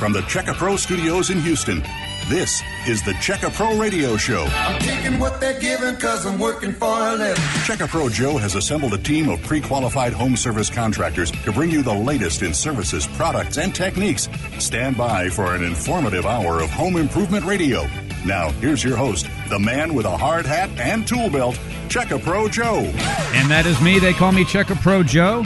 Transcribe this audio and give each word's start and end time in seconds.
from 0.00 0.14
the 0.14 0.22
Checka 0.22 0.54
Pro 0.54 0.76
studios 0.76 1.28
in 1.28 1.38
Houston, 1.42 1.82
this 2.30 2.62
is 2.88 3.02
the 3.02 3.12
Checka 3.12 3.52
Pro 3.52 3.76
Radio 3.76 4.16
Show. 4.16 4.44
I'm 4.50 4.80
taking 4.80 5.18
what 5.18 5.42
they're 5.42 5.60
giving 5.60 5.94
because 5.94 6.24
I'm 6.24 6.38
working 6.38 6.72
for 6.72 6.86
a 6.86 7.12
living. 7.16 7.34
Checka 7.66 7.86
Pro 7.86 8.08
Joe 8.08 8.38
has 8.38 8.54
assembled 8.54 8.94
a 8.94 8.98
team 8.98 9.28
of 9.28 9.42
pre 9.42 9.60
qualified 9.60 10.14
home 10.14 10.36
service 10.36 10.70
contractors 10.70 11.30
to 11.30 11.52
bring 11.52 11.70
you 11.70 11.82
the 11.82 11.92
latest 11.92 12.40
in 12.40 12.54
services, 12.54 13.06
products, 13.08 13.58
and 13.58 13.74
techniques. 13.74 14.30
Stand 14.58 14.96
by 14.96 15.28
for 15.28 15.54
an 15.54 15.62
informative 15.62 16.24
hour 16.24 16.62
of 16.62 16.70
home 16.70 16.96
improvement 16.96 17.44
radio. 17.44 17.86
Now, 18.24 18.52
here's 18.52 18.82
your 18.82 18.96
host, 18.96 19.28
the 19.50 19.58
man 19.58 19.92
with 19.92 20.06
a 20.06 20.16
hard 20.16 20.46
hat 20.46 20.70
and 20.78 21.06
tool 21.06 21.28
belt, 21.28 21.56
Checka 21.88 22.22
Pro 22.22 22.48
Joe. 22.48 22.90
And 23.34 23.50
that 23.50 23.66
is 23.66 23.78
me. 23.82 23.98
They 23.98 24.14
call 24.14 24.32
me 24.32 24.44
Checka 24.44 24.80
Pro 24.80 25.02
Joe. 25.02 25.44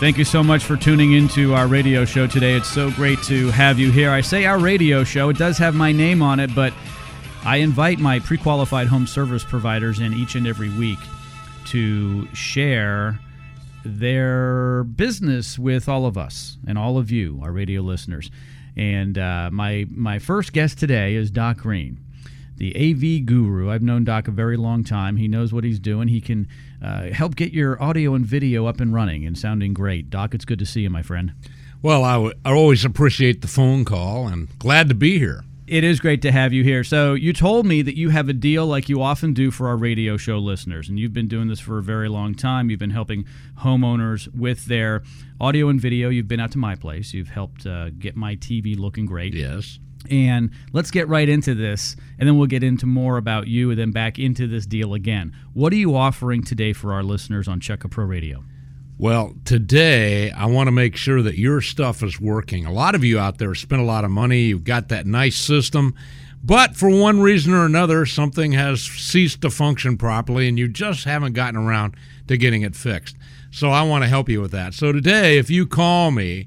Thank 0.00 0.18
you 0.18 0.24
so 0.24 0.42
much 0.42 0.64
for 0.64 0.76
tuning 0.76 1.12
into 1.12 1.54
our 1.54 1.68
radio 1.68 2.04
show 2.04 2.26
today. 2.26 2.54
It's 2.54 2.68
so 2.68 2.90
great 2.90 3.22
to 3.22 3.50
have 3.52 3.78
you 3.78 3.92
here. 3.92 4.10
I 4.10 4.20
say 4.22 4.44
our 4.44 4.58
radio 4.58 5.04
show, 5.04 5.28
it 5.28 5.38
does 5.38 5.56
have 5.58 5.74
my 5.74 5.92
name 5.92 6.20
on 6.20 6.40
it, 6.40 6.52
but 6.54 6.74
I 7.44 7.58
invite 7.58 8.00
my 8.00 8.18
pre 8.18 8.36
qualified 8.36 8.88
home 8.88 9.06
service 9.06 9.44
providers 9.44 10.00
in 10.00 10.12
each 10.12 10.34
and 10.34 10.46
every 10.46 10.68
week 10.68 10.98
to 11.66 12.26
share 12.34 13.18
their 13.84 14.84
business 14.84 15.58
with 15.58 15.88
all 15.88 16.06
of 16.06 16.18
us 16.18 16.58
and 16.66 16.76
all 16.76 16.98
of 16.98 17.10
you, 17.10 17.40
our 17.42 17.52
radio 17.52 17.80
listeners. 17.80 18.30
And 18.76 19.16
uh, 19.16 19.50
my, 19.52 19.86
my 19.90 20.18
first 20.18 20.52
guest 20.52 20.78
today 20.78 21.14
is 21.14 21.30
Doc 21.30 21.58
Greene 21.58 22.03
the 22.56 22.74
AV 22.76 23.26
guru. 23.26 23.70
I've 23.70 23.82
known 23.82 24.04
Doc 24.04 24.28
a 24.28 24.30
very 24.30 24.56
long 24.56 24.84
time. 24.84 25.16
He 25.16 25.28
knows 25.28 25.52
what 25.52 25.64
he's 25.64 25.78
doing. 25.78 26.08
He 26.08 26.20
can 26.20 26.48
uh, 26.82 27.08
help 27.10 27.36
get 27.36 27.52
your 27.52 27.82
audio 27.82 28.14
and 28.14 28.24
video 28.24 28.66
up 28.66 28.80
and 28.80 28.92
running 28.94 29.26
and 29.26 29.36
sounding 29.36 29.74
great. 29.74 30.10
Doc, 30.10 30.34
it's 30.34 30.44
good 30.44 30.58
to 30.58 30.66
see 30.66 30.82
you, 30.82 30.90
my 30.90 31.02
friend. 31.02 31.32
Well, 31.82 32.04
I, 32.04 32.12
w- 32.14 32.34
I 32.44 32.52
always 32.52 32.84
appreciate 32.84 33.42
the 33.42 33.48
phone 33.48 33.84
call 33.84 34.26
and 34.28 34.48
glad 34.58 34.88
to 34.88 34.94
be 34.94 35.18
here. 35.18 35.44
It 35.66 35.82
is 35.82 35.98
great 35.98 36.20
to 36.22 36.32
have 36.32 36.52
you 36.52 36.62
here. 36.62 36.84
So, 36.84 37.14
you 37.14 37.32
told 37.32 37.64
me 37.64 37.80
that 37.80 37.96
you 37.96 38.10
have 38.10 38.28
a 38.28 38.34
deal 38.34 38.66
like 38.66 38.90
you 38.90 39.00
often 39.00 39.32
do 39.32 39.50
for 39.50 39.66
our 39.68 39.76
radio 39.78 40.18
show 40.18 40.38
listeners, 40.38 40.90
and 40.90 40.98
you've 40.98 41.14
been 41.14 41.28
doing 41.28 41.48
this 41.48 41.58
for 41.58 41.78
a 41.78 41.82
very 41.82 42.08
long 42.10 42.34
time. 42.34 42.68
You've 42.68 42.80
been 42.80 42.90
helping 42.90 43.24
homeowners 43.60 44.28
with 44.34 44.66
their 44.66 45.02
audio 45.40 45.70
and 45.70 45.80
video. 45.80 46.10
You've 46.10 46.28
been 46.28 46.40
out 46.40 46.52
to 46.52 46.58
my 46.58 46.74
place. 46.74 47.14
You've 47.14 47.30
helped 47.30 47.64
uh, 47.66 47.90
get 47.90 48.14
my 48.14 48.36
TV 48.36 48.78
looking 48.78 49.06
great. 49.06 49.32
Yes. 49.32 49.78
And 50.10 50.50
let's 50.72 50.90
get 50.90 51.08
right 51.08 51.28
into 51.28 51.54
this, 51.54 51.96
and 52.18 52.28
then 52.28 52.36
we'll 52.36 52.46
get 52.46 52.62
into 52.62 52.86
more 52.86 53.16
about 53.16 53.48
you, 53.48 53.70
and 53.70 53.78
then 53.78 53.90
back 53.90 54.18
into 54.18 54.46
this 54.46 54.66
deal 54.66 54.94
again. 54.94 55.34
What 55.54 55.72
are 55.72 55.76
you 55.76 55.96
offering 55.96 56.42
today 56.42 56.72
for 56.72 56.92
our 56.92 57.02
listeners 57.02 57.48
on 57.48 57.60
Checka 57.60 57.90
Pro 57.90 58.04
Radio? 58.04 58.44
Well, 58.98 59.34
today 59.44 60.30
I 60.30 60.46
want 60.46 60.68
to 60.68 60.72
make 60.72 60.94
sure 60.96 61.20
that 61.22 61.36
your 61.36 61.60
stuff 61.60 62.02
is 62.02 62.20
working. 62.20 62.64
A 62.64 62.72
lot 62.72 62.94
of 62.94 63.02
you 63.02 63.18
out 63.18 63.38
there 63.38 63.54
spend 63.54 63.82
a 63.82 63.84
lot 63.86 64.04
of 64.04 64.10
money, 64.10 64.42
you've 64.42 64.64
got 64.64 64.88
that 64.90 65.06
nice 65.06 65.36
system, 65.36 65.94
but 66.44 66.76
for 66.76 66.90
one 66.90 67.20
reason 67.20 67.54
or 67.54 67.64
another, 67.64 68.04
something 68.04 68.52
has 68.52 68.82
ceased 68.82 69.40
to 69.40 69.50
function 69.50 69.96
properly, 69.96 70.46
and 70.46 70.58
you 70.58 70.68
just 70.68 71.04
haven't 71.04 71.32
gotten 71.32 71.58
around 71.58 71.96
to 72.28 72.36
getting 72.36 72.62
it 72.62 72.76
fixed. 72.76 73.16
So 73.50 73.70
I 73.70 73.82
want 73.82 74.04
to 74.04 74.08
help 74.08 74.28
you 74.28 74.42
with 74.42 74.50
that. 74.50 74.74
So 74.74 74.92
today, 74.92 75.38
if 75.38 75.48
you 75.48 75.66
call 75.66 76.10
me, 76.10 76.46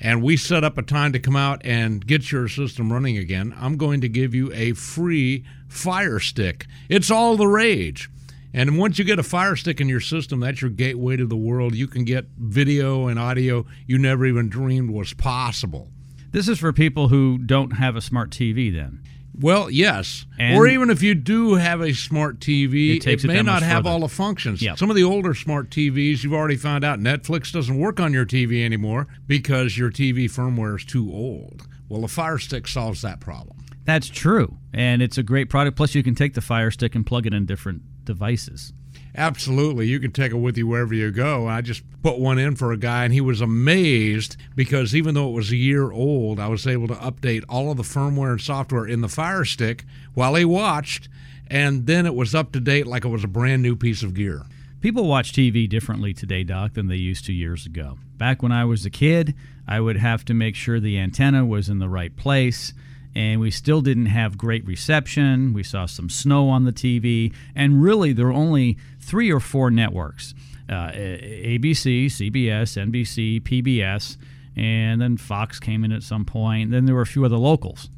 and 0.00 0.22
we 0.22 0.36
set 0.36 0.64
up 0.64 0.76
a 0.78 0.82
time 0.82 1.12
to 1.12 1.18
come 1.18 1.36
out 1.36 1.60
and 1.64 2.06
get 2.06 2.30
your 2.30 2.48
system 2.48 2.92
running 2.92 3.16
again, 3.16 3.54
I'm 3.58 3.76
going 3.76 4.00
to 4.02 4.08
give 4.08 4.34
you 4.34 4.52
a 4.52 4.72
free 4.72 5.44
Fire 5.68 6.20
Stick. 6.20 6.66
It's 6.88 7.10
all 7.10 7.36
the 7.36 7.46
rage. 7.46 8.10
And 8.52 8.78
once 8.78 8.98
you 8.98 9.04
get 9.04 9.18
a 9.18 9.22
Fire 9.22 9.56
Stick 9.56 9.80
in 9.80 9.88
your 9.88 10.00
system, 10.00 10.40
that's 10.40 10.62
your 10.62 10.70
gateway 10.70 11.16
to 11.16 11.26
the 11.26 11.36
world. 11.36 11.74
You 11.74 11.86
can 11.86 12.04
get 12.04 12.26
video 12.38 13.08
and 13.08 13.18
audio 13.18 13.66
you 13.86 13.98
never 13.98 14.24
even 14.26 14.48
dreamed 14.48 14.90
was 14.90 15.12
possible. 15.12 15.90
This 16.30 16.48
is 16.48 16.58
for 16.58 16.72
people 16.72 17.08
who 17.08 17.38
don't 17.38 17.72
have 17.72 17.96
a 17.96 18.00
smart 18.00 18.30
TV, 18.30 18.72
then. 18.72 19.00
Well, 19.38 19.70
yes. 19.70 20.24
And 20.38 20.56
or 20.56 20.66
even 20.66 20.88
if 20.90 21.02
you 21.02 21.14
do 21.14 21.54
have 21.54 21.80
a 21.80 21.92
smart 21.92 22.40
TV, 22.40 22.96
It 22.96 23.06
it 23.06 23.24
may 23.24 23.42
not 23.42 23.62
have 23.62 23.80
further. 23.84 23.90
all 23.90 24.00
the 24.00 24.08
functions. 24.08 24.62
Yep. 24.62 24.78
Some 24.78 24.88
of 24.90 24.96
the 24.96 25.04
older 25.04 25.34
smart 25.34 25.70
TVs, 25.70 26.22
you've 26.24 26.32
already 26.32 26.56
found 26.56 26.84
out 26.84 26.98
Netflix 27.00 27.52
doesn't 27.52 27.78
work 27.78 28.00
on 28.00 28.12
your 28.12 28.24
TV 28.24 28.64
anymore 28.64 29.06
because 29.26 29.76
your 29.76 29.90
TV 29.90 30.24
firmware 30.24 30.76
is 30.76 30.84
too 30.84 31.10
old. 31.12 31.66
Well, 31.88 32.00
the 32.00 32.08
Fire 32.08 32.38
Stick 32.38 32.66
solves 32.66 33.02
that 33.02 33.20
problem. 33.20 33.58
That's 33.84 34.08
true. 34.08 34.56
And 34.72 35.00
it's 35.02 35.18
a 35.18 35.22
great 35.22 35.48
product. 35.48 35.76
Plus, 35.76 35.94
you 35.94 36.02
can 36.02 36.14
take 36.14 36.34
the 36.34 36.40
Fire 36.40 36.70
Stick 36.70 36.94
and 36.94 37.06
plug 37.06 37.26
it 37.26 37.32
in 37.34 37.46
different 37.46 37.82
devices. 38.04 38.72
Absolutely. 39.16 39.86
You 39.86 39.98
can 39.98 40.12
take 40.12 40.32
it 40.32 40.36
with 40.36 40.58
you 40.58 40.66
wherever 40.66 40.94
you 40.94 41.10
go. 41.10 41.48
I 41.48 41.62
just 41.62 41.82
put 42.02 42.18
one 42.18 42.38
in 42.38 42.54
for 42.54 42.70
a 42.70 42.76
guy, 42.76 43.04
and 43.04 43.14
he 43.14 43.22
was 43.22 43.40
amazed 43.40 44.36
because 44.54 44.94
even 44.94 45.14
though 45.14 45.30
it 45.30 45.34
was 45.34 45.50
a 45.50 45.56
year 45.56 45.90
old, 45.90 46.38
I 46.38 46.48
was 46.48 46.66
able 46.66 46.86
to 46.88 46.94
update 46.94 47.42
all 47.48 47.70
of 47.70 47.78
the 47.78 47.82
firmware 47.82 48.32
and 48.32 48.40
software 48.40 48.86
in 48.86 49.00
the 49.00 49.08
Fire 49.08 49.46
Stick 49.46 49.84
while 50.12 50.34
he 50.34 50.44
watched, 50.44 51.08
and 51.48 51.86
then 51.86 52.04
it 52.04 52.14
was 52.14 52.34
up 52.34 52.52
to 52.52 52.60
date 52.60 52.86
like 52.86 53.06
it 53.06 53.08
was 53.08 53.24
a 53.24 53.28
brand 53.28 53.62
new 53.62 53.74
piece 53.74 54.02
of 54.02 54.12
gear. 54.12 54.42
People 54.82 55.08
watch 55.08 55.32
TV 55.32 55.66
differently 55.66 56.12
today, 56.12 56.44
Doc, 56.44 56.74
than 56.74 56.88
they 56.88 56.96
used 56.96 57.24
to 57.24 57.32
years 57.32 57.64
ago. 57.64 57.98
Back 58.18 58.42
when 58.42 58.52
I 58.52 58.66
was 58.66 58.84
a 58.84 58.90
kid, 58.90 59.34
I 59.66 59.80
would 59.80 59.96
have 59.96 60.26
to 60.26 60.34
make 60.34 60.54
sure 60.54 60.78
the 60.78 60.98
antenna 60.98 61.46
was 61.46 61.70
in 61.70 61.78
the 61.78 61.88
right 61.88 62.14
place, 62.14 62.74
and 63.16 63.40
we 63.40 63.50
still 63.50 63.80
didn't 63.80 64.06
have 64.06 64.36
great 64.36 64.66
reception. 64.66 65.52
We 65.52 65.62
saw 65.62 65.86
some 65.86 66.10
snow 66.10 66.48
on 66.48 66.64
the 66.64 66.72
TV, 66.72 67.32
and 67.54 67.82
really, 67.82 68.12
there 68.12 68.26
were 68.26 68.32
only 68.32 68.76
three 69.00 69.32
or 69.32 69.40
four 69.40 69.70
networks 69.70 70.34
uh, 70.68 70.90
ABC, 70.90 72.06
CBS, 72.06 72.76
NBC, 72.76 73.42
PBS, 73.42 74.16
and 74.56 75.00
then 75.00 75.16
Fox 75.16 75.58
came 75.58 75.84
in 75.84 75.92
at 75.92 76.02
some 76.02 76.24
point. 76.24 76.70
Then 76.70 76.86
there 76.86 76.94
were 76.94 77.02
a 77.02 77.06
few 77.06 77.24
other 77.24 77.38
locals 77.38 77.88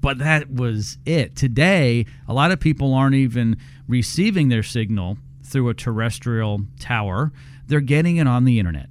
but 0.00 0.18
that 0.18 0.52
was 0.52 0.98
it. 1.06 1.34
Today, 1.36 2.06
a 2.26 2.34
lot 2.34 2.50
of 2.50 2.60
people 2.60 2.94
aren't 2.94 3.14
even 3.14 3.56
receiving 3.88 4.48
their 4.48 4.62
signal 4.62 5.18
through 5.42 5.68
a 5.68 5.74
terrestrial 5.74 6.62
tower, 6.78 7.32
they're 7.66 7.80
getting 7.80 8.16
it 8.16 8.26
on 8.26 8.44
the 8.44 8.58
internet. 8.58 8.88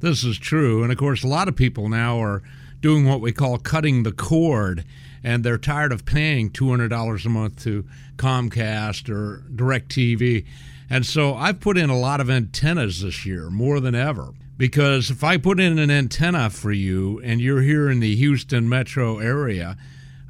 This 0.00 0.24
is 0.24 0.38
true. 0.38 0.82
And 0.82 0.92
of 0.92 0.98
course, 0.98 1.22
a 1.22 1.28
lot 1.28 1.48
of 1.48 1.56
people 1.56 1.88
now 1.88 2.20
are 2.20 2.42
doing 2.80 3.06
what 3.06 3.20
we 3.20 3.32
call 3.32 3.58
cutting 3.58 4.02
the 4.02 4.12
cord, 4.12 4.84
and 5.28 5.44
they're 5.44 5.58
tired 5.58 5.92
of 5.92 6.06
paying 6.06 6.48
$200 6.48 7.26
a 7.26 7.28
month 7.28 7.62
to 7.62 7.84
Comcast 8.16 9.10
or 9.10 9.44
DirecTV. 9.54 10.46
And 10.88 11.04
so 11.04 11.34
I've 11.34 11.60
put 11.60 11.76
in 11.76 11.90
a 11.90 11.98
lot 11.98 12.22
of 12.22 12.30
antennas 12.30 13.02
this 13.02 13.26
year, 13.26 13.50
more 13.50 13.78
than 13.78 13.94
ever. 13.94 14.30
Because 14.56 15.10
if 15.10 15.22
I 15.22 15.36
put 15.36 15.60
in 15.60 15.78
an 15.78 15.90
antenna 15.90 16.48
for 16.48 16.72
you 16.72 17.20
and 17.22 17.42
you're 17.42 17.60
here 17.60 17.90
in 17.90 18.00
the 18.00 18.16
Houston 18.16 18.70
metro 18.70 19.18
area, 19.18 19.76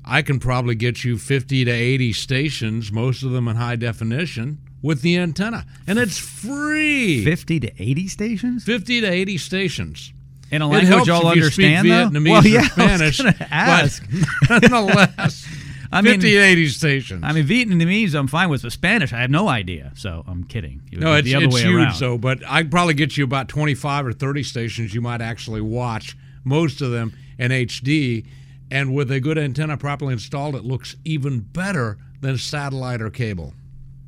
I 0.04 0.22
can 0.22 0.40
probably 0.40 0.74
get 0.74 1.04
you 1.04 1.16
50 1.16 1.66
to 1.66 1.70
80 1.70 2.12
stations, 2.12 2.90
most 2.90 3.22
of 3.22 3.30
them 3.30 3.46
in 3.46 3.54
high 3.54 3.76
definition, 3.76 4.58
with 4.82 5.02
the 5.02 5.16
antenna. 5.16 5.64
And 5.86 6.00
it's 6.00 6.18
free. 6.18 7.24
50 7.24 7.60
to 7.60 7.72
80 7.80 8.08
stations? 8.08 8.64
50 8.64 9.02
to 9.02 9.06
80 9.06 9.38
stations. 9.38 10.12
In 10.50 10.62
a 10.62 10.68
language 10.68 11.06
y'all 11.06 11.26
understand? 11.26 11.86
Vietnamese 11.86 12.30
well, 12.30 12.44
or 12.44 12.48
yeah, 12.48 12.68
Spanish. 12.68 13.20
I 13.20 13.34
ask. 13.50 14.02
Nonetheless, 14.50 15.46
I 15.92 16.02
mean- 16.02 16.14
50 16.14 16.30
to 16.32 16.38
80 16.38 16.68
stations. 16.68 17.24
I 17.24 17.32
mean, 17.32 17.46
Vietnamese 17.46 18.14
I'm 18.14 18.28
fine 18.28 18.48
with, 18.48 18.62
but 18.62 18.72
Spanish 18.72 19.12
I 19.12 19.20
have 19.20 19.30
no 19.30 19.48
idea. 19.48 19.92
So 19.94 20.24
I'm 20.26 20.44
kidding. 20.44 20.82
It 20.90 21.00
no, 21.00 21.14
it's, 21.14 21.26
the 21.26 21.34
other 21.34 21.46
it's 21.46 21.54
way 21.54 21.62
huge, 21.62 21.74
around. 21.74 21.98
though. 21.98 22.18
But 22.18 22.40
I'd 22.46 22.70
probably 22.70 22.94
get 22.94 23.16
you 23.16 23.24
about 23.24 23.48
25 23.48 24.06
or 24.06 24.12
30 24.12 24.42
stations 24.42 24.94
you 24.94 25.00
might 25.00 25.20
actually 25.20 25.60
watch, 25.60 26.16
most 26.44 26.80
of 26.80 26.90
them 26.90 27.12
in 27.38 27.50
HD. 27.50 28.26
And 28.70 28.94
with 28.94 29.10
a 29.10 29.20
good 29.20 29.38
antenna 29.38 29.76
properly 29.78 30.12
installed, 30.12 30.54
it 30.54 30.64
looks 30.64 30.96
even 31.04 31.40
better 31.40 31.96
than 32.20 32.36
satellite 32.36 33.00
or 33.00 33.08
cable. 33.10 33.54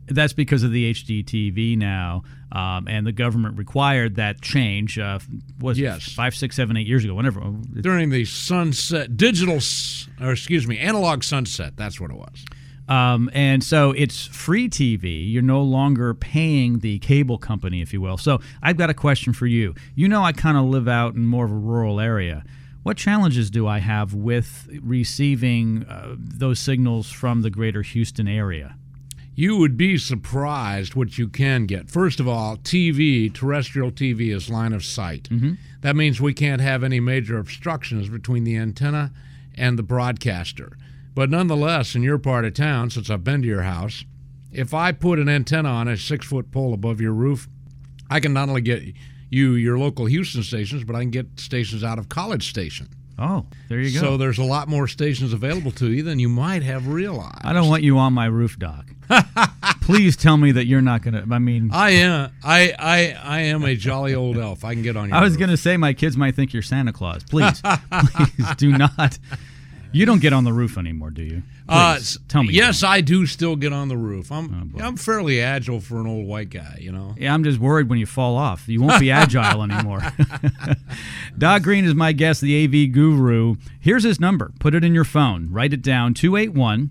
That's 0.07 0.33
because 0.33 0.63
of 0.63 0.73
the 0.73 0.93
HDTV 0.93 1.79
now, 1.79 2.25
um, 2.53 2.89
and 2.89 3.07
the 3.07 3.13
government 3.13 3.57
required 3.59 4.17
that 4.17 4.41
change. 4.41 4.99
Uh, 4.99 5.19
was 5.61 5.79
it 5.79 5.83
Yes. 5.83 6.13
five, 6.13 6.35
six, 6.35 6.57
seven, 6.57 6.77
eight 6.77 6.87
years 6.87 7.05
ago? 7.05 7.15
Whenever 7.15 7.41
During 7.81 8.11
the 8.11 8.25
sunset, 8.25 9.17
digital, 9.17 9.59
or 10.21 10.33
excuse 10.33 10.67
me, 10.67 10.79
analog 10.79 11.23
sunset, 11.23 11.75
that's 11.77 12.01
what 12.01 12.11
it 12.11 12.17
was. 12.17 12.45
Um, 12.89 13.31
and 13.33 13.63
so 13.63 13.93
it's 13.93 14.27
free 14.27 14.69
TV. 14.69 15.31
You're 15.33 15.43
no 15.43 15.63
longer 15.63 16.13
paying 16.13 16.81
the 16.81 16.99
cable 16.99 17.39
company, 17.39 17.83
if 17.83 17.93
you 17.93 18.01
will. 18.01 18.17
So 18.17 18.41
I've 18.63 18.77
got 18.77 18.91
a 18.91 18.95
question 18.95 19.33
for 19.33 19.47
you. 19.47 19.77
You 19.95 20.09
know, 20.09 20.25
I 20.25 20.33
kind 20.33 20.57
of 20.59 20.65
live 20.65 20.89
out 20.89 21.15
in 21.15 21.25
more 21.25 21.45
of 21.45 21.53
a 21.53 21.55
rural 21.55 22.01
area. 22.01 22.43
What 22.83 22.97
challenges 22.97 23.49
do 23.51 23.69
I 23.69 23.79
have 23.79 24.13
with 24.15 24.69
receiving 24.83 25.85
uh, 25.85 26.17
those 26.19 26.59
signals 26.59 27.11
from 27.11 27.43
the 27.43 27.51
greater 27.51 27.83
Houston 27.83 28.27
area? 28.27 28.75
You 29.41 29.57
would 29.57 29.79
be 29.79 29.97
surprised 29.97 30.95
what 30.95 31.17
you 31.17 31.27
can 31.27 31.65
get. 31.65 31.89
First 31.89 32.21
of 32.21 32.29
all, 32.29 32.59
TV, 32.59 33.33
terrestrial 33.33 33.91
TV, 33.91 34.35
is 34.35 34.51
line 34.51 34.75
of 34.75 34.85
sight. 34.85 35.31
Mm-hmm. 35.31 35.55
That 35.81 35.97
means 35.97 36.21
we 36.21 36.35
can't 36.35 36.61
have 36.61 36.85
any 36.85 37.01
major 37.01 37.39
obstructions 37.39 38.11
between 38.11 38.45
the 38.45 38.59
antenna 38.59 39.15
and 39.55 39.79
the 39.79 39.83
broadcaster. 39.83 40.77
But 41.15 41.31
nonetheless, 41.31 41.95
in 41.95 42.03
your 42.03 42.19
part 42.19 42.45
of 42.45 42.53
town, 42.53 42.91
since 42.91 43.09
I've 43.09 43.25
been 43.25 43.41
to 43.41 43.49
your 43.49 43.63
house, 43.63 44.05
if 44.53 44.75
I 44.75 44.93
put 44.93 45.19
an 45.19 45.31
antenna 45.31 45.71
on 45.71 45.89
a 45.89 45.97
six 45.97 46.27
foot 46.27 46.51
pole 46.51 46.75
above 46.75 47.01
your 47.01 47.15
roof, 47.15 47.49
I 48.11 48.21
can 48.21 48.35
not 48.35 48.51
only 48.51 48.61
get 48.61 48.83
you 49.31 49.53
your 49.55 49.79
local 49.79 50.05
Houston 50.05 50.43
stations, 50.43 50.85
but 50.85 50.95
I 50.95 51.01
can 51.01 51.11
get 51.11 51.41
stations 51.41 51.83
out 51.83 51.99
of 51.99 52.11
College 52.11 52.51
Station. 52.51 52.91
Oh, 53.21 53.45
there 53.69 53.81
you 53.81 53.93
go. 53.93 54.01
So 54.07 54.17
there's 54.17 54.39
a 54.39 54.45
lot 54.45 54.67
more 54.69 54.89
stations 54.89 55.33
available 55.35 55.71
to 55.73 55.93
you 55.93 56.03
than 56.03 56.19
you 56.19 56.29
might 56.29 56.63
have 56.63 56.89
realized. 56.89 57.45
I 57.45 57.53
don't 57.53 57.69
want 57.69 57.83
you 57.83 57.99
on 57.99 58.15
my 58.15 58.27
roof, 58.27 58.59
Doc. 58.59 58.87
Please 59.83 60.17
tell 60.17 60.37
me 60.37 60.53
that 60.53 60.67
you're 60.67 60.81
not 60.81 61.03
gonna. 61.03 61.25
I 61.31 61.39
mean, 61.39 61.71
I 61.73 61.91
am. 61.91 62.33
I 62.43 62.73
I 62.79 63.17
I 63.23 63.41
am 63.43 63.65
a 63.65 63.75
jolly 63.77 64.15
old 64.15 64.39
elf. 64.39 64.65
I 64.65 64.75
can 64.75 64.83
get 64.83 64.97
on 64.97 65.09
your. 65.09 65.19
I 65.19 65.21
was 65.23 65.33
roof. 65.33 65.41
gonna 65.41 65.57
say 65.57 65.77
my 65.77 65.93
kids 65.93 66.17
might 66.17 66.35
think 66.35 66.53
you're 66.53 66.63
Santa 66.63 66.93
Claus. 66.93 67.23
Please, 67.25 67.61
please 67.93 68.55
do 68.57 68.77
not. 68.77 69.19
You 69.93 70.07
don't 70.07 70.21
get 70.21 70.33
on 70.33 70.45
the 70.45 70.53
roof 70.53 70.79
anymore, 70.79 71.11
do 71.11 71.23
you? 71.23 71.43
Uh, 71.69 71.99
tell 72.29 72.43
me. 72.45 72.53
Yes. 72.53 72.83
I 72.83 73.01
do 73.01 73.27
still 73.27 73.57
get 73.57 73.73
on 73.73 73.89
the 73.89 73.97
roof. 73.97 74.31
I'm 74.31 74.73
Oh. 74.77 74.85
I'm 74.85 74.97
fairly 74.97 75.41
agile 75.41 75.81
for 75.81 76.01
an 76.01 76.07
old 76.07 76.27
white 76.27 76.51
guy. 76.51 76.79
You 76.81 76.93
know. 76.93 77.15
Yeah, 77.19 77.35
I'm 77.35 77.43
just 77.45 77.59
worried 77.59 77.89
when 77.89 77.99
you 77.99 78.07
fall 78.07 78.37
off. 78.37 78.69
You 78.69 78.81
won't 78.83 79.01
be 79.01 79.11
agile 79.23 79.63
anymore. 79.63 80.01
Doc 81.39 81.63
Greene 81.63 81.85
is 81.85 81.95
my 81.95 82.13
guest, 82.13 82.41
the 82.41 82.65
AV 82.65 82.93
guru. 82.93 83.57
Here's 83.81 84.05
his 84.05 84.21
number. 84.21 84.53
Put 84.61 84.75
it 84.75 84.85
in 84.85 84.95
your 84.95 85.05
phone. 85.05 85.49
Write 85.51 85.73
it 85.73 85.83
down 85.83 86.15
281 86.15 86.91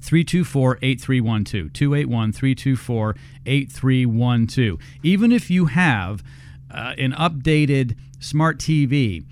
324 0.00 0.78
8312. 0.82 1.72
281 1.72 2.32
324 2.32 3.16
8312. 3.46 4.78
Even 5.02 5.32
if 5.32 5.50
you 5.50 5.66
have 5.66 6.22
uh, 6.70 6.94
an 6.98 7.12
updated 7.12 7.96
smart 8.20 8.58
TV, 8.58 9.24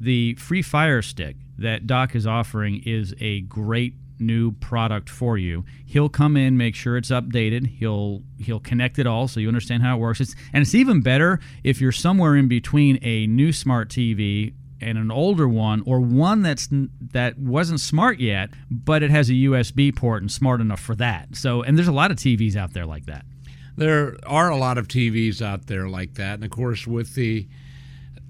the 0.00 0.34
free 0.34 0.62
Fire 0.62 1.02
Stick 1.02 1.36
that 1.58 1.86
Doc 1.86 2.14
is 2.14 2.26
offering 2.26 2.82
is 2.84 3.14
a 3.20 3.42
great 3.42 3.94
new 4.18 4.52
product 4.52 5.08
for 5.08 5.36
you. 5.36 5.64
He'll 5.84 6.08
come 6.08 6.36
in, 6.36 6.56
make 6.56 6.74
sure 6.74 6.96
it's 6.96 7.10
updated. 7.10 7.66
He'll 7.66 8.22
he'll 8.38 8.60
connect 8.60 8.98
it 8.98 9.06
all 9.06 9.28
so 9.28 9.40
you 9.40 9.48
understand 9.48 9.82
how 9.82 9.96
it 9.96 10.00
works. 10.00 10.20
It's, 10.20 10.34
and 10.52 10.62
it's 10.62 10.74
even 10.74 11.00
better 11.00 11.40
if 11.62 11.80
you're 11.80 11.92
somewhere 11.92 12.36
in 12.36 12.48
between 12.48 12.98
a 13.02 13.26
new 13.26 13.52
smart 13.52 13.88
TV 13.88 14.54
and 14.80 14.98
an 14.98 15.10
older 15.10 15.48
one 15.48 15.82
or 15.86 16.00
one 16.00 16.42
that's 16.42 16.68
that 17.12 17.38
wasn't 17.38 17.80
smart 17.80 18.20
yet, 18.20 18.50
but 18.70 19.02
it 19.02 19.10
has 19.10 19.30
a 19.30 19.34
USB 19.34 19.94
port 19.94 20.22
and 20.22 20.30
smart 20.30 20.60
enough 20.60 20.80
for 20.80 20.94
that. 20.96 21.36
So 21.36 21.62
and 21.62 21.76
there's 21.76 21.88
a 21.88 21.92
lot 21.92 22.10
of 22.10 22.16
TVs 22.16 22.56
out 22.56 22.72
there 22.72 22.86
like 22.86 23.06
that. 23.06 23.24
There 23.76 24.16
are 24.24 24.50
a 24.50 24.56
lot 24.56 24.78
of 24.78 24.86
TVs 24.86 25.42
out 25.42 25.66
there 25.66 25.88
like 25.88 26.14
that, 26.14 26.34
and 26.34 26.44
of 26.44 26.50
course 26.50 26.86
with 26.86 27.14
the 27.14 27.48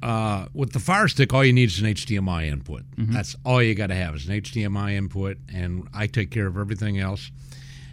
uh, 0.04 0.48
with 0.52 0.72
the 0.72 0.78
Fire 0.78 1.08
Stick, 1.08 1.32
all 1.32 1.42
you 1.42 1.52
need 1.54 1.70
is 1.70 1.80
an 1.80 1.86
HDMI 1.86 2.46
input. 2.46 2.82
That's 3.12 3.34
all 3.44 3.62
you 3.62 3.74
got 3.74 3.86
to 3.86 3.94
have 3.94 4.14
is 4.14 4.28
an 4.28 4.38
HDMI 4.38 4.92
input, 4.92 5.38
and 5.52 5.88
I 5.94 6.06
take 6.08 6.30
care 6.30 6.46
of 6.46 6.58
everything 6.58 6.98
else. 6.98 7.30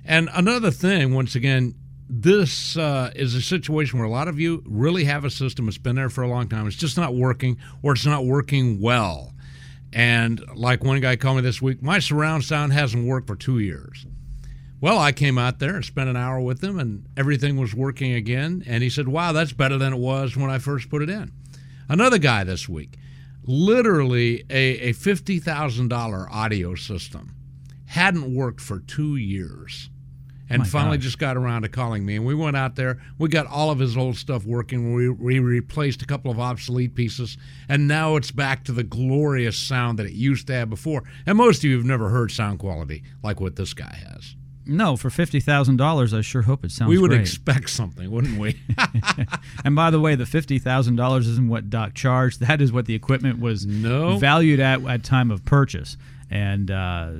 And 0.03 0.29
another 0.33 0.71
thing, 0.71 1.13
once 1.13 1.35
again, 1.35 1.73
this 2.09 2.75
uh, 2.75 3.11
is 3.15 3.33
a 3.33 3.41
situation 3.41 3.97
where 3.97 4.07
a 4.07 4.11
lot 4.11 4.27
of 4.27 4.41
you 4.41 4.61
really 4.65 5.05
have 5.05 5.23
a 5.23 5.29
system 5.29 5.67
that's 5.67 5.77
been 5.77 5.95
there 5.95 6.09
for 6.09 6.21
a 6.21 6.27
long 6.27 6.49
time. 6.49 6.67
It's 6.67 6.75
just 6.75 6.97
not 6.97 7.15
working, 7.15 7.57
or 7.81 7.93
it's 7.93 8.05
not 8.05 8.25
working 8.25 8.81
well. 8.81 9.33
And 9.93 10.43
like 10.53 10.83
one 10.83 10.99
guy 10.99 11.15
called 11.15 11.37
me 11.37 11.43
this 11.43 11.61
week, 11.61 11.81
my 11.81 11.99
surround 11.99 12.43
sound 12.43 12.73
hasn't 12.73 13.07
worked 13.07 13.27
for 13.27 13.37
two 13.37 13.59
years. 13.59 14.05
Well, 14.81 14.99
I 14.99 15.13
came 15.13 15.37
out 15.37 15.59
there 15.59 15.75
and 15.75 15.85
spent 15.85 16.09
an 16.09 16.17
hour 16.17 16.41
with 16.41 16.61
him, 16.61 16.77
and 16.77 17.05
everything 17.15 17.55
was 17.55 17.73
working 17.73 18.11
again. 18.11 18.63
And 18.67 18.83
he 18.83 18.89
said, 18.89 19.07
Wow, 19.07 19.31
that's 19.31 19.53
better 19.53 19.77
than 19.77 19.93
it 19.93 19.99
was 19.99 20.35
when 20.35 20.49
I 20.49 20.57
first 20.57 20.89
put 20.89 21.01
it 21.01 21.09
in. 21.09 21.31
Another 21.91 22.19
guy 22.19 22.45
this 22.45 22.69
week, 22.69 22.97
literally 23.43 24.45
a, 24.49 24.79
a 24.79 24.93
$50,000 24.93 26.31
audio 26.31 26.73
system, 26.73 27.35
hadn't 27.87 28.33
worked 28.33 28.61
for 28.61 28.79
two 28.79 29.17
years. 29.17 29.89
And 30.49 30.65
finally 30.65 30.97
just 30.97 31.19
got 31.19 31.35
around 31.35 31.63
to 31.63 31.69
calling 31.69 32.05
me. 32.05 32.15
And 32.15 32.25
we 32.25 32.33
went 32.33 32.55
out 32.55 32.77
there, 32.77 33.01
we 33.17 33.27
got 33.27 33.45
all 33.45 33.71
of 33.71 33.79
his 33.79 33.97
old 33.97 34.15
stuff 34.15 34.45
working. 34.45 34.93
We, 34.93 35.09
we 35.09 35.39
replaced 35.39 36.01
a 36.01 36.05
couple 36.05 36.31
of 36.31 36.39
obsolete 36.39 36.95
pieces, 36.95 37.37
and 37.67 37.89
now 37.89 38.15
it's 38.15 38.31
back 38.31 38.63
to 38.65 38.71
the 38.71 38.83
glorious 38.83 39.57
sound 39.57 39.99
that 39.99 40.05
it 40.05 40.13
used 40.13 40.47
to 40.47 40.53
have 40.53 40.69
before. 40.69 41.03
And 41.25 41.37
most 41.37 41.57
of 41.57 41.65
you 41.65 41.75
have 41.75 41.85
never 41.85 42.07
heard 42.07 42.31
sound 42.31 42.59
quality 42.59 43.03
like 43.21 43.41
what 43.41 43.57
this 43.57 43.73
guy 43.73 43.93
has. 44.07 44.37
No, 44.65 44.95
for 44.95 45.09
fifty 45.09 45.39
thousand 45.39 45.77
dollars, 45.77 46.13
I 46.13 46.21
sure 46.21 46.43
hope 46.43 46.63
it 46.63 46.71
sounds 46.71 46.89
we 46.89 46.97
would 46.97 47.09
great. 47.09 47.21
expect 47.21 47.69
something, 47.69 48.09
wouldn't 48.09 48.37
we? 48.39 48.59
And 49.65 49.75
by 49.75 49.89
the 49.91 49.99
way, 49.99 50.15
the 50.15 50.25
fifty 50.25 50.59
thousand 50.59 50.95
dollars 50.95 51.27
isn't 51.27 51.47
what 51.49 51.69
Doc 51.69 51.93
charged. 51.93 52.39
That 52.39 52.61
is 52.61 52.71
what 52.71 52.85
the 52.85 52.95
equipment 52.95 53.39
was 53.39 53.65
No. 53.65 54.17
valued 54.17 54.59
at 54.59 54.83
at 54.85 55.03
time 55.03 55.31
of 55.31 55.43
purchase. 55.45 55.97
And 56.29 56.71
uh, 56.71 57.11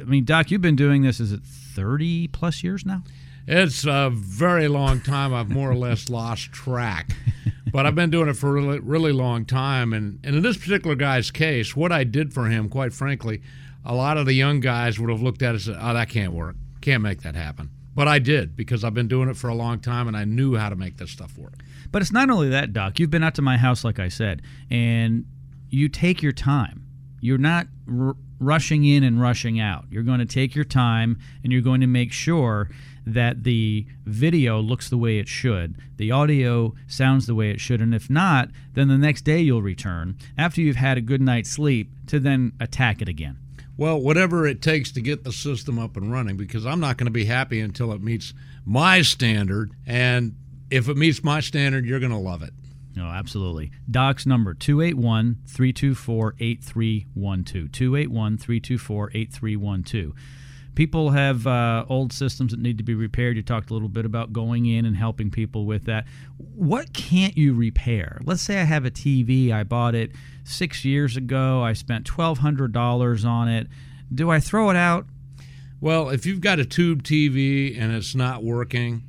I 0.00 0.04
mean, 0.06 0.24
Doc, 0.24 0.50
you've 0.50 0.60
been 0.62 0.76
doing 0.76 1.02
this 1.02 1.20
is 1.20 1.32
it 1.32 1.42
thirty 1.42 2.26
plus 2.28 2.62
years 2.64 2.84
now? 2.84 3.02
It's 3.46 3.84
a 3.86 4.10
very 4.12 4.68
long 4.68 5.00
time. 5.00 5.32
I've 5.32 5.48
more 5.48 5.70
or 5.70 5.76
less 5.76 6.08
lost 6.10 6.52
track, 6.52 7.12
but 7.72 7.86
I've 7.86 7.94
been 7.94 8.10
doing 8.10 8.28
it 8.28 8.34
for 8.36 8.50
a 8.50 8.52
really, 8.52 8.78
really 8.80 9.12
long 9.12 9.46
time. 9.46 9.94
And, 9.94 10.18
and 10.22 10.36
in 10.36 10.42
this 10.42 10.58
particular 10.58 10.94
guy's 10.96 11.30
case, 11.30 11.74
what 11.74 11.90
I 11.90 12.04
did 12.04 12.34
for 12.34 12.46
him, 12.50 12.68
quite 12.68 12.92
frankly, 12.92 13.40
a 13.86 13.94
lot 13.94 14.18
of 14.18 14.26
the 14.26 14.34
young 14.34 14.60
guys 14.60 14.98
would 15.00 15.08
have 15.08 15.22
looked 15.22 15.40
at 15.40 15.50
it 15.50 15.52
and 15.54 15.60
said, 15.62 15.76
"Oh, 15.80 15.94
that 15.94 16.10
can't 16.10 16.32
work. 16.34 16.56
Can't 16.80 17.02
make 17.02 17.22
that 17.22 17.34
happen." 17.34 17.70
But 17.94 18.06
I 18.06 18.20
did 18.20 18.54
because 18.54 18.84
I've 18.84 18.94
been 18.94 19.08
doing 19.08 19.28
it 19.28 19.36
for 19.36 19.48
a 19.48 19.54
long 19.54 19.80
time, 19.80 20.06
and 20.06 20.16
I 20.16 20.24
knew 20.24 20.56
how 20.56 20.68
to 20.68 20.76
make 20.76 20.98
this 20.98 21.10
stuff 21.10 21.36
work. 21.36 21.64
But 21.90 22.00
it's 22.02 22.12
not 22.12 22.30
only 22.30 22.48
that, 22.50 22.72
Doc. 22.72 23.00
You've 23.00 23.10
been 23.10 23.24
out 23.24 23.34
to 23.36 23.42
my 23.42 23.56
house, 23.56 23.82
like 23.82 23.98
I 23.98 24.08
said, 24.08 24.42
and 24.70 25.24
you 25.68 25.88
take 25.88 26.22
your 26.22 26.32
time. 26.32 26.84
You're 27.20 27.38
not 27.38 27.66
r- 27.90 28.14
rushing 28.38 28.84
in 28.84 29.02
and 29.02 29.20
rushing 29.20 29.58
out. 29.58 29.86
You're 29.90 30.04
going 30.04 30.20
to 30.20 30.26
take 30.26 30.54
your 30.54 30.64
time 30.64 31.18
and 31.42 31.52
you're 31.52 31.62
going 31.62 31.80
to 31.80 31.86
make 31.86 32.12
sure 32.12 32.70
that 33.04 33.42
the 33.42 33.86
video 34.04 34.60
looks 34.60 34.90
the 34.90 34.98
way 34.98 35.18
it 35.18 35.28
should, 35.28 35.76
the 35.96 36.10
audio 36.10 36.74
sounds 36.86 37.26
the 37.26 37.34
way 37.34 37.50
it 37.50 37.58
should, 37.58 37.80
and 37.80 37.94
if 37.94 38.10
not, 38.10 38.50
then 38.74 38.88
the 38.88 38.98
next 38.98 39.22
day 39.22 39.40
you'll 39.40 39.62
return 39.62 40.16
after 40.36 40.60
you've 40.60 40.76
had 40.76 40.98
a 40.98 41.00
good 41.00 41.22
night's 41.22 41.50
sleep 41.50 41.90
to 42.06 42.20
then 42.20 42.52
attack 42.60 43.00
it 43.00 43.08
again. 43.08 43.38
Well, 43.78 44.00
whatever 44.00 44.44
it 44.44 44.60
takes 44.60 44.90
to 44.92 45.00
get 45.00 45.22
the 45.22 45.32
system 45.32 45.78
up 45.78 45.96
and 45.96 46.12
running, 46.12 46.36
because 46.36 46.66
I'm 46.66 46.80
not 46.80 46.96
going 46.96 47.06
to 47.06 47.12
be 47.12 47.26
happy 47.26 47.60
until 47.60 47.92
it 47.92 48.02
meets 48.02 48.34
my 48.66 49.02
standard. 49.02 49.70
And 49.86 50.34
if 50.68 50.88
it 50.88 50.96
meets 50.96 51.22
my 51.22 51.38
standard, 51.38 51.86
you're 51.86 52.00
going 52.00 52.10
to 52.10 52.18
love 52.18 52.42
it. 52.42 52.52
No, 52.96 53.04
absolutely. 53.04 53.70
Doc's 53.88 54.26
number 54.26 54.52
281 54.52 55.38
324 55.46 56.34
8312. 56.40 57.70
281 57.70 58.38
324 58.38 59.10
8312. 59.14 60.12
People 60.78 61.10
have 61.10 61.44
uh, 61.44 61.84
old 61.88 62.12
systems 62.12 62.52
that 62.52 62.60
need 62.60 62.78
to 62.78 62.84
be 62.84 62.94
repaired. 62.94 63.36
You 63.36 63.42
talked 63.42 63.70
a 63.70 63.72
little 63.72 63.88
bit 63.88 64.04
about 64.04 64.32
going 64.32 64.66
in 64.66 64.84
and 64.84 64.96
helping 64.96 65.28
people 65.28 65.66
with 65.66 65.86
that. 65.86 66.06
What 66.54 66.92
can't 66.92 67.36
you 67.36 67.52
repair? 67.52 68.20
Let's 68.22 68.42
say 68.42 68.60
I 68.60 68.62
have 68.62 68.84
a 68.84 68.90
TV. 68.92 69.50
I 69.50 69.64
bought 69.64 69.96
it 69.96 70.12
six 70.44 70.84
years 70.84 71.16
ago. 71.16 71.64
I 71.64 71.72
spent 71.72 72.06
$1,200 72.06 73.24
on 73.24 73.48
it. 73.48 73.66
Do 74.14 74.30
I 74.30 74.38
throw 74.38 74.70
it 74.70 74.76
out? 74.76 75.06
Well, 75.80 76.10
if 76.10 76.24
you've 76.26 76.40
got 76.40 76.60
a 76.60 76.64
tube 76.64 77.02
TV 77.02 77.76
and 77.76 77.92
it's 77.92 78.14
not 78.14 78.44
working, 78.44 79.02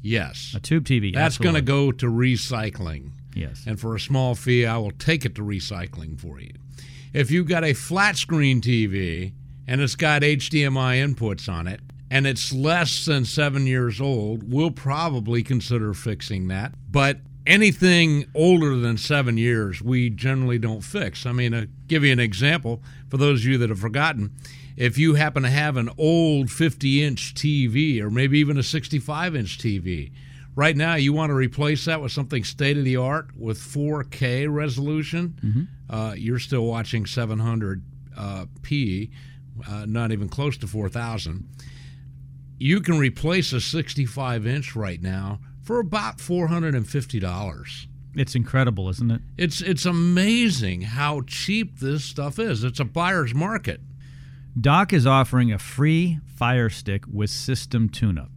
yes. 0.00 0.52
A 0.54 0.60
tube 0.60 0.84
TV. 0.84 1.12
That's 1.12 1.36
going 1.36 1.56
to 1.56 1.62
go 1.62 1.90
to 1.90 2.06
recycling. 2.06 3.10
Yes. 3.34 3.64
And 3.66 3.80
for 3.80 3.96
a 3.96 4.00
small 4.00 4.36
fee, 4.36 4.66
I 4.66 4.76
will 4.76 4.92
take 4.92 5.24
it 5.24 5.34
to 5.34 5.42
recycling 5.42 6.16
for 6.20 6.38
you. 6.38 6.52
If 7.12 7.32
you've 7.32 7.48
got 7.48 7.64
a 7.64 7.72
flat 7.72 8.16
screen 8.16 8.60
TV 8.60 9.32
and 9.68 9.80
it's 9.80 9.94
got 9.94 10.22
HDMI 10.22 11.14
inputs 11.14 11.48
on 11.48 11.68
it 11.68 11.80
and 12.10 12.26
it's 12.26 12.52
less 12.52 13.04
than 13.04 13.24
seven 13.24 13.66
years 13.66 14.00
old, 14.00 14.50
we'll 14.50 14.70
probably 14.70 15.42
consider 15.42 15.92
fixing 15.92 16.48
that. 16.48 16.72
But 16.90 17.18
anything 17.46 18.26
older 18.34 18.76
than 18.76 18.96
seven 18.96 19.36
years, 19.36 19.82
we 19.82 20.10
generally 20.10 20.58
don't 20.58 20.80
fix. 20.80 21.26
I 21.26 21.32
mean, 21.32 21.52
to 21.52 21.68
give 21.86 22.04
you 22.04 22.12
an 22.12 22.18
example, 22.18 22.82
for 23.08 23.18
those 23.18 23.40
of 23.42 23.46
you 23.46 23.58
that 23.58 23.68
have 23.68 23.78
forgotten, 23.78 24.32
if 24.76 24.96
you 24.96 25.14
happen 25.14 25.42
to 25.42 25.50
have 25.50 25.76
an 25.76 25.90
old 25.98 26.50
50 26.50 27.04
inch 27.04 27.34
TV 27.34 28.00
or 28.00 28.10
maybe 28.10 28.38
even 28.38 28.56
a 28.56 28.62
65 28.62 29.36
inch 29.36 29.58
TV, 29.58 30.10
right 30.54 30.76
now 30.76 30.94
you 30.94 31.12
want 31.12 31.28
to 31.28 31.34
replace 31.34 31.84
that 31.84 32.00
with 32.00 32.12
something 32.12 32.42
state 32.42 32.78
of 32.78 32.84
the 32.84 32.96
art 32.96 33.28
with 33.36 33.58
4K 33.58 34.46
resolution, 34.50 35.38
mm-hmm. 35.42 35.94
uh, 35.94 36.14
you're 36.14 36.38
still 36.38 36.64
watching 36.64 37.04
700 37.04 37.82
uh, 38.16 38.46
uh, 39.66 39.86
not 39.86 40.12
even 40.12 40.28
close 40.28 40.56
to 40.58 40.66
4,000. 40.66 41.48
You 42.58 42.80
can 42.80 42.98
replace 42.98 43.52
a 43.52 43.60
65 43.60 44.46
inch 44.46 44.74
right 44.74 45.00
now 45.00 45.40
for 45.62 45.78
about 45.78 46.18
$450. 46.18 47.86
It's 48.14 48.34
incredible, 48.34 48.88
isn't 48.88 49.10
it? 49.10 49.20
It's 49.36 49.60
it's 49.60 49.84
amazing 49.84 50.80
how 50.82 51.20
cheap 51.26 51.78
this 51.78 52.04
stuff 52.04 52.38
is. 52.38 52.64
It's 52.64 52.80
a 52.80 52.84
buyer's 52.84 53.34
market. 53.34 53.80
Doc 54.60 54.92
is 54.92 55.06
offering 55.06 55.52
a 55.52 55.58
free 55.58 56.18
Fire 56.24 56.70
Stick 56.70 57.04
with 57.06 57.30
system 57.30 57.88
tune 57.88 58.18
up. 58.18 58.30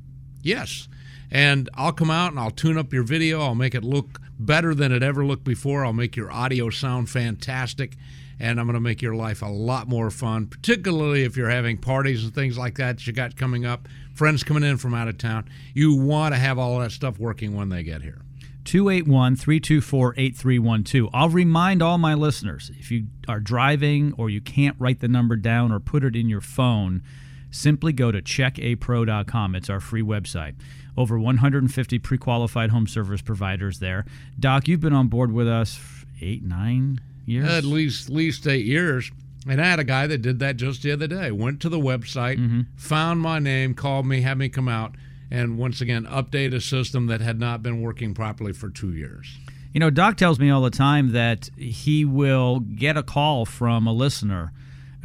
Yes. 0.43 0.87
And 1.31 1.69
I'll 1.73 1.93
come 1.93 2.11
out 2.11 2.31
and 2.31 2.39
I'll 2.39 2.51
tune 2.51 2.77
up 2.77 2.93
your 2.93 3.03
video. 3.03 3.41
I'll 3.41 3.55
make 3.55 3.73
it 3.73 3.83
look 3.83 4.19
better 4.37 4.75
than 4.75 4.91
it 4.91 5.01
ever 5.01 5.25
looked 5.25 5.45
before. 5.45 5.85
I'll 5.85 5.93
make 5.93 6.15
your 6.15 6.31
audio 6.31 6.69
sound 6.69 7.09
fantastic. 7.09 7.95
And 8.41 8.59
I'm 8.59 8.65
going 8.65 8.73
to 8.73 8.79
make 8.79 9.03
your 9.03 9.13
life 9.13 9.43
a 9.43 9.45
lot 9.45 9.87
more 9.87 10.09
fun, 10.09 10.47
particularly 10.47 11.23
if 11.23 11.37
you're 11.37 11.51
having 11.51 11.77
parties 11.77 12.23
and 12.23 12.33
things 12.33 12.57
like 12.57 12.75
that 12.77 13.05
you 13.05 13.13
got 13.13 13.35
coming 13.35 13.67
up, 13.67 13.87
friends 14.15 14.43
coming 14.43 14.63
in 14.63 14.77
from 14.77 14.95
out 14.95 15.07
of 15.07 15.19
town. 15.19 15.47
You 15.75 15.93
want 15.93 16.33
to 16.33 16.39
have 16.39 16.57
all 16.57 16.79
that 16.79 16.91
stuff 16.91 17.19
working 17.19 17.55
when 17.55 17.69
they 17.69 17.83
get 17.83 18.01
here. 18.01 18.19
281 18.65 19.35
324 19.35 20.15
8312. 20.17 21.09
I'll 21.13 21.29
remind 21.29 21.83
all 21.83 21.99
my 21.99 22.15
listeners 22.15 22.71
if 22.79 22.89
you 22.89 23.05
are 23.27 23.39
driving 23.39 24.11
or 24.17 24.27
you 24.27 24.41
can't 24.41 24.75
write 24.79 25.01
the 25.01 25.07
number 25.07 25.35
down 25.35 25.71
or 25.71 25.79
put 25.79 26.03
it 26.03 26.15
in 26.15 26.27
your 26.27 26.41
phone, 26.41 27.03
simply 27.51 27.93
go 27.93 28.11
to 28.11 28.23
checkapro.com. 28.23 29.53
It's 29.53 29.69
our 29.69 29.79
free 29.79 30.01
website. 30.01 30.55
Over 30.97 31.19
150 31.19 31.99
pre 31.99 32.17
qualified 32.17 32.71
home 32.71 32.87
service 32.87 33.21
providers 33.21 33.77
there. 33.77 34.03
Doc, 34.39 34.67
you've 34.67 34.81
been 34.81 34.93
on 34.93 35.09
board 35.09 35.31
with 35.31 35.47
us 35.47 35.79
eight, 36.21 36.43
nine 36.43 36.99
years? 37.25 37.49
At 37.49 37.63
least, 37.63 38.09
least 38.09 38.47
eight 38.47 38.65
years. 38.65 39.11
And 39.47 39.59
I 39.59 39.65
had 39.65 39.79
a 39.79 39.83
guy 39.83 40.07
that 40.07 40.19
did 40.19 40.39
that 40.39 40.57
just 40.57 40.83
the 40.83 40.91
other 40.91 41.07
day. 41.07 41.31
Went 41.31 41.61
to 41.61 41.69
the 41.69 41.79
website, 41.79 42.37
mm-hmm. 42.37 42.61
found 42.75 43.21
my 43.21 43.39
name, 43.39 43.73
called 43.73 44.05
me, 44.05 44.21
had 44.21 44.37
me 44.37 44.49
come 44.49 44.67
out 44.67 44.95
and 45.31 45.57
once 45.57 45.81
again 45.81 46.05
update 46.05 46.53
a 46.53 46.61
system 46.61 47.07
that 47.07 47.21
had 47.21 47.39
not 47.39 47.63
been 47.63 47.81
working 47.81 48.13
properly 48.13 48.51
for 48.51 48.69
two 48.69 48.93
years. 48.93 49.37
You 49.73 49.79
know, 49.79 49.89
Doc 49.89 50.17
tells 50.17 50.37
me 50.37 50.49
all 50.49 50.61
the 50.61 50.69
time 50.69 51.13
that 51.13 51.49
he 51.57 52.03
will 52.03 52.59
get 52.59 52.97
a 52.97 53.03
call 53.03 53.45
from 53.45 53.87
a 53.87 53.93
listener 53.93 54.51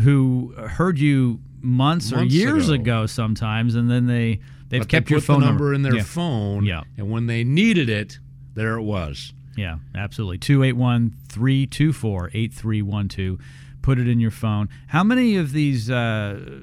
who 0.01 0.53
heard 0.57 0.99
you 0.99 1.39
months, 1.61 2.11
months 2.11 2.35
or 2.35 2.37
years 2.37 2.69
ago. 2.69 3.03
ago. 3.03 3.07
sometimes, 3.07 3.77
and 3.77 3.89
then 3.89 4.07
they 4.07 4.41
they've 4.69 4.81
but 4.81 4.89
kept 4.89 5.07
they 5.07 5.13
your 5.13 5.21
phone 5.21 5.41
number, 5.41 5.51
number 5.51 5.75
in 5.75 5.83
their 5.83 5.97
yeah. 5.97 6.03
phone. 6.03 6.65
Yeah. 6.65 6.83
And 6.99 7.11
when 7.11 7.27
they 7.27 7.45
needed 7.45 7.89
it, 7.89 8.19
there 8.55 8.77
it 8.77 8.83
was. 8.83 9.33
Yeah, 9.57 9.79
absolutely. 9.95 10.39
281 10.39 11.15
324 11.29 12.31
8312. 12.35 13.41
Put 13.83 13.99
it 13.99 14.09
in 14.09 14.21
your 14.21 14.31
phone. 14.31 14.69
How 14.89 15.05
many 15.05 15.37
of 15.37 15.53
these 15.53 15.91
uh, 15.91 16.61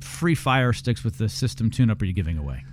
free 0.00 0.34
fire 0.34 0.72
sticks 0.72 1.04
with 1.04 1.18
the 1.18 1.28
system 1.28 1.70
tune-up 1.70 2.00
are 2.00 2.04
you 2.04 2.12
giving 2.12 2.38
away? 2.38 2.64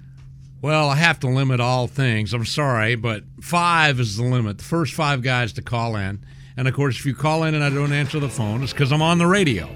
Well, 0.62 0.90
I 0.90 0.96
have 0.96 1.20
to 1.22 1.28
limit 1.28 1.60
all 1.60 1.88
things. 1.88 2.34
I'm 2.34 2.46
sorry, 2.46 2.96
but 2.96 3.24
five 3.42 4.00
is 4.00 4.18
the 4.18 4.24
limit. 4.24 4.60
The 4.60 4.64
first 4.64 4.94
five 4.94 5.22
guys 5.24 5.54
to 5.54 5.62
call 5.62 5.96
in. 5.96 6.24
And 6.56 6.68
of 6.68 6.74
course, 6.76 6.98
if 6.98 7.06
you 7.06 7.16
call 7.16 7.44
in 7.44 7.56
and 7.56 7.64
I 7.64 7.70
don't 7.70 7.94
answer 7.94 8.20
the 8.20 8.30
phone, 8.30 8.62
it's 8.62 8.72
because 8.72 8.92
I'm 8.92 9.02
on 9.02 9.18
the 9.18 9.28
radio. 9.28 9.68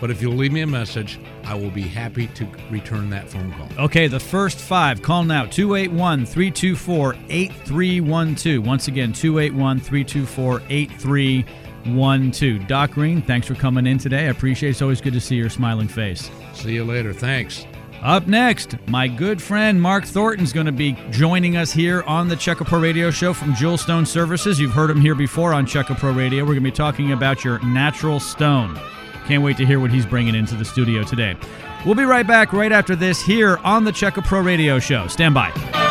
But 0.00 0.10
if 0.10 0.22
you'll 0.22 0.34
leave 0.34 0.52
me 0.52 0.62
a 0.62 0.66
message, 0.66 1.20
I 1.44 1.54
will 1.54 1.70
be 1.70 1.82
happy 1.82 2.26
to 2.28 2.46
return 2.70 3.10
that 3.10 3.28
phone 3.28 3.52
call. 3.52 3.68
Okay, 3.84 4.08
the 4.08 4.18
first 4.20 4.58
five. 4.58 5.02
Call 5.02 5.24
now 5.24 5.44
281 5.44 6.24
324 6.26 7.14
8312. 7.28 8.66
Once 8.66 8.88
again, 8.88 9.12
281 9.12 9.80
324 9.80 10.62
8312. 10.68 12.66
Doc 12.66 12.92
Greene, 12.92 13.22
thanks 13.22 13.46
for 13.46 13.54
coming 13.54 13.86
in 13.86 13.98
today. 13.98 14.26
I 14.26 14.30
appreciate 14.30 14.70
it. 14.70 14.72
It's 14.72 14.82
always 14.82 15.00
good 15.00 15.12
to 15.12 15.20
see 15.20 15.36
your 15.36 15.50
smiling 15.50 15.88
face. 15.88 16.30
See 16.54 16.72
you 16.72 16.84
later. 16.84 17.12
Thanks. 17.12 17.66
Up 18.02 18.26
next, 18.26 18.76
my 18.86 19.06
good 19.06 19.42
friend 19.42 19.80
Mark 19.80 20.06
Thornton's 20.06 20.54
going 20.54 20.64
to 20.64 20.72
be 20.72 20.96
joining 21.10 21.58
us 21.58 21.70
here 21.70 22.02
on 22.04 22.28
the 22.28 22.34
Checka 22.34 22.66
Pro 22.66 22.80
Radio 22.80 23.10
Show 23.10 23.34
from 23.34 23.54
Jewel 23.54 23.76
Stone 23.76 24.06
Services. 24.06 24.58
You've 24.58 24.72
heard 24.72 24.88
him 24.88 25.02
here 25.02 25.14
before 25.14 25.52
on 25.52 25.66
Checka 25.66 25.98
Pro 25.98 26.12
Radio. 26.12 26.42
We're 26.42 26.54
going 26.54 26.64
to 26.64 26.70
be 26.70 26.70
talking 26.70 27.12
about 27.12 27.44
your 27.44 27.62
natural 27.62 28.18
stone. 28.18 28.80
Can't 29.30 29.44
wait 29.44 29.58
to 29.58 29.64
hear 29.64 29.78
what 29.78 29.92
he's 29.92 30.04
bringing 30.04 30.34
into 30.34 30.56
the 30.56 30.64
studio 30.64 31.04
today. 31.04 31.36
We'll 31.86 31.94
be 31.94 32.02
right 32.02 32.26
back 32.26 32.52
right 32.52 32.72
after 32.72 32.96
this 32.96 33.22
here 33.22 33.58
on 33.58 33.84
the 33.84 33.92
Checka 33.92 34.24
Pro 34.24 34.40
Radio 34.40 34.80
Show. 34.80 35.06
Stand 35.06 35.34
by. 35.34 35.89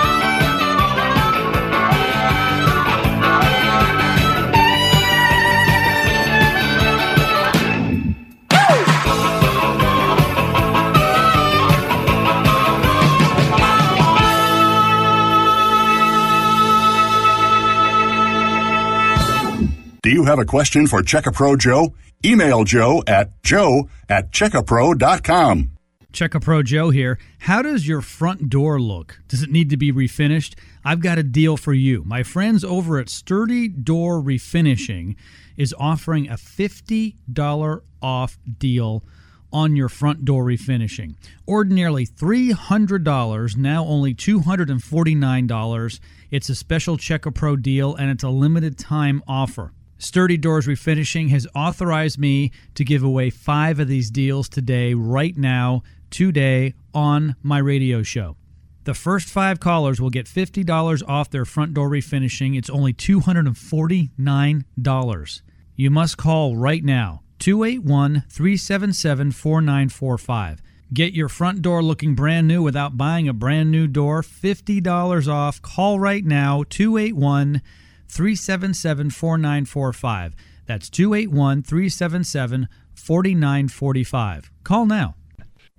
Do 20.10 20.16
you 20.16 20.24
have 20.24 20.40
a 20.40 20.44
question 20.46 20.88
for 20.88 21.04
Checkapro 21.04 21.56
Joe? 21.56 21.94
Email 22.26 22.64
Joe 22.64 23.04
at 23.06 23.44
joe 23.44 23.90
at 24.10 24.32
checkapro.com. 24.32 25.70
Checkapro 26.12 26.66
Joe 26.66 26.90
here. 26.90 27.20
How 27.38 27.62
does 27.62 27.88
your 27.88 28.02
front 28.02 28.50
door 28.50 28.82
look? 28.82 29.20
Does 29.28 29.44
it 29.44 29.52
need 29.52 29.70
to 29.70 29.78
be 29.78 29.94
refinished? 29.94 30.58
I've 30.84 31.02
got 31.02 31.20
a 31.20 31.24
deal 31.24 31.58
for 31.58 31.76
you. 31.76 32.02
My 32.08 32.24
friends 32.24 32.64
over 32.64 32.98
at 32.98 33.08
Sturdy 33.08 33.68
Door 33.68 34.24
Refinishing 34.24 35.16
is 35.58 35.76
offering 35.78 36.28
a 36.28 36.38
$50 36.38 37.82
off 38.02 38.40
deal 38.58 39.04
on 39.54 39.76
your 39.76 39.90
front 39.90 40.26
door 40.26 40.44
refinishing. 40.44 41.18
Ordinarily 41.48 42.08
$300, 42.08 43.58
now 43.58 43.86
only 43.86 44.16
$249. 44.16 46.00
It's 46.32 46.50
a 46.50 46.56
special 46.56 46.98
Checkapro 46.98 47.62
deal 47.62 47.96
and 47.96 48.10
it's 48.10 48.24
a 48.24 48.30
limited 48.30 48.76
time 48.76 49.22
offer. 49.28 49.72
Sturdy 50.02 50.38
Doors 50.38 50.66
Refinishing 50.66 51.28
has 51.32 51.46
authorized 51.54 52.18
me 52.18 52.54
to 52.76 52.86
give 52.86 53.04
away 53.04 53.30
five 53.30 53.82
of 53.82 53.90
these 53.90 54.10
deals 54.10 54.48
today, 54.48 54.94
right 54.94 55.38
now, 55.38 55.84
today, 56.10 56.74
on 56.94 57.36
my 57.44 57.58
radio 57.58 58.02
show. 58.02 58.38
The 58.86 58.94
first 58.94 59.28
five 59.28 59.60
callers 59.60 60.00
will 60.00 60.10
get 60.10 60.26
$50 60.26 61.04
off 61.06 61.30
their 61.30 61.44
front 61.44 61.74
door 61.74 61.90
refinishing. 61.90 62.58
It's 62.58 62.70
only 62.70 62.94
$249. 62.94 65.42
You 65.76 65.92
must 65.92 66.18
call 66.18 66.56
right 66.56 66.86
now 66.86 67.24
281 67.40 68.24
377 68.30 69.34
4945. 69.34 70.62
Get 70.94 71.14
your 71.14 71.28
front 71.28 71.62
door 71.62 71.84
looking 71.84 72.16
brand 72.16 72.48
new 72.48 72.64
without 72.64 72.96
buying 72.98 73.28
a 73.28 73.34
brand 73.34 73.70
new 73.70 73.86
door. 73.86 74.22
$50 74.22 75.28
off. 75.28 75.62
Call 75.62 76.00
right 76.00 76.24
now 76.24 76.64
281 76.70 77.56
281- 77.56 77.62
377 78.10 79.12
4945. 79.12 80.36
That's 80.66 80.90
281 80.90 81.64
377 81.64 82.68
4945. 82.94 84.52
Call 84.64 84.86
now. 84.86 85.16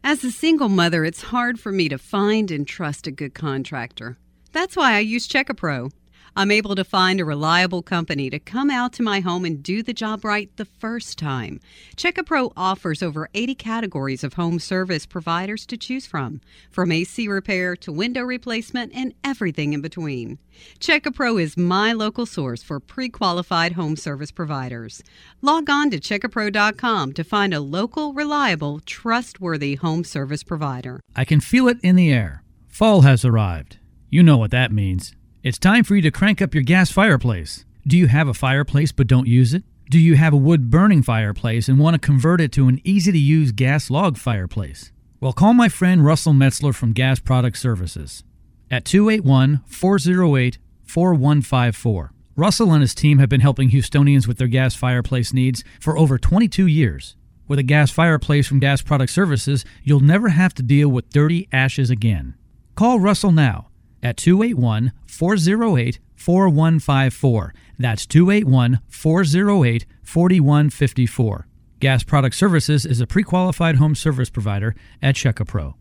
As 0.02 0.24
a 0.24 0.30
single 0.30 0.70
mother, 0.70 1.04
it's 1.04 1.22
hard 1.22 1.60
for 1.60 1.70
me 1.70 1.88
to 1.90 1.98
find 1.98 2.50
and 2.50 2.66
trust 2.66 3.06
a 3.06 3.10
good 3.10 3.34
contractor. 3.34 4.16
That's 4.52 4.74
why 4.74 4.94
I 4.94 5.00
use 5.00 5.28
Checkapro. 5.28 5.92
I'm 6.40 6.50
able 6.50 6.74
to 6.74 6.84
find 6.84 7.20
a 7.20 7.26
reliable 7.26 7.82
company 7.82 8.30
to 8.30 8.38
come 8.38 8.70
out 8.70 8.94
to 8.94 9.02
my 9.02 9.20
home 9.20 9.44
and 9.44 9.62
do 9.62 9.82
the 9.82 9.92
job 9.92 10.24
right 10.24 10.50
the 10.56 10.64
first 10.64 11.18
time. 11.18 11.60
Checkapro 11.98 12.50
offers 12.56 13.02
over 13.02 13.28
80 13.34 13.56
categories 13.56 14.24
of 14.24 14.32
home 14.32 14.58
service 14.58 15.04
providers 15.04 15.66
to 15.66 15.76
choose 15.76 16.06
from, 16.06 16.40
from 16.70 16.92
AC 16.92 17.28
repair 17.28 17.76
to 17.76 17.92
window 17.92 18.22
replacement 18.22 18.90
and 18.94 19.12
everything 19.22 19.74
in 19.74 19.82
between. 19.82 20.38
Checkapro 20.78 21.38
is 21.38 21.58
my 21.58 21.92
local 21.92 22.24
source 22.24 22.62
for 22.62 22.80
pre-qualified 22.80 23.72
home 23.72 23.96
service 23.96 24.30
providers. 24.30 25.02
Log 25.42 25.68
on 25.68 25.90
to 25.90 26.00
checkapro.com 26.00 27.12
to 27.12 27.22
find 27.22 27.52
a 27.52 27.60
local, 27.60 28.14
reliable, 28.14 28.80
trustworthy 28.86 29.74
home 29.74 30.04
service 30.04 30.42
provider. 30.42 31.02
I 31.14 31.26
can 31.26 31.40
feel 31.40 31.68
it 31.68 31.76
in 31.82 31.96
the 31.96 32.10
air. 32.10 32.42
Fall 32.66 33.02
has 33.02 33.26
arrived. 33.26 33.76
You 34.08 34.22
know 34.22 34.38
what 34.38 34.52
that 34.52 34.72
means. 34.72 35.14
It's 35.42 35.58
time 35.58 35.84
for 35.84 35.96
you 35.96 36.02
to 36.02 36.10
crank 36.10 36.42
up 36.42 36.52
your 36.52 36.62
gas 36.62 36.90
fireplace. 36.90 37.64
Do 37.86 37.96
you 37.96 38.08
have 38.08 38.28
a 38.28 38.34
fireplace 38.34 38.92
but 38.92 39.06
don't 39.06 39.26
use 39.26 39.54
it? 39.54 39.62
Do 39.88 39.98
you 39.98 40.14
have 40.16 40.34
a 40.34 40.36
wood 40.36 40.68
burning 40.68 41.02
fireplace 41.02 41.66
and 41.66 41.78
want 41.78 41.94
to 41.94 41.98
convert 41.98 42.42
it 42.42 42.52
to 42.52 42.68
an 42.68 42.78
easy 42.84 43.10
to 43.10 43.18
use 43.18 43.50
gas 43.50 43.88
log 43.88 44.18
fireplace? 44.18 44.92
Well, 45.18 45.32
call 45.32 45.54
my 45.54 45.70
friend 45.70 46.04
Russell 46.04 46.34
Metzler 46.34 46.74
from 46.74 46.92
Gas 46.92 47.20
Product 47.20 47.56
Services 47.56 48.22
at 48.70 48.84
281 48.84 49.62
408 49.66 50.58
4154. 50.84 52.12
Russell 52.36 52.72
and 52.74 52.82
his 52.82 52.94
team 52.94 53.16
have 53.16 53.30
been 53.30 53.40
helping 53.40 53.70
Houstonians 53.70 54.28
with 54.28 54.36
their 54.36 54.46
gas 54.46 54.74
fireplace 54.74 55.32
needs 55.32 55.64
for 55.80 55.96
over 55.96 56.18
22 56.18 56.66
years. 56.66 57.16
With 57.48 57.58
a 57.58 57.62
gas 57.62 57.90
fireplace 57.90 58.46
from 58.46 58.60
Gas 58.60 58.82
Product 58.82 59.10
Services, 59.10 59.64
you'll 59.84 60.00
never 60.00 60.28
have 60.28 60.52
to 60.52 60.62
deal 60.62 60.90
with 60.90 61.08
dirty 61.08 61.48
ashes 61.50 61.88
again. 61.88 62.34
Call 62.74 63.00
Russell 63.00 63.32
now 63.32 63.69
at 64.02 64.16
281 64.16 64.92
408 65.06 65.98
4154. 66.14 67.54
That's 67.78 68.06
281 68.06 68.80
408 68.88 69.86
4154. 70.02 71.46
Gas 71.80 72.04
Product 72.04 72.34
Services 72.34 72.84
is 72.84 73.00
a 73.00 73.06
pre 73.06 73.22
qualified 73.22 73.76
home 73.76 73.94
service 73.94 74.28
provider 74.28 74.74
at 75.00 75.14
Checkapro. 75.14 75.74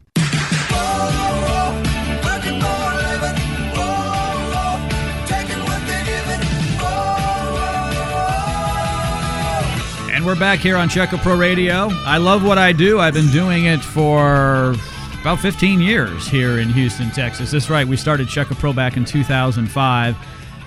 And 10.19 10.25
we're 10.25 10.35
back 10.35 10.59
here 10.59 10.75
on 10.77 10.89
Checkapro 10.89 11.39
Radio. 11.39 11.89
I 11.91 12.17
love 12.17 12.43
what 12.45 12.57
I 12.57 12.71
do. 12.71 12.99
I've 12.99 13.13
been 13.13 13.31
doing 13.31 13.65
it 13.65 13.79
for 13.79 14.75
about 15.21 15.39
15 15.39 15.81
years 15.81 16.27
here 16.27 16.59
in 16.59 16.69
Houston, 16.69 17.09
Texas. 17.11 17.51
That's 17.51 17.69
right. 17.69 17.85
We 17.85 17.97
started 17.97 18.29
Check 18.29 18.51
a 18.51 18.55
Pro 18.55 18.71
back 18.71 18.95
in 18.95 19.03
2005, 19.03 20.15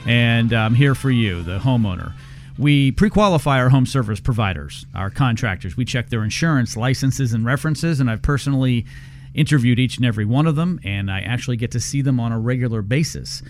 and 0.06 0.52
I'm 0.52 0.74
here 0.74 0.94
for 0.94 1.10
you, 1.10 1.42
the 1.42 1.58
homeowner. 1.58 2.12
We 2.58 2.90
pre 2.92 3.08
qualify 3.08 3.58
our 3.58 3.70
home 3.70 3.86
service 3.86 4.20
providers, 4.20 4.84
our 4.94 5.08
contractors. 5.08 5.74
We 5.74 5.86
check 5.86 6.10
their 6.10 6.22
insurance, 6.22 6.76
licenses, 6.76 7.32
and 7.32 7.46
references, 7.46 7.98
and 7.98 8.10
I've 8.10 8.20
personally 8.20 8.84
interviewed 9.32 9.78
each 9.78 9.96
and 9.96 10.04
every 10.04 10.26
one 10.26 10.46
of 10.46 10.54
them, 10.54 10.78
and 10.84 11.10
I 11.10 11.20
actually 11.20 11.56
get 11.56 11.70
to 11.70 11.80
see 11.80 12.02
them 12.02 12.20
on 12.20 12.30
a 12.30 12.38
regular 12.38 12.82
basis. 12.82 13.42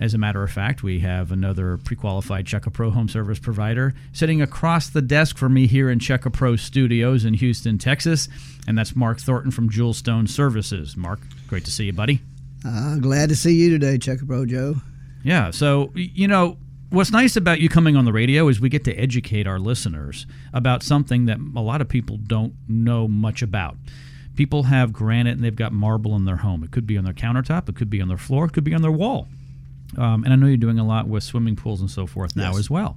As 0.00 0.14
a 0.14 0.18
matter 0.18 0.42
of 0.42 0.50
fact, 0.50 0.82
we 0.82 1.00
have 1.00 1.30
another 1.30 1.76
pre 1.76 1.94
qualified 1.94 2.46
Checka 2.46 2.72
Pro 2.72 2.90
home 2.90 3.08
service 3.08 3.38
provider 3.38 3.92
sitting 4.12 4.40
across 4.40 4.88
the 4.88 5.02
desk 5.02 5.36
from 5.36 5.52
me 5.52 5.66
here 5.66 5.90
in 5.90 5.98
Checka 5.98 6.32
Pro 6.32 6.56
Studios 6.56 7.26
in 7.26 7.34
Houston, 7.34 7.76
Texas, 7.76 8.26
and 8.66 8.78
that's 8.78 8.96
Mark 8.96 9.20
Thornton 9.20 9.50
from 9.50 9.68
Jewel 9.68 9.92
Stone 9.92 10.26
Services. 10.26 10.96
Mark, 10.96 11.20
great 11.48 11.66
to 11.66 11.70
see 11.70 11.84
you, 11.84 11.92
buddy. 11.92 12.20
Uh, 12.66 12.96
glad 12.96 13.28
to 13.28 13.36
see 13.36 13.52
you 13.52 13.68
today, 13.68 13.98
Checka 13.98 14.26
Pro 14.26 14.46
Joe. 14.46 14.76
Yeah, 15.22 15.50
so, 15.50 15.92
you 15.94 16.26
know, 16.26 16.56
what's 16.88 17.10
nice 17.10 17.36
about 17.36 17.60
you 17.60 17.68
coming 17.68 17.94
on 17.94 18.06
the 18.06 18.12
radio 18.12 18.48
is 18.48 18.58
we 18.58 18.70
get 18.70 18.84
to 18.84 18.94
educate 18.94 19.46
our 19.46 19.58
listeners 19.58 20.26
about 20.54 20.82
something 20.82 21.26
that 21.26 21.38
a 21.54 21.60
lot 21.60 21.82
of 21.82 21.90
people 21.90 22.16
don't 22.16 22.54
know 22.66 23.06
much 23.06 23.42
about. 23.42 23.76
People 24.34 24.62
have 24.62 24.94
granite 24.94 25.32
and 25.32 25.44
they've 25.44 25.54
got 25.54 25.72
marble 25.72 26.16
in 26.16 26.24
their 26.24 26.36
home. 26.36 26.64
It 26.64 26.70
could 26.70 26.86
be 26.86 26.96
on 26.96 27.04
their 27.04 27.12
countertop, 27.12 27.68
it 27.68 27.76
could 27.76 27.90
be 27.90 28.00
on 28.00 28.08
their 28.08 28.16
floor, 28.16 28.46
it 28.46 28.54
could 28.54 28.64
be 28.64 28.72
on 28.72 28.80
their 28.80 28.90
wall. 28.90 29.28
Um, 29.98 30.24
and 30.24 30.32
I 30.32 30.36
know 30.36 30.46
you're 30.46 30.56
doing 30.56 30.78
a 30.78 30.86
lot 30.86 31.08
with 31.08 31.22
swimming 31.22 31.56
pools 31.56 31.80
and 31.80 31.90
so 31.90 32.06
forth 32.06 32.36
now 32.36 32.50
Yes. 32.50 32.58
as 32.60 32.70
well. 32.70 32.96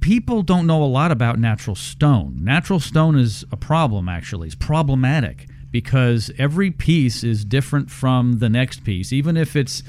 People 0.00 0.42
don't 0.42 0.66
know 0.66 0.82
a 0.82 0.86
lot 0.86 1.12
about 1.12 1.38
natural 1.38 1.76
stone. 1.76 2.38
Natural 2.40 2.80
stone 2.80 3.16
is 3.16 3.44
a 3.52 3.56
problem, 3.56 4.08
actually. 4.08 4.46
It's 4.48 4.56
problematic 4.56 5.46
because 5.70 6.30
every 6.38 6.70
piece 6.72 7.22
is 7.22 7.44
different 7.44 7.90
from 7.90 8.40
the 8.40 8.48
next 8.48 8.82
piece, 8.84 9.12
even 9.12 9.36
if 9.36 9.54
it's 9.56 9.82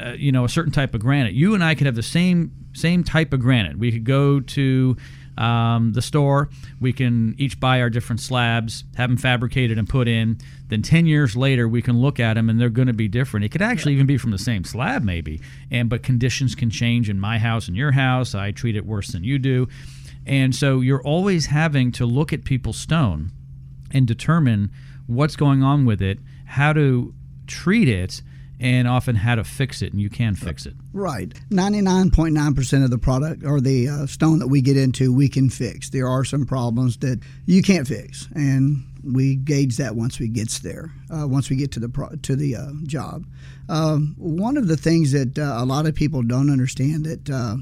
uh, 0.00 0.12
you 0.12 0.30
know 0.32 0.44
a 0.44 0.48
certain 0.48 0.72
type 0.72 0.94
of 0.94 1.00
granite. 1.00 1.32
You 1.34 1.54
and 1.54 1.64
I 1.64 1.74
could 1.74 1.86
have 1.86 1.94
the 1.96 2.02
same 2.02 2.52
same 2.74 3.02
type 3.04 3.32
of 3.32 3.40
granite. 3.40 3.78
We 3.78 3.90
could 3.90 4.04
go 4.04 4.40
to 4.40 4.96
um, 5.36 5.92
the 5.92 6.02
store. 6.02 6.48
We 6.80 6.92
can 6.92 7.34
each 7.38 7.58
buy 7.60 7.80
our 7.80 7.90
different 7.90 8.20
slabs, 8.20 8.84
have 8.96 9.10
them 9.10 9.16
fabricated 9.16 9.78
and 9.78 9.88
put 9.88 10.08
in. 10.08 10.38
Then 10.68 10.82
10 10.82 11.06
years 11.06 11.36
later, 11.36 11.68
we 11.68 11.82
can 11.82 12.00
look 12.00 12.18
at 12.20 12.34
them 12.34 12.48
and 12.48 12.60
they're 12.60 12.70
going 12.70 12.88
to 12.88 12.94
be 12.94 13.08
different. 13.08 13.44
It 13.44 13.50
could 13.50 13.62
actually 13.62 13.94
even 13.94 14.06
be 14.06 14.18
from 14.18 14.30
the 14.30 14.38
same 14.38 14.64
slab, 14.64 15.02
maybe. 15.02 15.40
And 15.70 15.88
but 15.88 16.02
conditions 16.02 16.54
can 16.54 16.70
change 16.70 17.10
in 17.10 17.20
my 17.20 17.38
house 17.38 17.68
and 17.68 17.76
your 17.76 17.92
house. 17.92 18.34
I 18.34 18.50
treat 18.50 18.76
it 18.76 18.86
worse 18.86 19.08
than 19.08 19.24
you 19.24 19.38
do. 19.38 19.68
And 20.26 20.54
so 20.54 20.80
you're 20.80 21.02
always 21.02 21.46
having 21.46 21.92
to 21.92 22.06
look 22.06 22.32
at 22.32 22.44
people's 22.44 22.78
stone 22.78 23.30
and 23.90 24.06
determine 24.06 24.70
what's 25.06 25.36
going 25.36 25.62
on 25.62 25.84
with 25.84 26.00
it, 26.00 26.18
how 26.46 26.72
to 26.72 27.14
treat 27.46 27.88
it, 27.88 28.22
and 28.60 28.88
often 28.88 29.16
how 29.16 29.34
to 29.34 29.44
fix 29.44 29.82
it. 29.82 29.92
And 29.92 30.00
you 30.00 30.10
can 30.10 30.34
fix 30.34 30.66
it. 30.66 30.74
Right. 30.92 31.32
99.9% 31.50 32.84
of 32.84 32.90
the 32.90 32.98
product 32.98 33.44
or 33.44 33.60
the 33.60 33.88
uh, 33.88 34.06
stone 34.06 34.38
that 34.38 34.48
we 34.48 34.60
get 34.60 34.76
into, 34.76 35.12
we 35.12 35.28
can 35.28 35.50
fix. 35.50 35.90
There 35.90 36.08
are 36.08 36.24
some 36.24 36.46
problems 36.46 36.96
that 36.98 37.20
you 37.46 37.62
can't 37.62 37.86
fix. 37.86 38.28
And 38.34 38.84
we 39.04 39.36
gauge 39.36 39.76
that 39.76 39.96
once 39.96 40.18
we 40.18 40.28
gets 40.28 40.60
there, 40.60 40.92
uh, 41.10 41.26
once 41.26 41.50
we 41.50 41.56
get 41.56 41.72
to 41.72 41.80
the 41.80 41.88
pro- 41.88 42.14
to 42.22 42.36
the 42.36 42.56
uh, 42.56 42.70
job. 42.84 43.26
Um, 43.68 44.14
one 44.18 44.56
of 44.56 44.68
the 44.68 44.76
things 44.76 45.12
that 45.12 45.38
uh, 45.38 45.56
a 45.58 45.64
lot 45.64 45.86
of 45.86 45.94
people 45.94 46.22
don't 46.22 46.50
understand 46.50 47.04
that 47.04 47.30
uh, 47.30 47.56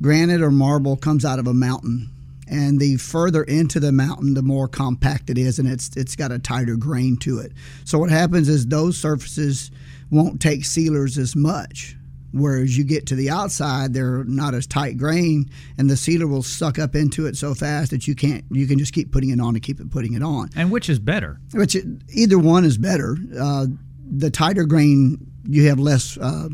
granite 0.00 0.42
or 0.42 0.50
marble 0.50 0.96
comes 0.96 1.24
out 1.24 1.38
of 1.38 1.46
a 1.46 1.54
mountain, 1.54 2.10
and 2.48 2.78
the 2.80 2.96
further 2.96 3.42
into 3.44 3.80
the 3.80 3.92
mountain, 3.92 4.34
the 4.34 4.42
more 4.42 4.68
compact 4.68 5.30
it 5.30 5.38
is, 5.38 5.58
and 5.58 5.68
it's 5.68 5.96
it's 5.96 6.16
got 6.16 6.32
a 6.32 6.38
tighter 6.38 6.76
grain 6.76 7.16
to 7.18 7.38
it. 7.38 7.52
So 7.84 7.98
what 7.98 8.10
happens 8.10 8.48
is 8.48 8.66
those 8.66 8.96
surfaces 8.96 9.70
won't 10.10 10.40
take 10.40 10.64
sealers 10.64 11.18
as 11.18 11.34
much. 11.36 11.96
Whereas 12.32 12.76
you 12.76 12.84
get 12.84 13.06
to 13.06 13.14
the 13.14 13.30
outside, 13.30 13.94
they're 13.94 14.22
not 14.24 14.52
as 14.52 14.66
tight 14.66 14.98
grain, 14.98 15.48
and 15.78 15.88
the 15.88 15.96
sealer 15.96 16.26
will 16.26 16.42
suck 16.42 16.78
up 16.78 16.94
into 16.94 17.24
it 17.26 17.36
so 17.36 17.54
fast 17.54 17.92
that 17.92 18.06
you 18.06 18.14
can't. 18.14 18.44
You 18.50 18.66
can 18.66 18.78
just 18.78 18.92
keep 18.92 19.10
putting 19.10 19.30
it 19.30 19.40
on 19.40 19.54
and 19.54 19.62
keep 19.62 19.80
it 19.80 19.90
putting 19.90 20.12
it 20.12 20.22
on. 20.22 20.50
And 20.54 20.70
which 20.70 20.90
is 20.90 20.98
better? 20.98 21.40
Which 21.54 21.74
it- 21.74 21.86
either 22.10 22.38
one 22.38 22.64
is 22.66 22.76
better. 22.76 23.16
Uh, 23.38 23.66
the 24.10 24.30
tighter 24.30 24.64
grain, 24.64 25.16
you 25.48 25.68
have 25.68 25.78
less. 25.78 26.18
Uh, 26.18 26.48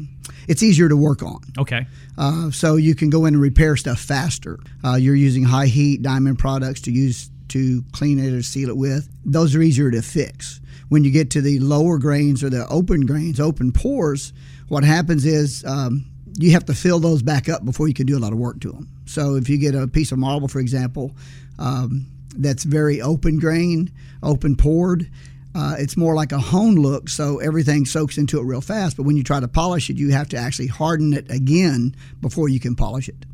it's 0.47 0.63
easier 0.63 0.89
to 0.89 0.97
work 0.97 1.23
on. 1.23 1.41
Okay. 1.59 1.87
Uh, 2.17 2.51
so 2.53 2.77
you 2.77 2.95
can 2.95 3.11
go 3.11 3.25
in 3.27 3.35
and 3.35 3.43
repair 3.43 3.77
stuff 3.77 3.99
faster. 3.99 4.61
Uh, 4.85 4.95
you're 4.95 5.17
using 5.17 5.43
high 5.43 5.67
heat 5.67 6.03
diamond 6.03 6.39
products 6.39 6.81
to 6.83 6.93
use 6.93 7.29
to 7.49 7.83
clean 7.93 8.19
it 8.19 8.33
or 8.33 8.43
seal 8.43 8.69
it 8.69 8.77
with. 8.77 9.09
Those 9.25 9.55
are 9.57 9.63
easier 9.63 9.91
to 9.91 10.01
fix. 10.01 10.61
When 10.93 11.05
you 11.05 11.11
get 11.11 11.31
to 11.31 11.41
the 11.41 11.59
lower 11.59 11.97
grains 11.97 12.45
or 12.45 12.51
the 12.51 12.69
open 12.69 13.07
grains, 13.07 13.41
open 13.41 13.73
pores, 13.73 14.35
what 14.69 14.85
happens 14.85 15.25
is 15.25 15.65
um, 15.65 16.05
you 16.39 16.51
have 16.51 16.67
to 16.67 16.75
fill 16.75 16.99
those 16.99 17.23
back 17.23 17.49
up 17.49 17.65
before 17.65 17.89
you 17.89 17.95
can 17.95 18.05
do 18.05 18.19
a 18.19 18.21
lot 18.21 18.35
of 18.35 18.39
work 18.39 18.61
to 18.61 18.73
them. 18.73 18.91
So 19.07 19.37
if 19.37 19.49
you 19.49 19.57
get 19.57 19.75
a 19.75 19.89
piece 19.89 20.13
of 20.13 20.19
marble, 20.19 20.49
for 20.49 20.61
example, 20.61 21.17
um, 21.59 22.09
that's 22.37 22.65
very 22.65 23.01
open 23.01 23.39
grain, 23.39 23.91
open 24.23 24.55
poured. 24.55 25.11
Uh, 25.55 25.77
it's 25.79 25.97
more 25.97 26.15
like 26.15 26.31
a 26.31 26.39
hone 26.39 26.75
look, 26.75 27.09
so 27.09 27.39
everything 27.39 27.87
soaks 27.87 28.19
into 28.19 28.39
it 28.39 28.43
real 28.43 28.61
fast. 28.61 28.99
But 28.99 29.05
when 29.05 29.17
you 29.17 29.25
try 29.25 29.41
to 29.41 29.49
polish 29.49 29.89
it, 29.89 29.97
you 29.97 30.13
have 30.13 30.29
to 30.29 30.37
actually 30.37 30.67
harden 30.67 31.15
it 31.15 31.31
again 31.31 31.97
before 32.21 32.51
you 32.51 32.61
can 32.61 32.77
polish 32.77 33.09
it. 33.09 33.25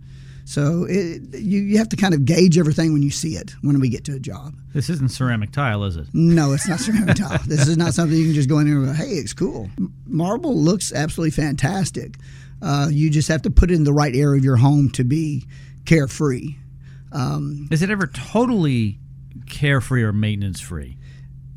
So 0.48 0.86
it, 0.88 1.38
you, 1.38 1.60
you 1.60 1.76
have 1.76 1.90
to 1.90 1.96
kind 1.96 2.14
of 2.14 2.24
gauge 2.24 2.56
everything 2.56 2.94
when 2.94 3.02
you 3.02 3.10
see 3.10 3.36
it 3.36 3.54
when 3.60 3.78
we 3.80 3.90
get 3.90 4.06
to 4.06 4.14
a 4.14 4.18
job. 4.18 4.54
This 4.72 4.88
isn't 4.88 5.10
ceramic 5.10 5.52
tile, 5.52 5.84
is 5.84 5.98
it? 5.98 6.06
No, 6.14 6.54
it's 6.54 6.66
not 6.66 6.80
ceramic 6.80 7.16
tile. 7.18 7.38
This 7.46 7.68
is 7.68 7.76
not 7.76 7.92
something 7.92 8.16
you 8.16 8.24
can 8.24 8.32
just 8.32 8.48
go 8.48 8.58
in 8.58 8.66
there 8.66 8.78
and 8.78 8.86
go, 8.86 8.92
hey, 8.94 9.10
it's 9.10 9.34
cool. 9.34 9.68
Marble 10.06 10.56
looks 10.56 10.90
absolutely 10.90 11.32
fantastic. 11.32 12.16
Uh, 12.62 12.88
you 12.90 13.10
just 13.10 13.28
have 13.28 13.42
to 13.42 13.50
put 13.50 13.70
it 13.70 13.74
in 13.74 13.84
the 13.84 13.92
right 13.92 14.16
area 14.16 14.38
of 14.38 14.44
your 14.44 14.56
home 14.56 14.88
to 14.92 15.04
be 15.04 15.44
carefree. 15.84 16.56
Is 17.70 17.82
it 17.82 17.90
ever 17.90 18.06
totally 18.06 18.98
carefree 19.46 20.02
or 20.02 20.14
maintenance 20.14 20.60
free? 20.60 20.96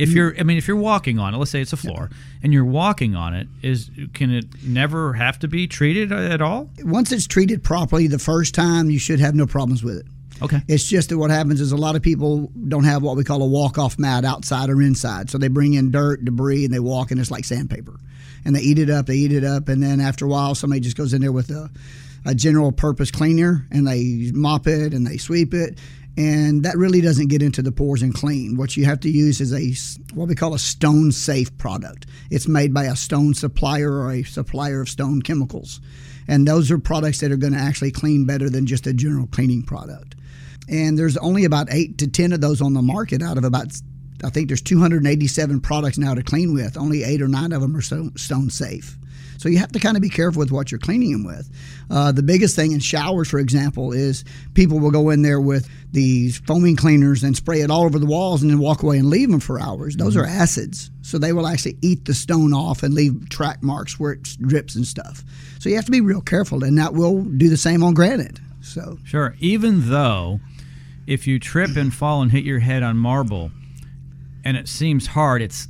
If 0.02 0.10
mm. 0.10 0.16
you're, 0.16 0.40
I 0.40 0.44
mean, 0.44 0.58
if 0.58 0.68
you're 0.68 0.78
walking 0.78 1.20
on 1.20 1.36
it, 1.36 1.38
let's 1.38 1.52
say 1.52 1.62
it's 1.62 1.74
a 1.74 1.78
floor, 1.78 2.10
and 2.42 2.52
you're 2.52 2.66
walking 2.66 3.16
on 3.16 3.36
it, 3.36 3.48
is 3.62 3.92
can 4.14 4.32
it 4.32 4.46
never 4.64 5.14
have 5.14 5.38
to 5.40 5.48
be 5.48 5.68
treated 5.68 6.12
at 6.12 6.42
all? 6.42 6.70
Once 6.80 7.12
it's 7.12 7.28
treated 7.28 7.64
properly 7.64 8.08
the 8.08 8.20
first 8.20 8.56
time, 8.56 8.90
you 8.90 8.98
should 8.98 9.20
have 9.20 9.36
no 9.36 9.46
problems 9.46 9.84
with 9.84 9.98
it. 9.98 10.06
Okay. 10.42 10.60
It's 10.68 10.86
just 10.86 11.10
that 11.10 11.20
what 11.20 11.30
happens 11.30 11.62
is 11.62 11.72
a 11.72 11.78
lot 11.78 11.96
of 11.96 12.02
people 12.02 12.52
don't 12.68 12.84
have 12.84 13.04
what 13.04 13.16
we 13.16 13.24
call 13.24 13.44
a 13.44 13.48
walk 13.48 13.78
off 13.78 14.00
mat 14.00 14.26
outside 14.26 14.72
or 14.72 14.82
inside. 14.82 15.30
So 15.30 15.38
they 15.38 15.50
bring 15.50 15.76
in 15.76 15.92
dirt, 15.92 16.26
debris, 16.26 16.66
and 16.66 16.74
they 16.74 16.80
walk, 16.80 17.12
and 17.12 17.20
it's 17.20 17.30
like 17.30 17.46
sandpaper. 17.46 18.00
And 18.44 18.56
they 18.56 18.62
eat 18.62 18.80
it 18.80 18.90
up, 18.90 19.06
they 19.06 19.16
eat 19.16 19.32
it 19.32 19.44
up, 19.44 19.70
and 19.70 19.84
then 19.84 20.02
after 20.02 20.26
a 20.26 20.28
while, 20.28 20.56
somebody 20.56 20.82
just 20.82 20.98
goes 20.98 21.14
in 21.14 21.22
there 21.22 21.32
with 21.32 21.52
a, 21.52 21.70
a 22.26 22.34
general 22.34 22.72
purpose 22.72 23.12
cleaner 23.12 23.68
and 23.72 23.88
they 23.88 24.32
mop 24.34 24.68
it 24.68 24.94
and 24.94 25.06
they 25.06 25.18
sweep 25.18 25.54
it. 25.54 25.78
And 26.17 26.63
that 26.63 26.78
really 26.78 27.00
doesn't 27.00 27.30
get 27.30 27.41
into 27.41 27.62
the 27.62 27.71
pores 27.71 28.02
and 28.02 28.13
clean. 28.13 28.58
What 28.58 28.76
you 28.76 28.86
have 28.86 29.00
to 29.02 29.10
use 29.10 29.39
is 29.39 29.54
a 29.54 30.13
what 30.13 30.28
we 30.28 30.36
call 30.36 30.54
a 30.54 30.60
stone 30.60 31.12
safe 31.12 31.58
product. 31.58 32.06
It's 32.30 32.47
made 32.47 32.74
by 32.74 32.86
a 32.86 32.95
stone 32.95 33.34
supplier 33.34 33.91
or 33.93 34.12
a 34.12 34.24
supplier 34.24 34.82
of 34.82 34.89
stone 34.89 35.21
chemicals. 35.21 35.80
And 36.28 36.47
those 36.47 36.69
are 36.69 36.78
products 36.78 37.21
that 37.21 37.32
are 37.32 37.38
going 37.38 37.54
to 37.54 37.60
actually 37.60 37.91
clean 37.91 38.26
better 38.26 38.50
than 38.50 38.65
just 38.65 38.88
a 38.88 38.93
general 38.93 39.28
cleaning 39.28 39.63
product 39.63 40.15
and 40.69 40.97
there's 40.97 41.17
only 41.17 41.43
about 41.43 41.67
eight 41.71 41.97
to 41.97 42.08
ten 42.08 42.32
of 42.32 42.41
those 42.41 42.62
on 42.62 42.74
the 42.74 42.82
market 42.82 43.21
out 43.21 43.38
of 43.38 43.43
about 43.43 43.74
I 44.24 44.30
think 44.30 44.47
there's 44.47 44.62
287 44.62 45.62
products 45.62 45.97
now 45.97 46.13
to 46.13 46.21
clean 46.21 46.54
with. 46.54 46.78
Only 46.78 47.04
eight 47.04 47.21
or 47.21 47.28
nine 47.28 47.52
of 47.52 47.62
them 47.62 47.76
are 47.76 47.82
stone, 47.82 48.15
stone 48.17 48.52
safe. 48.52 48.97
So 49.41 49.49
you 49.49 49.58
have 49.58 49.71
to 49.71 49.80
kind 49.80 49.97
of 49.97 50.04
be 50.04 50.10
careful 50.10 50.39
with 50.39 50.51
what 50.51 50.71
you're 50.71 50.77
cleaning 50.80 51.13
them 51.13 51.23
with. 51.23 51.49
Uh, 51.89 52.12
the 52.12 52.21
biggest 52.21 52.56
thing 52.56 52.73
in 52.73 52.80
showers, 52.80 53.27
for 53.27 53.39
example, 53.39 53.91
is 53.91 54.23
people 54.54 54.80
will 54.80 54.91
go 54.91 55.10
in 55.10 55.23
there 55.23 55.41
with 55.41 55.67
these 55.91 56.38
foaming 56.38 56.75
cleaners 56.75 57.23
and 57.23 57.36
spray 57.36 57.62
it 57.62 57.71
all 57.71 57.82
over 57.82 57.97
the 57.97 58.06
walls 58.06 58.43
and 58.43 58.51
then 58.51 58.60
walk 58.60 58.84
away 58.84 58.99
and 58.99 59.10
leave 59.10 59.32
them 59.32 59.39
for 59.39 59.60
hours. 59.60 59.95
Those 59.95 60.15
are 60.15 60.27
acids, 60.27 60.91
so 61.01 61.17
they 61.17 61.34
will 61.34 61.47
actually 61.47 61.75
eat 61.82 62.06
the 62.06 62.13
stone 62.13 62.54
off 62.54 62.84
and 62.84 62.93
leave 62.93 63.30
track 63.30 63.63
marks 63.63 63.99
where 63.99 64.12
it 64.12 64.21
drips 64.41 64.75
and 64.75 64.86
stuff. 64.86 65.23
So 65.58 65.69
you 65.69 65.75
have 65.75 65.86
to 65.86 65.91
be 65.91 66.01
real 66.01 66.21
careful, 66.21 66.63
and 66.63 66.77
that 66.77 66.93
will 66.93 67.23
do 67.23 67.49
the 67.49 67.58
same 67.58 67.82
on 67.82 67.95
granite. 67.95 68.39
So 68.62 68.99
Sure. 69.04 69.36
Even 69.39 69.89
though 69.89 70.39
if 71.08 71.25
you 71.25 71.39
trip 71.39 71.75
and 71.75 71.91
fall 71.93 72.21
and 72.21 72.32
hit 72.32 72.43
your 72.43 72.60
head 72.60 72.84
on 72.84 72.95
marble 72.95 73.49
and 74.45 74.56
it 74.56 74.67
seems 74.67 75.08
hard, 75.08 75.41
it's 75.41 75.67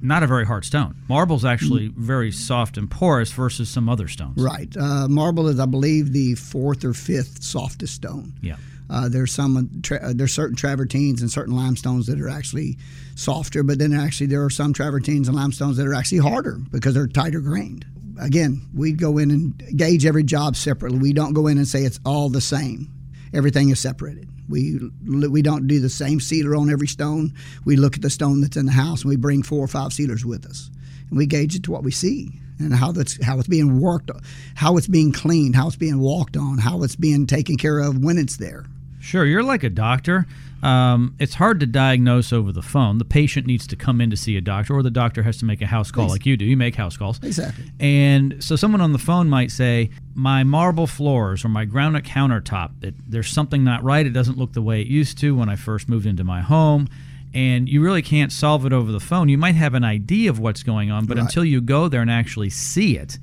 not 0.00 0.22
a 0.22 0.26
very 0.26 0.46
hard 0.46 0.64
stone. 0.64 0.94
Marble's 1.08 1.44
actually 1.44 1.88
very 1.88 2.30
soft 2.30 2.76
and 2.76 2.90
porous 2.90 3.32
versus 3.32 3.68
some 3.68 3.88
other 3.88 4.08
stones. 4.08 4.40
Right. 4.42 4.74
Uh, 4.76 5.08
marble 5.08 5.48
is, 5.48 5.58
I 5.58 5.66
believe, 5.66 6.12
the 6.12 6.34
fourth 6.34 6.84
or 6.84 6.94
fifth 6.94 7.42
softest 7.42 7.94
stone. 7.94 8.34
Yeah. 8.40 8.56
Uh, 8.88 9.08
there's 9.08 9.32
some 9.32 9.70
tra- 9.82 10.02
uh, 10.02 10.12
there's 10.14 10.32
certain 10.32 10.56
travertines 10.56 11.22
and 11.22 11.30
certain 11.30 11.56
limestones 11.56 12.06
that 12.06 12.20
are 12.20 12.28
actually 12.28 12.76
softer, 13.14 13.62
but 13.62 13.78
then 13.78 13.94
actually 13.94 14.26
there 14.26 14.44
are 14.44 14.50
some 14.50 14.72
travertines 14.72 15.28
and 15.28 15.36
limestones 15.36 15.78
that 15.78 15.86
are 15.86 15.94
actually 15.94 16.18
harder 16.18 16.58
because 16.70 16.94
they're 16.94 17.06
tighter 17.06 17.40
grained. 17.40 17.86
Again, 18.20 18.60
we 18.74 18.92
go 18.92 19.16
in 19.18 19.30
and 19.30 19.76
gauge 19.76 20.04
every 20.04 20.22
job 20.22 20.56
separately. 20.56 20.98
We 20.98 21.14
don't 21.14 21.32
go 21.32 21.46
in 21.46 21.56
and 21.56 21.66
say 21.66 21.84
it's 21.84 21.98
all 22.04 22.28
the 22.28 22.42
same. 22.42 22.88
Everything 23.32 23.70
is 23.70 23.80
separated. 23.80 24.28
We 24.52 24.78
we 25.08 25.42
don't 25.42 25.66
do 25.66 25.80
the 25.80 25.88
same 25.88 26.20
sealer 26.20 26.54
on 26.54 26.70
every 26.70 26.86
stone. 26.86 27.32
We 27.64 27.76
look 27.76 27.96
at 27.96 28.02
the 28.02 28.10
stone 28.10 28.40
that's 28.42 28.56
in 28.56 28.66
the 28.66 28.72
house 28.72 29.02
and 29.02 29.08
we 29.08 29.16
bring 29.16 29.42
four 29.42 29.64
or 29.64 29.68
five 29.68 29.92
sealers 29.92 30.24
with 30.24 30.46
us, 30.46 30.70
and 31.08 31.18
we 31.18 31.26
gauge 31.26 31.56
it 31.56 31.64
to 31.64 31.72
what 31.72 31.82
we 31.82 31.90
see 31.90 32.32
and 32.58 32.74
how 32.74 32.92
that's 32.92 33.22
how 33.24 33.38
it's 33.38 33.48
being 33.48 33.80
worked, 33.80 34.10
how 34.54 34.76
it's 34.76 34.86
being 34.86 35.10
cleaned, 35.10 35.56
how 35.56 35.66
it's 35.66 35.76
being 35.76 35.98
walked 35.98 36.36
on, 36.36 36.58
how 36.58 36.82
it's 36.82 36.96
being 36.96 37.26
taken 37.26 37.56
care 37.56 37.78
of 37.80 37.98
when 37.98 38.18
it's 38.18 38.36
there. 38.36 38.66
Sure, 39.00 39.24
you're 39.24 39.42
like 39.42 39.64
a 39.64 39.70
doctor. 39.70 40.26
Um, 40.62 41.16
it's 41.18 41.34
hard 41.34 41.58
to 41.60 41.66
diagnose 41.66 42.32
over 42.32 42.52
the 42.52 42.62
phone. 42.62 42.98
The 42.98 43.04
patient 43.04 43.46
needs 43.46 43.66
to 43.66 43.76
come 43.76 44.00
in 44.00 44.10
to 44.10 44.16
see 44.16 44.36
a 44.36 44.40
doctor, 44.40 44.74
or 44.74 44.82
the 44.82 44.90
doctor 44.90 45.22
has 45.24 45.36
to 45.38 45.44
make 45.44 45.60
a 45.60 45.66
house 45.66 45.90
call 45.90 46.08
like 46.08 46.24
you 46.24 46.36
do. 46.36 46.44
You 46.44 46.56
make 46.56 46.76
house 46.76 46.96
calls. 46.96 47.18
Exactly. 47.22 47.64
And 47.80 48.42
so 48.42 48.54
someone 48.54 48.80
on 48.80 48.92
the 48.92 48.98
phone 48.98 49.28
might 49.28 49.50
say, 49.50 49.90
My 50.14 50.44
marble 50.44 50.86
floors 50.86 51.44
or 51.44 51.48
my 51.48 51.64
granite 51.64 52.04
countertop, 52.04 52.84
it, 52.84 52.94
there's 53.10 53.28
something 53.28 53.64
not 53.64 53.82
right. 53.82 54.06
It 54.06 54.10
doesn't 54.10 54.38
look 54.38 54.52
the 54.52 54.62
way 54.62 54.80
it 54.80 54.86
used 54.86 55.18
to 55.18 55.34
when 55.36 55.48
I 55.48 55.56
first 55.56 55.88
moved 55.88 56.06
into 56.06 56.22
my 56.24 56.40
home. 56.42 56.88
And 57.34 57.66
you 57.68 57.80
really 57.80 58.02
can't 58.02 58.30
solve 58.30 58.66
it 58.66 58.72
over 58.74 58.92
the 58.92 59.00
phone. 59.00 59.28
You 59.30 59.38
might 59.38 59.54
have 59.54 59.72
an 59.74 59.84
idea 59.84 60.28
of 60.30 60.38
what's 60.38 60.62
going 60.62 60.90
on, 60.90 61.06
but 61.06 61.16
Right. 61.16 61.22
until 61.24 61.44
you 61.44 61.60
go 61.62 61.88
there 61.88 62.02
and 62.02 62.10
actually 62.10 62.50
see 62.50 62.96
it, 62.98 63.18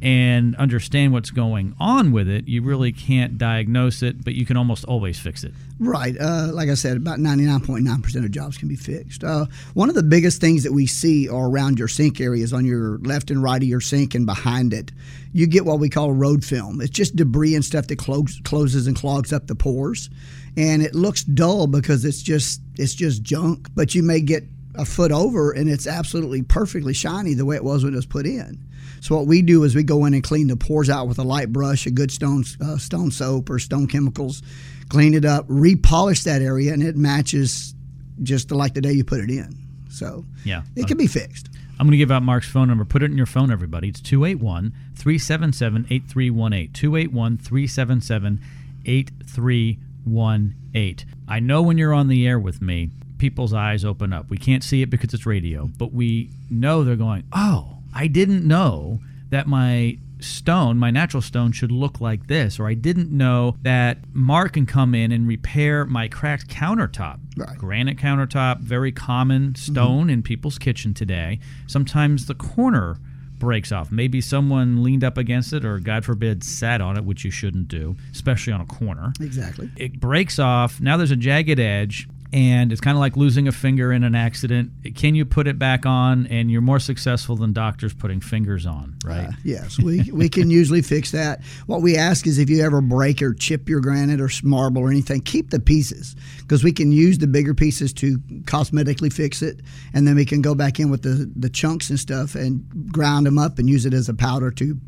and 0.00 0.54
understand 0.56 1.12
what's 1.12 1.30
going 1.30 1.74
on 1.80 2.12
with 2.12 2.28
it, 2.28 2.46
you 2.46 2.62
really 2.62 2.92
can't 2.92 3.36
diagnose 3.36 4.02
it, 4.02 4.24
but 4.24 4.34
you 4.34 4.46
can 4.46 4.56
almost 4.56 4.84
always 4.84 5.18
fix 5.18 5.42
it. 5.42 5.52
Right. 5.80 6.16
Uh, 6.18 6.50
like 6.52 6.68
I 6.68 6.74
said, 6.74 6.96
about 6.96 7.18
99.9% 7.18 8.24
of 8.24 8.30
jobs 8.30 8.56
can 8.56 8.68
be 8.68 8.76
fixed. 8.76 9.24
Uh, 9.24 9.46
one 9.74 9.88
of 9.88 9.96
the 9.96 10.04
biggest 10.04 10.40
things 10.40 10.62
that 10.62 10.72
we 10.72 10.86
see 10.86 11.28
are 11.28 11.48
around 11.48 11.78
your 11.78 11.88
sink 11.88 12.20
areas 12.20 12.52
on 12.52 12.64
your 12.64 12.98
left 12.98 13.30
and 13.30 13.42
right 13.42 13.60
of 13.60 13.68
your 13.68 13.80
sink 13.80 14.14
and 14.14 14.24
behind 14.24 14.72
it. 14.72 14.92
You 15.32 15.46
get 15.46 15.64
what 15.64 15.80
we 15.80 15.88
call 15.88 16.12
road 16.12 16.44
film. 16.44 16.80
It's 16.80 16.90
just 16.90 17.16
debris 17.16 17.56
and 17.56 17.64
stuff 17.64 17.88
that 17.88 17.98
close, 17.98 18.40
closes 18.44 18.86
and 18.86 18.96
clogs 18.96 19.32
up 19.32 19.48
the 19.48 19.56
pores. 19.56 20.10
And 20.56 20.82
it 20.82 20.94
looks 20.94 21.24
dull 21.24 21.66
because 21.66 22.04
it's 22.04 22.22
just 22.22 22.60
it's 22.76 22.94
just 22.94 23.22
junk, 23.22 23.68
but 23.74 23.94
you 23.94 24.02
may 24.02 24.20
get 24.20 24.44
a 24.74 24.84
foot 24.84 25.12
over 25.12 25.50
and 25.52 25.68
it's 25.68 25.86
absolutely 25.86 26.42
perfectly 26.42 26.94
shiny 26.94 27.34
the 27.34 27.44
way 27.44 27.56
it 27.56 27.64
was 27.64 27.84
when 27.84 27.92
it 27.92 27.96
was 27.96 28.06
put 28.06 28.26
in. 28.26 28.58
So 29.00 29.16
what 29.16 29.26
we 29.26 29.42
do 29.42 29.64
is 29.64 29.74
we 29.74 29.82
go 29.82 30.04
in 30.04 30.14
and 30.14 30.22
clean 30.22 30.48
the 30.48 30.56
pores 30.56 30.90
out 30.90 31.08
with 31.08 31.18
a 31.18 31.22
light 31.22 31.52
brush, 31.52 31.86
a 31.86 31.90
good 31.90 32.10
stone 32.10 32.44
uh, 32.60 32.78
stone 32.78 33.10
soap 33.10 33.50
or 33.50 33.58
stone 33.58 33.86
chemicals, 33.86 34.42
clean 34.88 35.14
it 35.14 35.24
up, 35.24 35.46
repolish 35.48 36.24
that 36.24 36.42
area, 36.42 36.72
and 36.72 36.82
it 36.82 36.96
matches 36.96 37.74
just 38.22 38.50
like 38.50 38.74
the 38.74 38.80
day 38.80 38.92
you 38.92 39.04
put 39.04 39.20
it 39.20 39.30
in. 39.30 39.54
So 39.90 40.24
Yeah. 40.44 40.62
it 40.76 40.86
can 40.86 40.96
be 40.96 41.06
fixed. 41.06 41.48
I'm 41.80 41.86
going 41.86 41.92
to 41.92 41.96
give 41.98 42.10
out 42.10 42.24
Mark's 42.24 42.48
phone 42.48 42.66
number. 42.66 42.84
Put 42.84 43.04
it 43.04 43.10
in 43.12 43.16
your 43.16 43.26
phone, 43.26 43.52
everybody. 43.52 43.88
It's 43.88 44.00
281 44.00 44.72
377 44.96 45.86
8318. 45.90 46.72
281 46.72 47.38
377 47.38 48.40
8318. 48.84 51.06
I 51.28 51.40
know 51.40 51.62
when 51.62 51.78
you're 51.78 51.94
on 51.94 52.08
the 52.08 52.26
air 52.26 52.38
with 52.38 52.60
me, 52.60 52.90
people's 53.18 53.52
eyes 53.52 53.84
open 53.84 54.12
up. 54.12 54.28
We 54.30 54.38
can't 54.38 54.64
see 54.64 54.82
it 54.82 54.90
because 54.90 55.14
it's 55.14 55.26
radio, 55.26 55.70
but 55.78 55.92
we 55.92 56.30
know 56.50 56.82
they're 56.84 56.96
going, 56.96 57.24
oh, 57.32 57.77
I 57.94 58.06
didn't 58.06 58.46
know 58.46 59.00
that 59.30 59.46
my 59.46 59.98
stone, 60.20 60.78
my 60.78 60.90
natural 60.90 61.22
stone, 61.22 61.52
should 61.52 61.70
look 61.70 62.00
like 62.00 62.26
this, 62.26 62.58
or 62.58 62.68
I 62.68 62.74
didn't 62.74 63.10
know 63.10 63.56
that 63.62 63.98
Mark 64.12 64.54
can 64.54 64.66
come 64.66 64.94
in 64.94 65.12
and 65.12 65.28
repair 65.28 65.84
my 65.84 66.08
cracked 66.08 66.48
countertop. 66.48 67.20
Right. 67.36 67.56
Granite 67.56 67.98
countertop, 67.98 68.60
very 68.60 68.92
common 68.92 69.52
mm-hmm. 69.52 69.72
stone 69.72 70.10
in 70.10 70.22
people's 70.22 70.58
kitchen 70.58 70.94
today. 70.94 71.38
Sometimes 71.66 72.26
the 72.26 72.34
corner 72.34 72.98
breaks 73.38 73.70
off. 73.70 73.92
Maybe 73.92 74.20
someone 74.20 74.82
leaned 74.82 75.04
up 75.04 75.16
against 75.16 75.52
it, 75.52 75.64
or 75.64 75.78
God 75.78 76.04
forbid, 76.04 76.42
sat 76.42 76.80
on 76.80 76.96
it, 76.96 77.04
which 77.04 77.24
you 77.24 77.30
shouldn't 77.30 77.68
do, 77.68 77.96
especially 78.12 78.52
on 78.52 78.60
a 78.60 78.66
corner. 78.66 79.12
Exactly. 79.20 79.70
It 79.76 80.00
breaks 80.00 80.38
off. 80.38 80.80
Now 80.80 80.96
there's 80.96 81.12
a 81.12 81.16
jagged 81.16 81.60
edge. 81.60 82.08
And 82.32 82.72
it's 82.72 82.80
kind 82.80 82.94
of 82.94 83.00
like 83.00 83.16
losing 83.16 83.48
a 83.48 83.52
finger 83.52 83.90
in 83.90 84.04
an 84.04 84.14
accident. 84.14 84.70
Can 84.94 85.14
you 85.14 85.24
put 85.24 85.46
it 85.46 85.58
back 85.58 85.86
on? 85.86 86.26
And 86.26 86.50
you're 86.50 86.60
more 86.60 86.78
successful 86.78 87.36
than 87.36 87.54
doctors 87.54 87.94
putting 87.94 88.20
fingers 88.20 88.66
on, 88.66 88.96
right? 89.02 89.28
Uh, 89.28 89.32
yes, 89.44 89.78
we, 89.78 90.10
we 90.12 90.28
can 90.28 90.50
usually 90.60 90.82
fix 90.82 91.10
that. 91.12 91.40
What 91.66 91.80
we 91.80 91.96
ask 91.96 92.26
is 92.26 92.38
if 92.38 92.50
you 92.50 92.62
ever 92.62 92.82
break 92.82 93.22
or 93.22 93.32
chip 93.32 93.68
your 93.68 93.80
granite 93.80 94.20
or 94.20 94.28
marble 94.42 94.82
or 94.82 94.90
anything, 94.90 95.22
keep 95.22 95.50
the 95.50 95.60
pieces 95.60 96.16
because 96.40 96.62
we 96.62 96.72
can 96.72 96.92
use 96.92 97.16
the 97.16 97.26
bigger 97.26 97.54
pieces 97.54 97.94
to 97.94 98.18
cosmetically 98.42 99.12
fix 99.12 99.40
it, 99.40 99.60
and 99.94 100.06
then 100.06 100.14
we 100.14 100.26
can 100.26 100.42
go 100.42 100.54
back 100.54 100.78
in 100.78 100.90
with 100.90 101.02
the, 101.02 101.30
the 101.34 101.48
chunks 101.48 101.88
and 101.88 101.98
stuff 101.98 102.34
and 102.34 102.92
grind 102.92 103.24
them 103.24 103.38
up 103.38 103.58
and 103.58 103.70
use 103.70 103.86
it 103.86 103.94
as 103.94 104.08
a 104.08 104.14
powder 104.14 104.50
to 104.50 104.78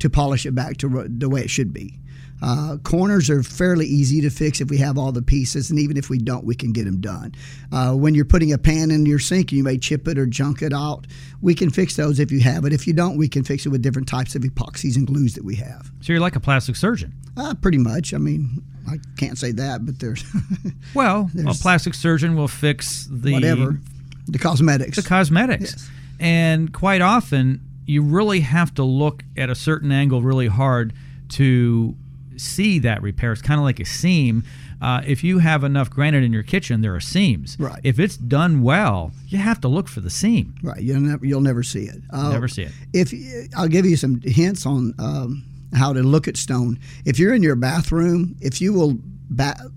to 0.00 0.10
polish 0.10 0.46
it 0.46 0.54
back 0.54 0.78
to 0.78 1.06
the 1.08 1.28
way 1.28 1.42
it 1.42 1.50
should 1.50 1.72
be. 1.72 1.98
Uh, 2.42 2.76
corners 2.84 3.28
are 3.28 3.42
fairly 3.42 3.86
easy 3.86 4.20
to 4.20 4.30
fix 4.30 4.60
if 4.60 4.70
we 4.70 4.78
have 4.78 4.96
all 4.96 5.12
the 5.12 5.22
pieces, 5.22 5.70
and 5.70 5.78
even 5.78 5.96
if 5.96 6.08
we 6.08 6.18
don't, 6.18 6.44
we 6.44 6.54
can 6.54 6.72
get 6.72 6.84
them 6.84 7.00
done. 7.00 7.34
Uh, 7.72 7.92
when 7.92 8.14
you're 8.14 8.24
putting 8.24 8.52
a 8.52 8.58
pan 8.58 8.90
in 8.90 9.04
your 9.06 9.18
sink, 9.18 9.52
you 9.52 9.62
may 9.62 9.76
chip 9.76 10.08
it 10.08 10.18
or 10.18 10.26
junk 10.26 10.62
it 10.62 10.72
out. 10.72 11.06
We 11.42 11.54
can 11.54 11.70
fix 11.70 11.96
those 11.96 12.18
if 12.18 12.30
you 12.32 12.40
have 12.40 12.64
it. 12.64 12.72
If 12.72 12.86
you 12.86 12.92
don't, 12.92 13.16
we 13.18 13.28
can 13.28 13.44
fix 13.44 13.66
it 13.66 13.68
with 13.68 13.82
different 13.82 14.08
types 14.08 14.34
of 14.34 14.42
epoxies 14.42 14.96
and 14.96 15.06
glues 15.06 15.34
that 15.34 15.44
we 15.44 15.56
have. 15.56 15.90
So 16.00 16.12
you're 16.12 16.20
like 16.20 16.36
a 16.36 16.40
plastic 16.40 16.76
surgeon. 16.76 17.12
Uh, 17.36 17.54
pretty 17.54 17.78
much. 17.78 18.14
I 18.14 18.18
mean, 18.18 18.62
I 18.88 18.96
can't 19.18 19.38
say 19.38 19.52
that, 19.52 19.84
but 19.84 19.98
there's 20.00 20.24
Well, 20.94 21.30
a 21.46 21.54
plastic 21.54 21.94
surgeon 21.94 22.36
will 22.36 22.48
fix 22.48 23.06
the 23.10 23.32
whatever 23.32 23.80
the 24.26 24.38
cosmetics. 24.38 24.96
the 24.96 25.02
cosmetics. 25.02 25.72
Yes. 25.72 25.90
And 26.18 26.72
quite 26.72 27.00
often, 27.00 27.60
you 27.86 28.02
really 28.02 28.40
have 28.40 28.74
to 28.74 28.84
look 28.84 29.24
at 29.36 29.50
a 29.50 29.54
certain 29.54 29.90
angle 29.92 30.22
really 30.22 30.46
hard 30.46 30.92
to 31.30 31.96
see 32.40 32.78
that 32.80 33.02
repair. 33.02 33.32
It's 33.32 33.42
kind 33.42 33.58
of 33.60 33.64
like 33.64 33.80
a 33.80 33.84
seam. 33.84 34.44
Uh, 34.80 35.02
if 35.06 35.22
you 35.22 35.38
have 35.38 35.62
enough 35.62 35.90
granite 35.90 36.24
in 36.24 36.32
your 36.32 36.42
kitchen, 36.42 36.80
there 36.80 36.94
are 36.94 37.00
seams. 37.00 37.56
Right. 37.60 37.78
If 37.84 37.98
it's 37.98 38.16
done 38.16 38.62
well, 38.62 39.12
you 39.28 39.36
have 39.38 39.60
to 39.60 39.68
look 39.68 39.88
for 39.88 40.00
the 40.00 40.08
seam. 40.10 40.54
Right, 40.62 40.80
you'll 40.80 41.00
never 41.00 41.24
you'll 41.26 41.42
never 41.42 41.62
see 41.62 41.84
it. 41.84 42.00
Uh, 42.10 42.30
Never 42.30 42.48
see 42.48 42.62
it. 42.62 42.72
If 42.94 43.12
I'll 43.56 43.68
give 43.68 43.84
you 43.84 43.96
some 43.96 44.20
hints 44.24 44.64
on 44.64 44.94
um, 44.98 45.44
how 45.74 45.92
to 45.92 46.02
look 46.02 46.26
at 46.28 46.36
stone. 46.36 46.78
If 47.04 47.18
you're 47.18 47.34
in 47.34 47.42
your 47.42 47.56
bathroom, 47.56 48.36
if 48.40 48.60
you 48.60 48.72
will 48.72 48.96
ba- 49.28 49.70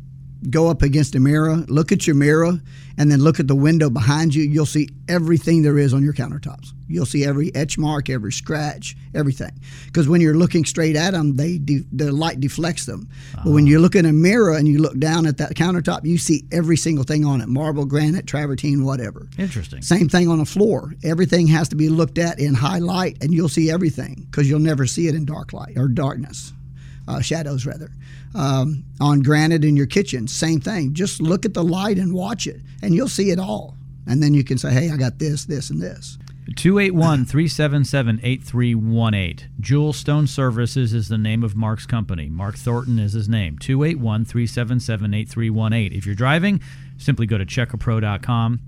go 0.49 0.69
up 0.69 0.81
against 0.81 1.15
a 1.15 1.19
mirror, 1.19 1.57
look 1.67 1.91
at 1.91 2.05
your 2.05 2.15
mirror, 2.15 2.59
and 2.97 3.11
then 3.11 3.21
look 3.21 3.39
at 3.39 3.47
the 3.47 3.55
window 3.55 3.89
behind 3.89 4.35
you, 4.35 4.43
you'll 4.43 4.65
see 4.65 4.89
everything 5.07 5.63
there 5.63 5.77
is 5.77 5.93
on 5.93 6.03
your 6.03 6.13
countertops. 6.13 6.73
You'll 6.87 7.05
see 7.05 7.25
every 7.25 7.53
etch 7.55 7.77
mark, 7.77 8.09
every 8.09 8.31
scratch, 8.31 8.95
everything. 9.15 9.51
Because 9.87 10.07
when 10.07 10.21
you're 10.21 10.35
looking 10.35 10.63
straight 10.63 10.95
at 10.95 11.11
them, 11.11 11.35
they 11.35 11.57
de- 11.57 11.85
the 11.91 12.11
light 12.11 12.39
deflects 12.39 12.85
them. 12.85 13.09
But 13.43 13.51
when 13.51 13.65
you 13.65 13.79
ah. 13.79 13.81
look 13.81 13.95
in 13.95 14.05
a 14.05 14.13
mirror 14.13 14.55
and 14.55 14.67
you 14.67 14.79
look 14.79 14.97
down 14.99 15.25
at 15.25 15.37
that 15.37 15.55
countertop, 15.55 16.05
you 16.05 16.17
see 16.17 16.43
every 16.51 16.77
single 16.77 17.03
thing 17.03 17.25
on 17.25 17.41
it: 17.41 17.47
marble, 17.47 17.85
granite, 17.85 18.27
travertine, 18.27 18.83
whatever. 18.83 19.27
Interesting. 19.37 19.81
Same 19.81 20.07
thing 20.07 20.27
on 20.27 20.37
the 20.37 20.45
floor. 20.45 20.93
Everything 21.03 21.47
has 21.47 21.69
to 21.69 21.75
be 21.75 21.89
looked 21.89 22.17
at 22.19 22.39
in 22.39 22.53
high 22.53 22.79
light, 22.79 23.17
and 23.21 23.33
you'll 23.33 23.49
see 23.49 23.71
everything 23.71 24.27
because 24.29 24.49
you'll 24.49 24.59
never 24.59 24.85
see 24.85 25.07
it 25.07 25.15
in 25.15 25.25
dark 25.25 25.53
light 25.53 25.77
or 25.77 25.87
darkness, 25.87 26.53
uh, 27.07 27.21
shadows 27.21 27.65
rather. 27.65 27.89
Um, 28.35 28.83
on 28.99 29.21
granite 29.21 29.63
in 29.63 29.77
your 29.77 29.85
kitchen, 29.85 30.27
same 30.27 30.59
thing. 30.59 30.93
Just 30.93 31.21
look 31.21 31.45
at 31.45 31.53
the 31.53 31.63
light 31.63 31.97
and 31.97 32.13
watch 32.13 32.47
it, 32.47 32.61
and 32.81 32.95
you'll 32.95 33.07
see 33.07 33.31
it 33.31 33.39
all. 33.39 33.77
And 34.07 34.21
then 34.21 34.33
you 34.33 34.43
can 34.43 34.57
say, 34.57 34.71
"Hey, 34.71 34.89
I 34.89 34.97
got 34.97 35.19
this, 35.19 35.45
this, 35.45 35.69
and 35.69 35.81
this." 35.81 36.17
281 36.55 37.25
377 37.25 38.19
8318. 38.21 39.49
Jewel 39.59 39.93
Stone 39.93 40.27
Services 40.27 40.93
is 40.93 41.07
the 41.07 41.17
name 41.17 41.43
of 41.43 41.55
Mark's 41.55 41.85
company. 41.85 42.29
Mark 42.29 42.55
Thornton 42.57 42.99
is 42.99 43.13
his 43.13 43.29
name. 43.29 43.57
281 43.57 44.25
377 44.25 45.13
8318. 45.13 45.97
If 45.97 46.05
you're 46.05 46.15
driving, 46.15 46.61
simply 46.97 47.25
go 47.25 47.37
to 47.37 47.45
checkapro.com 47.45 48.59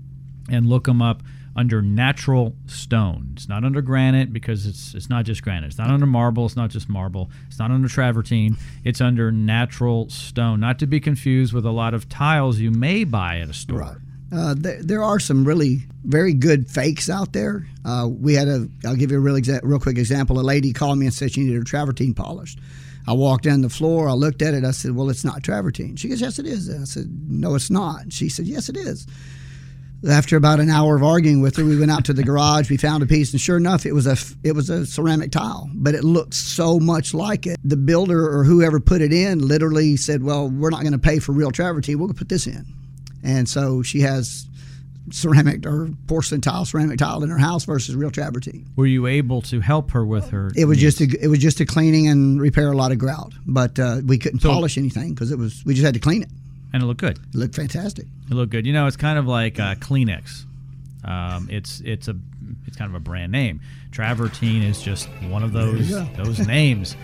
and 0.50 0.66
look 0.66 0.84
them 0.84 1.02
up 1.02 1.22
under 1.56 1.80
natural 1.80 2.54
stone. 2.66 3.32
It's 3.34 3.48
not 3.48 3.64
under 3.64 3.80
granite 3.80 4.32
because 4.32 4.66
it's 4.66 4.94
it's 4.94 5.08
not 5.08 5.24
just 5.24 5.42
granite. 5.42 5.68
It's 5.68 5.78
not 5.78 5.90
under 5.90 6.06
marble. 6.06 6.44
It's 6.44 6.54
not 6.54 6.70
just 6.70 6.88
marble. 6.88 7.30
It's 7.48 7.58
not 7.58 7.70
under 7.70 7.88
travertine. 7.88 8.56
It's 8.84 9.00
under 9.00 9.32
natural 9.32 10.08
stone. 10.10 10.60
Not 10.60 10.78
to 10.80 10.86
be 10.86 11.00
confused 11.00 11.52
with 11.52 11.64
a 11.64 11.70
lot 11.70 11.94
of 11.94 12.08
tiles 12.08 12.58
you 12.58 12.70
may 12.70 13.04
buy 13.04 13.38
at 13.38 13.48
a 13.48 13.54
store. 13.54 14.02
Uh, 14.32 14.54
there, 14.56 14.82
there 14.82 15.02
are 15.02 15.18
some 15.20 15.44
really 15.44 15.82
very 16.04 16.34
good 16.34 16.68
fakes 16.68 17.08
out 17.08 17.32
there. 17.32 17.66
Uh, 17.84 18.08
we 18.10 18.34
had 18.34 18.48
a, 18.48 18.68
I'll 18.84 18.96
give 18.96 19.12
you 19.12 19.18
a 19.18 19.20
real, 19.20 19.36
exa- 19.36 19.60
real 19.62 19.78
quick 19.78 19.98
example. 19.98 20.40
A 20.40 20.42
lady 20.42 20.72
called 20.72 20.98
me 20.98 21.06
and 21.06 21.14
said 21.14 21.32
she 21.32 21.42
needed 21.42 21.56
her 21.56 21.64
travertine 21.64 22.12
polished. 22.12 22.58
I 23.08 23.12
walked 23.12 23.44
down 23.44 23.60
the 23.60 23.68
floor. 23.68 24.08
I 24.08 24.14
looked 24.14 24.42
at 24.42 24.52
it. 24.52 24.64
I 24.64 24.72
said, 24.72 24.96
"Well, 24.96 25.10
it's 25.10 25.24
not 25.24 25.44
travertine." 25.44 25.96
She 25.96 26.08
goes, 26.08 26.20
"Yes, 26.20 26.40
it 26.40 26.46
is." 26.46 26.68
I 26.68 26.82
said, 26.84 27.06
"No, 27.28 27.54
it's 27.54 27.70
not." 27.70 28.12
She 28.12 28.28
said, 28.28 28.46
"Yes, 28.46 28.68
it 28.68 28.76
is." 28.76 29.06
After 30.08 30.36
about 30.36 30.60
an 30.60 30.68
hour 30.70 30.94
of 30.96 31.02
arguing 31.02 31.40
with 31.40 31.56
her, 31.56 31.64
we 31.64 31.78
went 31.78 31.90
out 31.90 32.04
to 32.04 32.12
the 32.12 32.22
garage. 32.22 32.70
We 32.70 32.76
found 32.76 33.02
a 33.02 33.06
piece, 33.06 33.32
and 33.32 33.40
sure 33.40 33.56
enough, 33.56 33.86
it 33.86 33.92
was 33.92 34.06
a 34.06 34.16
it 34.46 34.52
was 34.52 34.70
a 34.70 34.84
ceramic 34.86 35.32
tile, 35.32 35.68
but 35.74 35.94
it 35.94 36.04
looked 36.04 36.34
so 36.34 36.78
much 36.78 37.14
like 37.14 37.46
it. 37.46 37.58
The 37.64 37.76
builder 37.76 38.28
or 38.30 38.44
whoever 38.44 38.78
put 38.78 39.00
it 39.00 39.12
in 39.12 39.40
literally 39.46 39.96
said, 39.96 40.22
"Well, 40.22 40.48
we're 40.48 40.70
not 40.70 40.82
going 40.82 40.92
to 40.92 40.98
pay 40.98 41.18
for 41.18 41.32
real 41.32 41.50
travertine. 41.50 41.98
We'll 41.98 42.12
put 42.12 42.28
this 42.28 42.46
in." 42.46 42.66
And 43.24 43.48
so 43.48 43.82
she 43.82 44.00
has 44.00 44.46
ceramic 45.10 45.64
or 45.66 45.88
porcelain 46.06 46.40
tile, 46.40 46.64
ceramic 46.64 46.98
tile 46.98 47.22
in 47.22 47.30
her 47.30 47.38
house 47.38 47.64
versus 47.64 47.94
real 47.96 48.10
travertine. 48.10 48.66
Were 48.76 48.86
you 48.86 49.06
able 49.06 49.40
to 49.42 49.60
help 49.60 49.92
her 49.92 50.04
with 50.04 50.28
her? 50.30 50.50
It 50.56 50.66
was 50.66 50.78
needs? 50.82 50.98
just 50.98 51.14
a, 51.14 51.24
it 51.24 51.28
was 51.28 51.38
just 51.38 51.58
a 51.60 51.64
cleaning 51.66 52.06
and 52.08 52.40
repair 52.40 52.70
a 52.70 52.76
lot 52.76 52.92
of 52.92 52.98
grout, 52.98 53.32
but 53.46 53.78
uh, 53.78 54.00
we 54.04 54.18
couldn't 54.18 54.40
So- 54.40 54.50
polish 54.50 54.76
anything 54.78 55.14
because 55.14 55.32
it 55.32 55.38
was 55.38 55.64
we 55.64 55.74
just 55.74 55.84
had 55.84 55.94
to 55.94 56.00
clean 56.00 56.22
it. 56.22 56.28
And 56.76 56.82
it 56.82 56.86
looked 56.86 57.00
good. 57.00 57.18
It 57.18 57.34
looked 57.34 57.56
fantastic. 57.56 58.04
It 58.30 58.34
looked 58.34 58.52
good. 58.52 58.66
You 58.66 58.72
know, 58.74 58.86
it's 58.86 58.98
kind 58.98 59.18
of 59.18 59.26
like 59.26 59.58
uh, 59.58 59.76
Kleenex. 59.76 60.44
Um, 61.04 61.48
it's 61.50 61.80
it's 61.80 62.06
a 62.06 62.16
it's 62.66 62.76
kind 62.76 62.90
of 62.90 62.94
a 62.94 63.00
brand 63.00 63.32
name. 63.32 63.62
Travertine 63.92 64.62
is 64.62 64.82
just 64.82 65.08
one 65.30 65.42
of 65.42 65.52
those 65.52 65.88
those 66.16 66.46
names. 66.46 66.94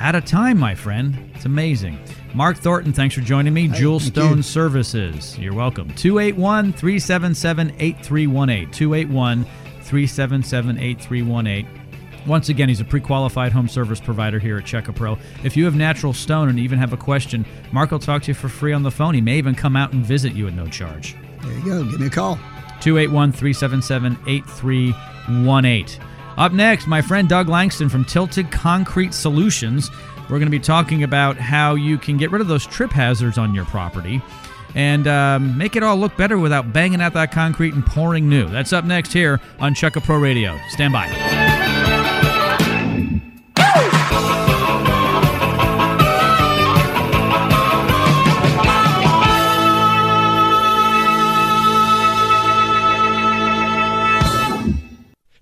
Out 0.00 0.16
of 0.16 0.24
time, 0.24 0.58
my 0.58 0.74
friend. 0.74 1.30
It's 1.34 1.44
amazing. 1.44 1.98
Mark 2.34 2.56
Thornton, 2.56 2.92
thanks 2.92 3.14
for 3.14 3.20
joining 3.20 3.54
me. 3.54 3.68
Jewel 3.68 4.00
Stone 4.00 4.38
you. 4.38 4.42
Services. 4.42 5.38
You're 5.38 5.54
welcome. 5.54 5.94
281 5.94 6.72
377 6.72 7.68
8318. 7.78 8.70
281 8.72 9.44
377 9.82 10.78
8318. 10.78 11.68
Once 12.26 12.48
again, 12.48 12.68
he's 12.68 12.80
a 12.80 12.84
pre 12.84 13.00
qualified 13.00 13.52
home 13.52 13.68
service 13.68 14.00
provider 14.00 14.38
here 14.38 14.58
at 14.58 14.64
Check 14.64 14.92
Pro. 14.94 15.18
If 15.42 15.56
you 15.56 15.64
have 15.64 15.74
natural 15.74 16.12
stone 16.12 16.48
and 16.48 16.58
even 16.58 16.78
have 16.78 16.92
a 16.92 16.96
question, 16.96 17.46
Mark 17.72 17.90
will 17.90 17.98
talk 17.98 18.22
to 18.22 18.28
you 18.28 18.34
for 18.34 18.48
free 18.48 18.72
on 18.72 18.82
the 18.82 18.90
phone. 18.90 19.14
He 19.14 19.20
may 19.20 19.38
even 19.38 19.54
come 19.54 19.76
out 19.76 19.92
and 19.92 20.04
visit 20.04 20.34
you 20.34 20.46
at 20.46 20.54
no 20.54 20.66
charge. 20.66 21.16
There 21.42 21.52
you 21.52 21.64
go. 21.64 21.84
Give 21.84 22.00
me 22.00 22.06
a 22.06 22.10
call. 22.10 22.36
281 22.80 23.32
377 23.32 24.18
8318. 24.26 26.02
Up 26.36 26.52
next, 26.52 26.86
my 26.86 27.02
friend 27.02 27.28
Doug 27.28 27.48
Langston 27.48 27.88
from 27.88 28.04
Tilted 28.04 28.50
Concrete 28.50 29.12
Solutions. 29.12 29.90
We're 30.22 30.38
going 30.38 30.42
to 30.42 30.50
be 30.50 30.60
talking 30.60 31.02
about 31.02 31.36
how 31.36 31.74
you 31.74 31.98
can 31.98 32.16
get 32.16 32.30
rid 32.30 32.40
of 32.40 32.48
those 32.48 32.66
trip 32.66 32.92
hazards 32.92 33.36
on 33.36 33.54
your 33.54 33.64
property 33.64 34.22
and 34.74 35.08
um, 35.08 35.58
make 35.58 35.76
it 35.76 35.82
all 35.82 35.96
look 35.96 36.16
better 36.16 36.38
without 36.38 36.72
banging 36.72 37.00
out 37.00 37.12
that 37.14 37.32
concrete 37.32 37.74
and 37.74 37.84
pouring 37.84 38.28
new. 38.28 38.48
That's 38.48 38.72
up 38.72 38.84
next 38.84 39.12
here 39.12 39.40
on 39.58 39.74
Check 39.74 39.94
Pro 39.94 40.18
Radio. 40.18 40.58
Stand 40.68 40.92
by. 40.92 41.39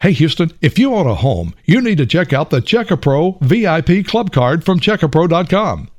Hey 0.08 0.14
Houston, 0.14 0.52
if 0.62 0.78
you 0.78 0.94
own 0.94 1.06
a 1.06 1.14
home, 1.14 1.52
you 1.66 1.82
need 1.82 1.98
to 1.98 2.06
check 2.06 2.32
out 2.32 2.48
the 2.48 2.62
Checkapro 2.62 3.38
VIP 3.42 4.06
Club 4.06 4.32
Card 4.32 4.64
from 4.64 4.80
Checkapro.com. 4.80 5.90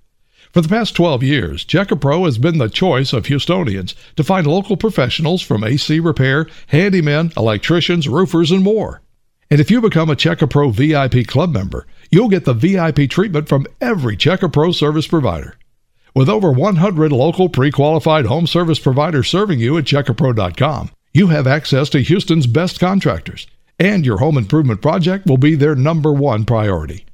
For 0.52 0.62
the 0.62 0.68
past 0.68 0.96
12 0.96 1.22
years, 1.22 1.64
Checkapro 1.64 2.26
has 2.26 2.40
been 2.40 2.58
the 2.58 2.70
choice 2.70 3.14
of 3.14 3.28
Houstonians 3.28 3.94
to 4.16 4.24
find 4.24 4.48
local 4.48 4.78
professionals 4.78 5.44
from 5.44 5.64
AC 5.64 6.00
repair, 6.00 6.46
handymen, 6.72 7.38
electricians, 7.38 8.10
roofers, 8.10 8.50
and 8.50 8.64
more. 8.64 9.04
And 9.52 9.62
if 9.62 9.70
you 9.70 9.80
become 9.80 10.10
a 10.10 10.16
Checkapro 10.16 10.72
VIP 10.72 11.28
Club 11.28 11.52
member, 11.52 11.86
you'll 12.10 12.30
get 12.30 12.46
the 12.46 12.56
VIP 12.56 13.12
treatment 13.12 13.48
from 13.48 13.68
every 13.80 14.18
Checkapro 14.18 14.74
service 14.74 15.06
provider. 15.06 15.56
With 16.16 16.30
over 16.30 16.52
100 16.52 17.12
local 17.12 17.48
pre-qualified 17.48 18.26
home 18.26 18.48
service 18.48 18.80
providers 18.80 19.30
serving 19.30 19.60
you 19.60 19.78
at 19.78 19.84
Checkapro.com, 19.84 20.90
you 21.14 21.28
have 21.28 21.46
access 21.46 21.90
to 21.90 22.02
Houston's 22.02 22.48
best 22.48 22.80
contractors, 22.80 23.46
and 23.80 24.06
your 24.06 24.18
home 24.18 24.38
improvement 24.38 24.82
project 24.82 25.26
will 25.26 25.38
be 25.38 25.56
their 25.56 25.76
number 25.76 26.12
one 26.12 26.46
priority. 26.46 27.06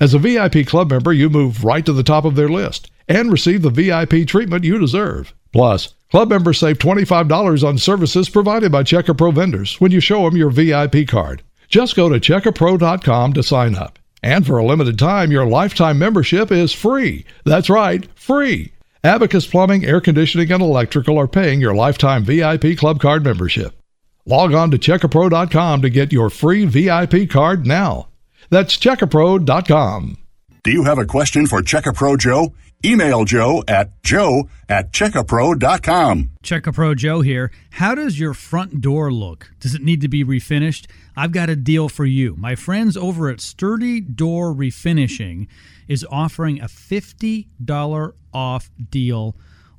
As 0.00 0.14
a 0.14 0.18
VIP 0.18 0.66
club 0.66 0.90
member, 0.90 1.12
you 1.12 1.30
move 1.30 1.64
right 1.64 1.84
to 1.86 1.92
the 1.92 2.02
top 2.02 2.24
of 2.24 2.34
their 2.34 2.48
list 2.48 2.90
and 3.08 3.30
receive 3.30 3.62
the 3.62 3.70
VIP 3.70 4.26
treatment 4.26 4.64
you 4.64 4.78
deserve. 4.78 5.32
Plus, 5.52 5.94
club 6.10 6.28
members 6.28 6.58
save 6.58 6.78
$25 6.78 7.66
on 7.66 7.78
services 7.78 8.28
provided 8.28 8.72
by 8.72 8.82
Checkapro 8.82 9.32
vendors 9.32 9.80
when 9.80 9.92
you 9.92 10.00
show 10.00 10.24
them 10.24 10.36
your 10.36 10.50
VIP 10.50 11.06
card. 11.06 11.42
Just 11.68 11.96
go 11.96 12.08
to 12.08 12.20
checkapro.com 12.20 13.32
to 13.32 13.42
sign 13.42 13.74
up. 13.74 13.98
And 14.22 14.46
for 14.46 14.58
a 14.58 14.66
limited 14.66 14.98
time, 14.98 15.30
your 15.30 15.46
lifetime 15.46 15.98
membership 15.98 16.50
is 16.50 16.72
free. 16.72 17.24
That's 17.44 17.70
right, 17.70 18.06
free. 18.18 18.72
Abacus 19.04 19.46
Plumbing, 19.46 19.84
Air 19.84 20.00
Conditioning, 20.00 20.50
and 20.50 20.62
Electrical 20.62 21.18
are 21.18 21.28
paying 21.28 21.60
your 21.60 21.74
lifetime 21.74 22.24
VIP 22.24 22.76
club 22.76 23.00
card 23.00 23.24
membership. 23.24 23.80
Log 24.26 24.52
on 24.54 24.72
to 24.72 24.78
checkapro.com 24.78 25.82
to 25.82 25.88
get 25.88 26.12
your 26.12 26.30
free 26.30 26.64
VIP 26.64 27.30
card 27.30 27.64
now. 27.64 28.08
That's 28.50 28.76
checkapro.com. 28.76 30.18
Do 30.64 30.72
you 30.72 30.82
have 30.82 30.98
a 30.98 31.06
question 31.06 31.46
for 31.46 31.62
Checkapro 31.62 32.18
Joe? 32.18 32.52
Email 32.84 33.24
Joe 33.24 33.62
at 33.68 34.02
joe 34.02 34.48
at 34.68 34.92
checkapro.com. 34.92 36.30
Check 36.42 36.66
a 36.66 36.72
Pro 36.72 36.94
Joe 36.94 37.20
here. 37.20 37.50
How 37.70 37.94
does 37.94 38.18
your 38.18 38.34
front 38.34 38.80
door 38.80 39.12
look? 39.12 39.50
Does 39.60 39.74
it 39.74 39.82
need 39.82 40.00
to 40.02 40.08
be 40.08 40.24
refinished? 40.24 40.86
I've 41.16 41.32
got 41.32 41.48
a 41.48 41.56
deal 41.56 41.88
for 41.88 42.04
you. 42.04 42.34
My 42.36 42.54
friends 42.54 42.96
over 42.96 43.30
at 43.30 43.40
Sturdy 43.40 44.00
Door 44.00 44.54
Refinishing 44.54 45.46
is 45.88 46.06
offering 46.10 46.60
a 46.60 46.66
$50 46.66 48.12
off 48.34 48.70
deal 48.90 49.36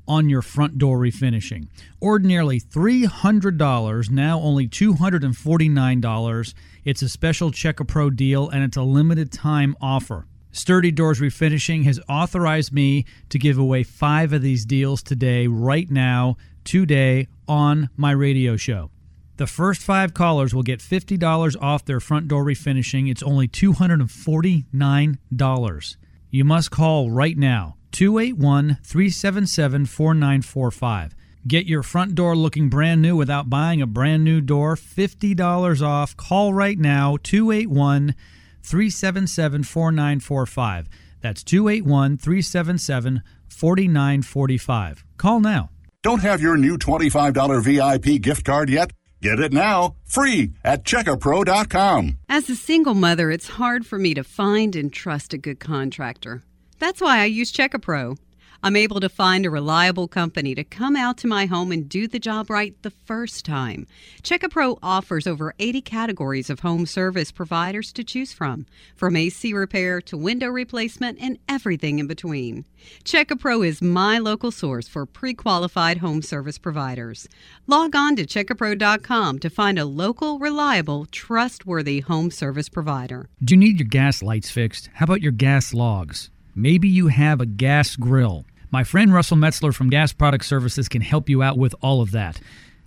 on 0.08 0.28
your 0.28 0.42
front 0.42 0.78
door 0.78 0.98
refinishing. 0.98 1.68
Ordinarily 2.02 2.60
$300, 2.60 4.10
now 4.10 4.40
only 4.40 4.66
$249. 4.66 6.54
It's 6.84 7.02
a 7.02 7.08
special 7.08 7.52
Check 7.52 7.78
a 7.78 7.84
Pro 7.84 8.10
deal 8.10 8.48
and 8.48 8.64
it's 8.64 8.76
a 8.76 8.82
limited 8.82 9.30
time 9.30 9.76
offer. 9.80 10.26
Sturdy 10.50 10.90
Doors 10.90 11.20
Refinishing 11.20 11.84
has 11.84 12.00
authorized 12.08 12.72
me 12.72 13.04
to 13.28 13.38
give 13.38 13.58
away 13.58 13.84
five 13.84 14.32
of 14.32 14.42
these 14.42 14.64
deals 14.64 15.02
today, 15.02 15.46
right 15.46 15.90
now, 15.90 16.36
today, 16.64 17.28
on 17.46 17.90
my 17.96 18.10
radio 18.10 18.56
show. 18.56 18.90
The 19.36 19.46
first 19.46 19.82
five 19.82 20.14
callers 20.14 20.52
will 20.52 20.64
get 20.64 20.80
$50 20.80 21.54
off 21.60 21.84
their 21.84 22.00
front 22.00 22.26
door 22.26 22.44
refinishing. 22.44 23.08
It's 23.08 23.22
only 23.22 23.46
$249. 23.46 25.96
You 26.30 26.44
must 26.44 26.70
call 26.72 27.10
right 27.10 27.38
now 27.38 27.77
281 27.92 28.78
377 28.82 29.86
4945. 29.86 31.14
Get 31.46 31.66
your 31.66 31.82
front 31.82 32.14
door 32.14 32.36
looking 32.36 32.68
brand 32.68 33.00
new 33.00 33.16
without 33.16 33.48
buying 33.48 33.80
a 33.80 33.86
brand 33.86 34.24
new 34.24 34.40
door. 34.40 34.76
$50 34.76 35.82
off. 35.82 36.16
Call 36.16 36.52
right 36.52 36.78
now 36.78 37.16
281 37.22 38.14
377 38.62 39.62
4945. 39.64 40.88
That's 41.20 41.42
281 41.42 42.18
377 42.18 43.22
4945. 43.48 45.04
Call 45.16 45.40
now. 45.40 45.70
Don't 46.02 46.20
have 46.20 46.40
your 46.40 46.56
new 46.56 46.78
$25 46.78 47.62
VIP 47.62 48.20
gift 48.22 48.44
card 48.44 48.68
yet? 48.68 48.92
Get 49.20 49.40
it 49.40 49.52
now, 49.52 49.96
free 50.04 50.52
at 50.62 50.84
checkapro.com. 50.84 52.18
As 52.28 52.48
a 52.48 52.54
single 52.54 52.94
mother, 52.94 53.32
it's 53.32 53.48
hard 53.48 53.84
for 53.84 53.98
me 53.98 54.14
to 54.14 54.22
find 54.22 54.76
and 54.76 54.92
trust 54.92 55.34
a 55.34 55.38
good 55.38 55.58
contractor. 55.58 56.44
That's 56.78 57.00
why 57.00 57.20
I 57.20 57.24
use 57.24 57.52
Checkapro. 57.52 58.16
I'm 58.60 58.74
able 58.74 58.98
to 58.98 59.08
find 59.08 59.46
a 59.46 59.50
reliable 59.50 60.08
company 60.08 60.52
to 60.56 60.64
come 60.64 60.96
out 60.96 61.16
to 61.18 61.28
my 61.28 61.46
home 61.46 61.70
and 61.70 61.88
do 61.88 62.08
the 62.08 62.18
job 62.18 62.50
right 62.50 62.74
the 62.82 62.90
first 62.90 63.44
time. 63.44 63.86
Checkapro 64.22 64.80
offers 64.82 65.28
over 65.28 65.54
80 65.60 65.80
categories 65.82 66.50
of 66.50 66.60
home 66.60 66.84
service 66.84 67.30
providers 67.30 67.92
to 67.92 68.02
choose 68.02 68.32
from, 68.32 68.66
from 68.96 69.14
AC 69.14 69.52
repair 69.52 70.00
to 70.02 70.16
window 70.16 70.48
replacement 70.48 71.20
and 71.20 71.38
everything 71.48 72.00
in 72.00 72.08
between. 72.08 72.64
Checkapro 73.04 73.64
is 73.64 73.80
my 73.80 74.18
local 74.18 74.50
source 74.50 74.88
for 74.88 75.06
pre-qualified 75.06 75.98
home 75.98 76.20
service 76.20 76.58
providers. 76.58 77.28
Log 77.68 77.94
on 77.94 78.16
to 78.16 78.26
checkapro.com 78.26 79.38
to 79.38 79.50
find 79.50 79.78
a 79.78 79.84
local, 79.84 80.40
reliable, 80.40 81.06
trustworthy 81.06 82.00
home 82.00 82.32
service 82.32 82.68
provider. 82.68 83.28
Do 83.44 83.54
you 83.54 83.58
need 83.58 83.78
your 83.78 83.88
gas 83.88 84.20
lights 84.20 84.50
fixed? 84.50 84.90
How 84.94 85.04
about 85.04 85.22
your 85.22 85.32
gas 85.32 85.72
logs? 85.72 86.30
Maybe 86.58 86.88
you 86.88 87.06
have 87.06 87.40
a 87.40 87.46
gas 87.46 87.94
grill. 87.94 88.44
My 88.72 88.82
friend 88.82 89.14
Russell 89.14 89.36
Metzler 89.36 89.72
from 89.72 89.90
Gas 89.90 90.12
Product 90.12 90.44
Services 90.44 90.88
can 90.88 91.02
help 91.02 91.28
you 91.28 91.40
out 91.40 91.56
with 91.56 91.72
all 91.82 92.00
of 92.02 92.10
that. 92.10 92.40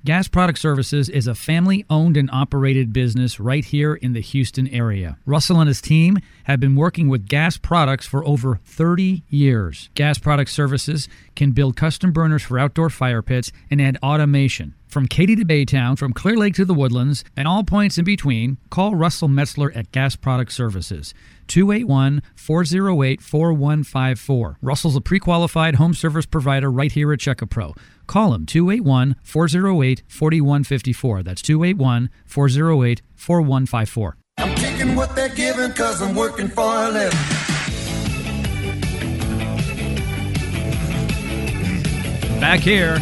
Gas 0.03 0.27
Product 0.27 0.57
Services 0.57 1.09
is 1.09 1.27
a 1.27 1.35
family 1.35 1.85
owned 1.87 2.17
and 2.17 2.27
operated 2.33 2.91
business 2.91 3.39
right 3.39 3.63
here 3.63 3.93
in 3.93 4.13
the 4.13 4.19
Houston 4.19 4.67
area. 4.69 5.19
Russell 5.27 5.59
and 5.59 5.67
his 5.67 5.79
team 5.79 6.17
have 6.45 6.59
been 6.59 6.75
working 6.75 7.07
with 7.07 7.27
gas 7.27 7.55
products 7.57 8.07
for 8.07 8.25
over 8.25 8.59
30 8.65 9.21
years. 9.29 9.91
Gas 9.93 10.17
Product 10.17 10.49
Services 10.49 11.07
can 11.35 11.51
build 11.51 11.75
custom 11.75 12.11
burners 12.11 12.41
for 12.41 12.57
outdoor 12.57 12.89
fire 12.89 13.21
pits 13.21 13.51
and 13.69 13.79
add 13.79 13.99
automation. 14.01 14.73
From 14.87 15.07
Katy 15.07 15.35
to 15.35 15.45
Baytown, 15.45 15.97
from 15.97 16.13
Clear 16.13 16.35
Lake 16.35 16.55
to 16.55 16.65
the 16.65 16.73
Woodlands, 16.73 17.23
and 17.37 17.47
all 17.47 17.63
points 17.63 17.97
in 17.97 18.03
between, 18.03 18.57
call 18.69 18.95
Russell 18.95 19.29
Metzler 19.29 19.73
at 19.73 19.91
Gas 19.91 20.17
Product 20.17 20.51
Services. 20.51 21.13
281 21.47 22.21
408 22.35 23.21
4154. 23.21 24.57
Russell's 24.61 24.95
a 24.95 25.01
pre 25.01 25.19
qualified 25.19 25.75
home 25.75 25.93
service 25.93 26.25
provider 26.25 26.69
right 26.69 26.91
here 26.91 27.13
at 27.13 27.19
Checkapro. 27.19 27.77
Call 28.11 28.33
him 28.33 28.45
281 28.45 29.15
408 29.23 30.03
4154. 30.05 31.23
That's 31.23 31.41
281 31.41 32.09
408 32.25 33.01
4154. 33.15 34.17
I'm 34.37 34.55
kicking 34.55 34.97
what 34.97 35.15
they're 35.15 35.29
giving 35.29 35.71
cause 35.71 36.01
I'm 36.01 36.13
working 36.13 36.49
for 36.49 36.61
a 36.61 36.89
living. 36.89 37.17
Back 42.41 42.59
here 42.59 43.01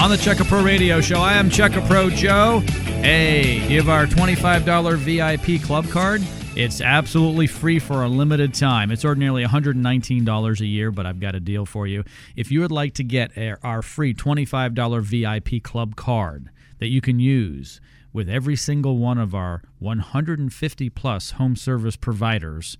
on 0.00 0.10
the 0.10 0.18
Check 0.20 0.38
Pro 0.38 0.64
Radio 0.64 1.00
Show. 1.00 1.20
I 1.20 1.34
am 1.34 1.48
Check 1.48 1.70
Pro 1.86 2.10
Joe. 2.10 2.64
Hey, 3.00 3.64
give 3.68 3.88
our 3.88 4.06
$25 4.06 4.96
VIP 4.96 5.62
club 5.62 5.88
card. 5.88 6.20
It's 6.54 6.82
absolutely 6.82 7.46
free 7.46 7.78
for 7.78 8.02
a 8.02 8.08
limited 8.08 8.52
time. 8.52 8.90
It's 8.90 9.06
ordinarily 9.06 9.42
$119 9.42 10.60
a 10.60 10.66
year, 10.66 10.90
but 10.90 11.06
I've 11.06 11.18
got 11.18 11.34
a 11.34 11.40
deal 11.40 11.64
for 11.64 11.86
you. 11.86 12.04
If 12.36 12.50
you 12.50 12.60
would 12.60 12.70
like 12.70 12.92
to 12.94 13.02
get 13.02 13.32
our- 13.62 13.80
free 13.80 14.12
$25 14.12 15.02
VIP 15.02 15.60
club 15.60 15.96
card, 15.96 16.50
that 16.78 16.88
you 16.88 17.00
can 17.00 17.18
use 17.18 17.80
with 18.12 18.28
every 18.28 18.54
single 18.54 18.98
one 18.98 19.16
of 19.16 19.34
our 19.34 19.62
150 19.78 20.90
plus 20.90 21.32
home 21.32 21.56
service 21.56 21.96
providers, 21.96 22.76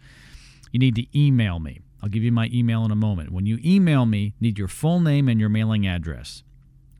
you 0.70 0.78
need 0.78 0.94
to 0.96 1.18
email 1.18 1.58
me. 1.58 1.80
I'll 2.02 2.10
give 2.10 2.22
you 2.22 2.32
my 2.32 2.50
email 2.52 2.84
in 2.84 2.90
a 2.90 2.96
moment. 2.96 3.30
When 3.30 3.46
you 3.46 3.58
email 3.64 4.04
me, 4.04 4.34
need 4.38 4.58
your 4.58 4.68
full 4.68 5.00
name 5.00 5.28
and 5.28 5.40
your 5.40 5.48
mailing 5.48 5.86
address 5.86 6.42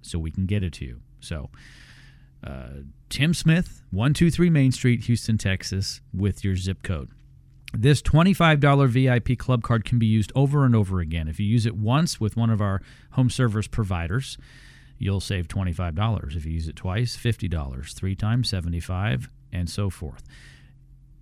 so 0.01 0.19
we 0.19 0.31
can 0.31 0.47
get 0.47 0.63
it 0.63 0.73
to 0.75 0.87
you. 0.87 1.01
So, 1.21 1.51
uh, 2.43 2.69
Tim 3.13 3.35
Smith, 3.35 3.83
123 3.91 4.49
Main 4.49 4.73
Street, 4.73 5.05
Houston, 5.05 5.37
Texas, 5.37 6.01
with 6.15 6.43
your 6.43 6.57
zip 6.57 6.83
code. 6.83 7.11
This 7.75 8.01
$25 8.01 8.89
VIP 8.89 9.39
club 9.39 9.63
card 9.63 9.85
can 9.85 9.99
be 9.99 10.07
used 10.07 10.33
over 10.35 10.65
and 10.65 10.75
over 10.75 10.99
again. 10.99 11.29
If 11.29 11.39
you 11.39 11.45
use 11.45 11.67
it 11.67 11.77
once 11.77 12.19
with 12.19 12.39
one 12.39 12.49
of 12.49 12.63
our 12.63 12.81
home 13.11 13.29
service 13.29 13.67
providers, 13.67 14.39
you'll 14.97 15.21
save 15.21 15.47
$25. 15.47 16.35
If 16.35 16.47
you 16.47 16.53
use 16.53 16.69
it 16.69 16.77
twice, 16.77 17.15
$50, 17.15 17.95
three 17.95 18.17
times 18.17 18.49
75, 18.49 19.29
and 19.53 19.69
so 19.69 19.91
forth. 19.91 20.23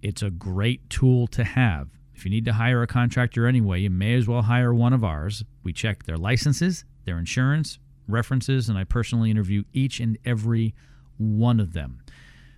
It's 0.01 0.23
a 0.23 0.31
great 0.31 0.89
tool 0.91 1.27
to 1.27 1.43
have. 1.43 1.89
If 2.15 2.25
you 2.25 2.31
need 2.31 2.45
to 2.45 2.53
hire 2.53 2.83
a 2.83 2.87
contractor 2.87 3.49
anyway, 3.49 3.81
you 3.81 3.91
may 3.91 4.15
as 4.15 4.29
well 4.29 4.43
hire 4.43 4.73
one 4.73 4.93
of 4.93 5.03
ours. 5.03 5.43
We 5.65 5.73
check 5.73 6.05
their 6.05 6.17
licenses, 6.17 6.85
their 7.05 7.19
insurance, 7.19 7.81
references, 8.07 8.69
and 8.69 8.79
I 8.79 8.85
personally 8.85 9.33
interview 9.33 9.65
each 9.73 9.99
and 9.99 10.19
every 10.25 10.73
one 11.21 11.61
of 11.61 11.73
them. 11.75 12.01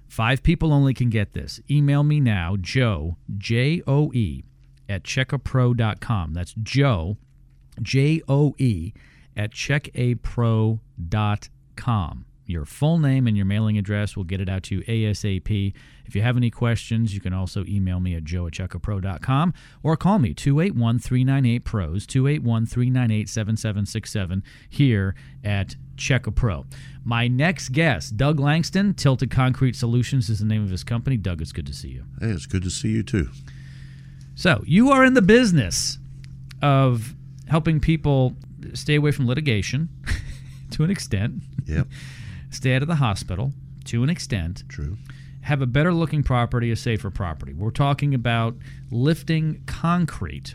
Five 0.08 0.42
people 0.42 0.72
only 0.72 0.94
can 0.94 1.10
get 1.10 1.32
this. 1.32 1.60
Email 1.70 2.02
me 2.02 2.20
now, 2.20 2.56
Joe, 2.60 3.16
J 3.36 3.82
O 3.86 4.12
E, 4.12 4.44
at 4.88 5.02
checkapro.com. 5.04 6.34
That's 6.34 6.54
Joe, 6.62 7.16
J 7.80 8.22
O 8.28 8.54
E, 8.58 8.92
at 9.36 9.52
checkapro.com. 9.52 10.78
Your 12.44 12.64
full 12.64 12.98
name 12.98 13.26
and 13.26 13.36
your 13.36 13.46
mailing 13.46 13.78
address 13.78 14.16
We'll 14.16 14.24
get 14.24 14.40
it 14.40 14.48
out 14.48 14.64
to 14.64 14.76
you 14.76 14.82
ASAP. 14.82 15.74
If 16.04 16.16
you 16.16 16.22
have 16.22 16.36
any 16.36 16.50
questions, 16.50 17.14
you 17.14 17.20
can 17.20 17.32
also 17.32 17.64
email 17.66 18.00
me 18.00 18.14
at 18.14 18.24
joe 18.24 18.46
at 18.46 18.52
checkapro.com 18.52 19.54
or 19.82 19.96
call 19.96 20.18
me 20.18 20.34
281 20.34 20.98
398 20.98 21.64
PROS, 21.64 22.06
281 22.06 22.66
398 22.66 23.28
7767 23.28 24.42
here 24.68 25.14
at 25.44 25.76
Checkapro. 25.96 26.66
My 27.04 27.28
next 27.28 27.70
guest, 27.70 28.16
Doug 28.16 28.40
Langston, 28.40 28.94
Tilted 28.94 29.30
Concrete 29.30 29.76
Solutions 29.76 30.28
is 30.28 30.40
the 30.40 30.44
name 30.44 30.62
of 30.62 30.70
his 30.70 30.84
company. 30.84 31.16
Doug, 31.16 31.40
it's 31.40 31.52
good 31.52 31.66
to 31.66 31.74
see 31.74 31.88
you. 31.88 32.04
Hey, 32.20 32.28
it's 32.28 32.46
good 32.46 32.62
to 32.62 32.70
see 32.70 32.90
you 32.90 33.02
too. 33.02 33.28
So, 34.34 34.62
you 34.66 34.90
are 34.90 35.04
in 35.04 35.14
the 35.14 35.22
business 35.22 35.98
of 36.62 37.14
helping 37.48 37.80
people 37.80 38.34
stay 38.72 38.94
away 38.94 39.10
from 39.10 39.26
litigation 39.26 39.88
to 40.70 40.84
an 40.84 40.90
extent. 40.90 41.42
Yep. 41.66 41.86
stay 42.52 42.74
out 42.74 42.82
of 42.82 42.88
the 42.88 42.96
hospital 42.96 43.52
to 43.86 44.02
an 44.02 44.10
extent. 44.10 44.64
True. 44.68 44.96
Have 45.42 45.60
a 45.60 45.66
better 45.66 45.92
looking 45.92 46.22
property, 46.22 46.70
a 46.70 46.76
safer 46.76 47.10
property. 47.10 47.52
We're 47.52 47.70
talking 47.70 48.14
about 48.14 48.54
lifting 48.90 49.62
concrete 49.66 50.54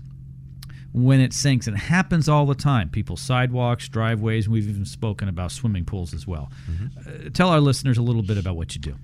when 0.94 1.20
it 1.20 1.34
sinks. 1.34 1.68
And 1.68 1.76
it 1.76 1.82
happens 1.82 2.28
all 2.30 2.46
the 2.46 2.56
time. 2.56 2.90
People's 2.90 3.22
sidewalks, 3.22 3.88
driveways, 3.88 4.50
we've 4.50 4.68
even 4.68 4.86
spoken 4.86 5.28
about 5.28 5.52
swimming 5.52 5.86
pools 5.86 6.14
as 6.14 6.26
well. 6.26 6.52
Mm-hmm. 6.70 7.28
Uh, 7.28 7.30
tell 7.32 7.50
our 7.50 7.60
listeners 7.60 7.98
a 7.98 8.02
little 8.02 8.24
bit 8.24 8.38
about 8.38 8.56
what 8.56 8.76
you 8.76 8.82
do. 8.82 8.96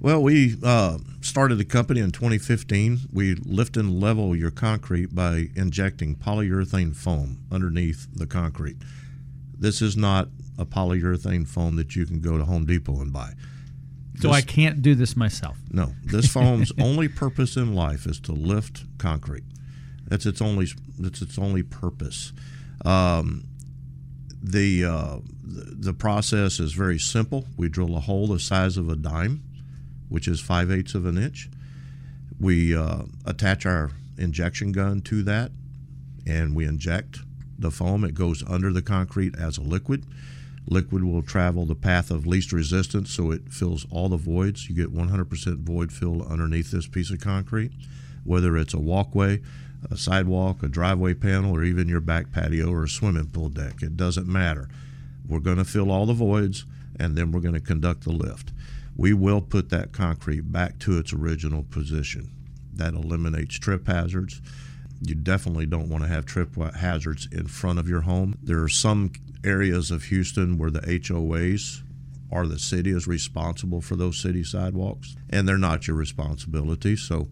Well, 0.00 0.22
we 0.22 0.56
uh, 0.62 0.98
started 1.20 1.56
the 1.56 1.64
company 1.64 2.00
in 2.00 2.10
2015. 2.10 3.08
We 3.12 3.34
lift 3.34 3.76
and 3.76 4.00
level 4.00 4.36
your 4.36 4.50
concrete 4.50 5.14
by 5.14 5.48
injecting 5.56 6.16
polyurethane 6.16 6.94
foam 6.94 7.38
underneath 7.50 8.06
the 8.12 8.26
concrete. 8.26 8.76
This 9.64 9.80
is 9.80 9.96
not 9.96 10.28
a 10.58 10.66
polyurethane 10.66 11.48
foam 11.48 11.76
that 11.76 11.96
you 11.96 12.04
can 12.04 12.20
go 12.20 12.36
to 12.36 12.44
Home 12.44 12.66
Depot 12.66 13.00
and 13.00 13.10
buy. 13.10 13.32
So 14.20 14.28
this, 14.28 14.36
I 14.36 14.42
can't 14.42 14.82
do 14.82 14.94
this 14.94 15.16
myself. 15.16 15.56
No, 15.70 15.94
this 16.04 16.30
foam's 16.30 16.70
only 16.78 17.08
purpose 17.08 17.56
in 17.56 17.74
life 17.74 18.04
is 18.04 18.20
to 18.20 18.32
lift 18.32 18.84
concrete. 18.98 19.44
That's 20.06 20.26
its 20.26 20.42
only 20.42 20.66
that's 20.98 21.22
its 21.22 21.38
only 21.38 21.62
purpose. 21.62 22.34
Um, 22.84 23.44
the 24.42 24.84
uh, 24.84 25.16
the 25.42 25.94
process 25.94 26.60
is 26.60 26.74
very 26.74 26.98
simple. 26.98 27.46
We 27.56 27.70
drill 27.70 27.96
a 27.96 28.00
hole 28.00 28.26
the 28.26 28.40
size 28.40 28.76
of 28.76 28.90
a 28.90 28.96
dime, 28.96 29.44
which 30.10 30.28
is 30.28 30.42
five 30.42 30.70
eighths 30.70 30.94
of 30.94 31.06
an 31.06 31.16
inch. 31.16 31.48
We 32.38 32.76
uh, 32.76 33.04
attach 33.24 33.64
our 33.64 33.92
injection 34.18 34.72
gun 34.72 35.00
to 35.02 35.22
that, 35.22 35.52
and 36.26 36.54
we 36.54 36.66
inject 36.66 37.20
the 37.64 37.72
foam. 37.72 38.04
It 38.04 38.14
goes 38.14 38.44
under 38.46 38.72
the 38.72 38.82
concrete 38.82 39.34
as 39.36 39.58
a 39.58 39.62
liquid. 39.62 40.06
Liquid 40.66 41.02
will 41.02 41.22
travel 41.22 41.66
the 41.66 41.74
path 41.74 42.10
of 42.10 42.26
least 42.26 42.52
resistance, 42.52 43.10
so 43.10 43.30
it 43.30 43.52
fills 43.52 43.86
all 43.90 44.08
the 44.08 44.16
voids. 44.16 44.68
You 44.68 44.76
get 44.76 44.94
100% 44.94 45.58
void 45.58 45.92
fill 45.92 46.22
underneath 46.22 46.70
this 46.70 46.86
piece 46.86 47.10
of 47.10 47.20
concrete, 47.20 47.72
whether 48.22 48.56
it's 48.56 48.72
a 48.72 48.78
walkway, 48.78 49.40
a 49.90 49.96
sidewalk, 49.96 50.62
a 50.62 50.68
driveway 50.68 51.14
panel, 51.14 51.54
or 51.54 51.64
even 51.64 51.88
your 51.88 52.00
back 52.00 52.32
patio 52.32 52.70
or 52.70 52.84
a 52.84 52.88
swimming 52.88 53.28
pool 53.28 53.48
deck. 53.48 53.82
It 53.82 53.96
doesn't 53.96 54.28
matter. 54.28 54.68
We're 55.26 55.40
going 55.40 55.58
to 55.58 55.64
fill 55.64 55.90
all 55.90 56.06
the 56.06 56.12
voids 56.12 56.64
and 56.98 57.16
then 57.16 57.32
we're 57.32 57.40
going 57.40 57.54
to 57.54 57.60
conduct 57.60 58.04
the 58.04 58.12
lift. 58.12 58.52
We 58.96 59.12
will 59.12 59.40
put 59.40 59.70
that 59.70 59.92
concrete 59.92 60.52
back 60.52 60.78
to 60.80 60.98
its 60.98 61.12
original 61.12 61.64
position. 61.64 62.30
That 62.72 62.94
eliminates 62.94 63.58
trip 63.58 63.86
hazards. 63.86 64.40
You 65.00 65.14
definitely 65.14 65.66
don't 65.66 65.88
want 65.88 66.02
to 66.04 66.08
have 66.08 66.24
trip 66.24 66.56
hazards 66.74 67.28
in 67.30 67.46
front 67.46 67.78
of 67.78 67.88
your 67.88 68.02
home. 68.02 68.38
There 68.42 68.62
are 68.62 68.68
some 68.68 69.12
areas 69.44 69.90
of 69.90 70.04
Houston 70.04 70.56
where 70.56 70.70
the 70.70 70.80
HOAs 70.80 71.82
or 72.30 72.46
the 72.46 72.58
city 72.58 72.90
is 72.90 73.06
responsible 73.06 73.80
for 73.80 73.96
those 73.96 74.18
city 74.18 74.42
sidewalks, 74.42 75.14
and 75.30 75.46
they're 75.46 75.58
not 75.58 75.86
your 75.86 75.96
responsibility. 75.96 76.96
So 76.96 77.28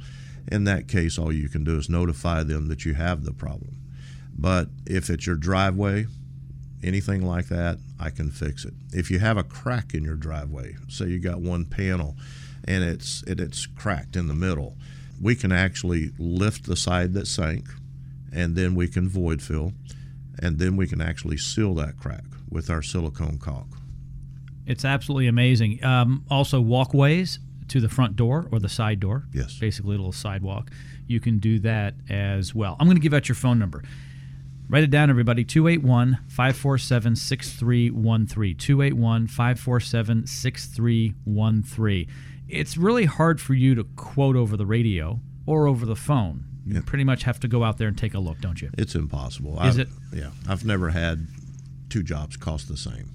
in 0.50 0.64
that 0.64 0.88
case, 0.88 1.18
all 1.18 1.32
you 1.32 1.48
can 1.48 1.64
do 1.64 1.76
is 1.76 1.88
notify 1.88 2.42
them 2.42 2.68
that 2.68 2.84
you 2.84 2.94
have 2.94 3.24
the 3.24 3.32
problem. 3.32 3.76
But 4.36 4.68
if 4.86 5.10
it's 5.10 5.26
your 5.26 5.36
driveway, 5.36 6.06
anything 6.82 7.26
like 7.26 7.48
that, 7.48 7.78
I 7.98 8.10
can 8.10 8.30
fix 8.30 8.64
it. 8.64 8.74
If 8.92 9.10
you 9.10 9.18
have 9.18 9.36
a 9.36 9.44
crack 9.44 9.94
in 9.94 10.04
your 10.04 10.16
driveway, 10.16 10.76
say 10.88 11.06
you 11.06 11.18
got 11.18 11.40
one 11.40 11.64
panel 11.64 12.16
and 12.64 12.84
it's 12.84 13.22
it, 13.24 13.40
it's 13.40 13.66
cracked 13.66 14.16
in 14.16 14.28
the 14.28 14.34
middle, 14.34 14.76
we 15.22 15.36
can 15.36 15.52
actually 15.52 16.10
lift 16.18 16.66
the 16.66 16.76
side 16.76 17.14
that 17.14 17.26
sank 17.26 17.66
and 18.32 18.56
then 18.56 18.74
we 18.74 18.88
can 18.88 19.08
void 19.08 19.40
fill 19.40 19.72
and 20.40 20.58
then 20.58 20.76
we 20.76 20.86
can 20.86 21.00
actually 21.00 21.36
seal 21.36 21.74
that 21.74 21.96
crack 21.96 22.24
with 22.50 22.68
our 22.68 22.82
silicone 22.82 23.38
caulk. 23.38 23.68
It's 24.66 24.84
absolutely 24.84 25.28
amazing. 25.28 25.82
Um, 25.84 26.24
also, 26.30 26.60
walkways 26.60 27.38
to 27.68 27.80
the 27.80 27.88
front 27.88 28.16
door 28.16 28.48
or 28.52 28.58
the 28.58 28.68
side 28.68 29.00
door. 29.00 29.24
Yes. 29.32 29.58
Basically, 29.58 29.94
a 29.94 29.98
little 29.98 30.12
sidewalk. 30.12 30.70
You 31.06 31.20
can 31.20 31.38
do 31.38 31.58
that 31.60 31.94
as 32.08 32.54
well. 32.54 32.76
I'm 32.78 32.86
going 32.86 32.96
to 32.96 33.02
give 33.02 33.14
out 33.14 33.28
your 33.28 33.36
phone 33.36 33.58
number. 33.58 33.82
Write 34.68 34.84
it 34.84 34.90
down, 34.90 35.10
everybody 35.10 35.44
281 35.44 36.18
547 36.28 37.16
6313. 37.16 38.56
281 38.56 39.26
547 39.26 40.26
6313. 40.26 42.08
It's 42.52 42.76
really 42.76 43.06
hard 43.06 43.40
for 43.40 43.54
you 43.54 43.74
to 43.74 43.84
quote 43.96 44.36
over 44.36 44.56
the 44.56 44.66
radio 44.66 45.20
or 45.46 45.66
over 45.66 45.86
the 45.86 45.96
phone. 45.96 46.44
You 46.64 46.74
yeah. 46.74 46.80
pretty 46.84 47.04
much 47.04 47.24
have 47.24 47.40
to 47.40 47.48
go 47.48 47.64
out 47.64 47.78
there 47.78 47.88
and 47.88 47.98
take 47.98 48.14
a 48.14 48.20
look, 48.20 48.40
don't 48.40 48.60
you? 48.60 48.70
It's 48.78 48.94
impossible. 48.94 49.60
Is 49.62 49.78
I've, 49.78 49.80
it? 49.80 49.88
Yeah. 50.12 50.30
I've 50.48 50.64
never 50.64 50.90
had 50.90 51.26
two 51.88 52.02
jobs 52.02 52.36
cost 52.36 52.68
the 52.68 52.76
same. 52.76 53.10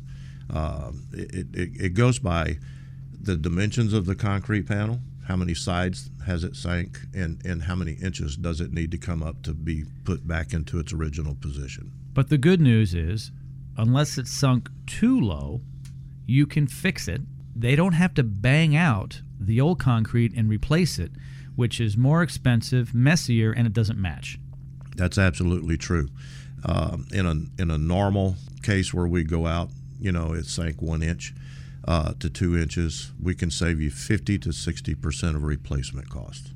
Uh, 0.53 0.91
it, 1.13 1.47
it, 1.53 1.69
it 1.81 1.93
goes 1.93 2.19
by 2.19 2.57
the 3.19 3.37
dimensions 3.37 3.93
of 3.93 4.05
the 4.05 4.15
concrete 4.15 4.67
panel, 4.67 4.99
how 5.27 5.35
many 5.35 5.53
sides 5.53 6.09
has 6.25 6.43
it 6.43 6.55
sank, 6.55 6.99
and, 7.13 7.43
and 7.45 7.63
how 7.63 7.75
many 7.75 7.93
inches 7.93 8.35
does 8.37 8.59
it 8.61 8.73
need 8.73 8.91
to 8.91 8.97
come 8.97 9.21
up 9.21 9.43
to 9.43 9.53
be 9.53 9.85
put 10.03 10.27
back 10.27 10.53
into 10.53 10.79
its 10.79 10.93
original 10.93 11.35
position. 11.35 11.91
But 12.13 12.29
the 12.29 12.37
good 12.37 12.61
news 12.61 12.93
is, 12.93 13.31
unless 13.77 14.17
it's 14.17 14.31
sunk 14.31 14.69
too 14.85 15.19
low, 15.19 15.61
you 16.25 16.47
can 16.47 16.67
fix 16.67 17.07
it. 17.07 17.21
They 17.59 17.75
don't 17.75 17.93
have 17.93 18.13
to 18.15 18.23
bang 18.23 18.75
out 18.75 19.21
the 19.39 19.59
old 19.59 19.79
concrete 19.79 20.31
and 20.35 20.47
replace 20.47 20.99
it, 20.99 21.11
which 21.55 21.81
is 21.81 21.97
more 21.97 22.21
expensive, 22.21 22.93
messier, 22.93 23.51
and 23.51 23.65
it 23.65 23.73
doesn't 23.73 23.99
match. 23.99 24.37
That's 24.95 25.17
absolutely 25.17 25.75
true. 25.75 26.09
Uh, 26.63 26.97
in 27.11 27.25
a 27.25 27.61
in 27.61 27.71
a 27.71 27.77
normal 27.77 28.35
case 28.61 28.93
where 28.93 29.07
we 29.07 29.23
go 29.23 29.47
out, 29.47 29.69
you 29.99 30.11
know, 30.11 30.33
it 30.33 30.45
sank 30.45 30.81
one 30.83 31.01
inch 31.01 31.33
uh, 31.87 32.13
to 32.19 32.29
two 32.29 32.55
inches, 32.55 33.11
we 33.21 33.33
can 33.33 33.49
save 33.49 33.79
you 33.81 33.89
50 33.89 34.37
to 34.39 34.51
60 34.51 34.93
percent 34.95 35.35
of 35.35 35.43
replacement 35.43 36.09
cost, 36.09 36.51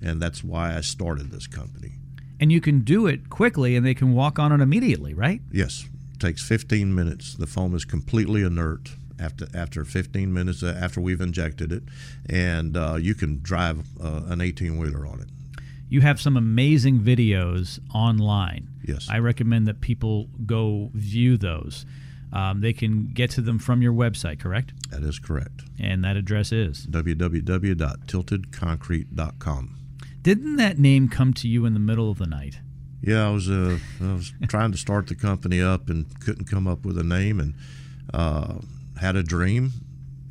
and 0.00 0.20
that's 0.20 0.42
why 0.42 0.76
I 0.76 0.80
started 0.80 1.30
this 1.30 1.46
company. 1.46 1.92
And 2.40 2.50
you 2.50 2.60
can 2.60 2.80
do 2.80 3.06
it 3.06 3.30
quickly, 3.30 3.76
and 3.76 3.86
they 3.86 3.94
can 3.94 4.12
walk 4.12 4.40
on 4.40 4.50
it 4.50 4.60
immediately, 4.60 5.14
right? 5.14 5.40
Yes, 5.52 5.84
it 6.14 6.18
takes 6.18 6.42
15 6.42 6.92
minutes. 6.92 7.34
The 7.34 7.46
foam 7.46 7.76
is 7.76 7.84
completely 7.84 8.42
inert 8.42 8.96
after 9.22 9.46
after 9.54 9.84
15 9.84 10.32
minutes 10.32 10.62
uh, 10.62 10.78
after 10.84 11.00
we've 11.00 11.20
injected 11.20 11.72
it, 11.72 11.82
and 12.28 12.76
uh, 12.76 12.96
you 13.00 13.14
can 13.14 13.40
drive 13.42 13.78
uh, 14.02 14.22
an 14.32 14.40
18 14.40 14.78
wheeler 14.78 15.06
on 15.06 15.20
it. 15.20 15.28
You 15.88 16.00
have 16.00 16.20
some 16.20 16.36
amazing 16.38 17.00
videos 17.00 17.78
online. 17.94 18.68
Yes, 18.88 19.08
I 19.10 19.18
recommend 19.18 19.66
that 19.68 19.80
people 19.80 20.28
go 20.46 20.90
view 20.94 21.36
those. 21.36 21.84
um, 22.32 22.60
they 22.62 22.72
can 22.72 23.08
get 23.12 23.28
to 23.30 23.42
them 23.42 23.58
from 23.58 23.82
your 23.82 23.92
website, 23.92 24.38
correct? 24.40 24.72
That 24.90 25.02
is 25.02 25.18
correct. 25.18 25.62
And 25.78 26.02
that 26.04 26.16
address 26.16 26.50
is 26.50 26.86
www.tiltedconcrete.com. 26.86 29.76
Didn't 30.22 30.56
that 30.56 30.78
name 30.78 31.08
come 31.08 31.34
to 31.34 31.48
you 31.48 31.66
in 31.66 31.74
the 31.74 31.80
middle 31.80 32.10
of 32.10 32.18
the 32.18 32.26
night? 32.26 32.60
Yeah, 33.02 33.28
I 33.28 33.30
was 33.30 33.50
uh, 33.50 33.78
I 34.00 34.12
was 34.14 34.32
trying 34.48 34.70
to 34.72 34.78
start 34.78 35.08
the 35.08 35.14
company 35.16 35.60
up 35.60 35.90
and 35.90 36.06
couldn't 36.20 36.44
come 36.46 36.66
up 36.68 36.86
with 36.86 36.96
a 36.96 37.02
name, 37.02 37.40
and 37.40 37.54
uh, 38.14 38.54
had 39.02 39.16
a 39.16 39.22
dream, 39.22 39.72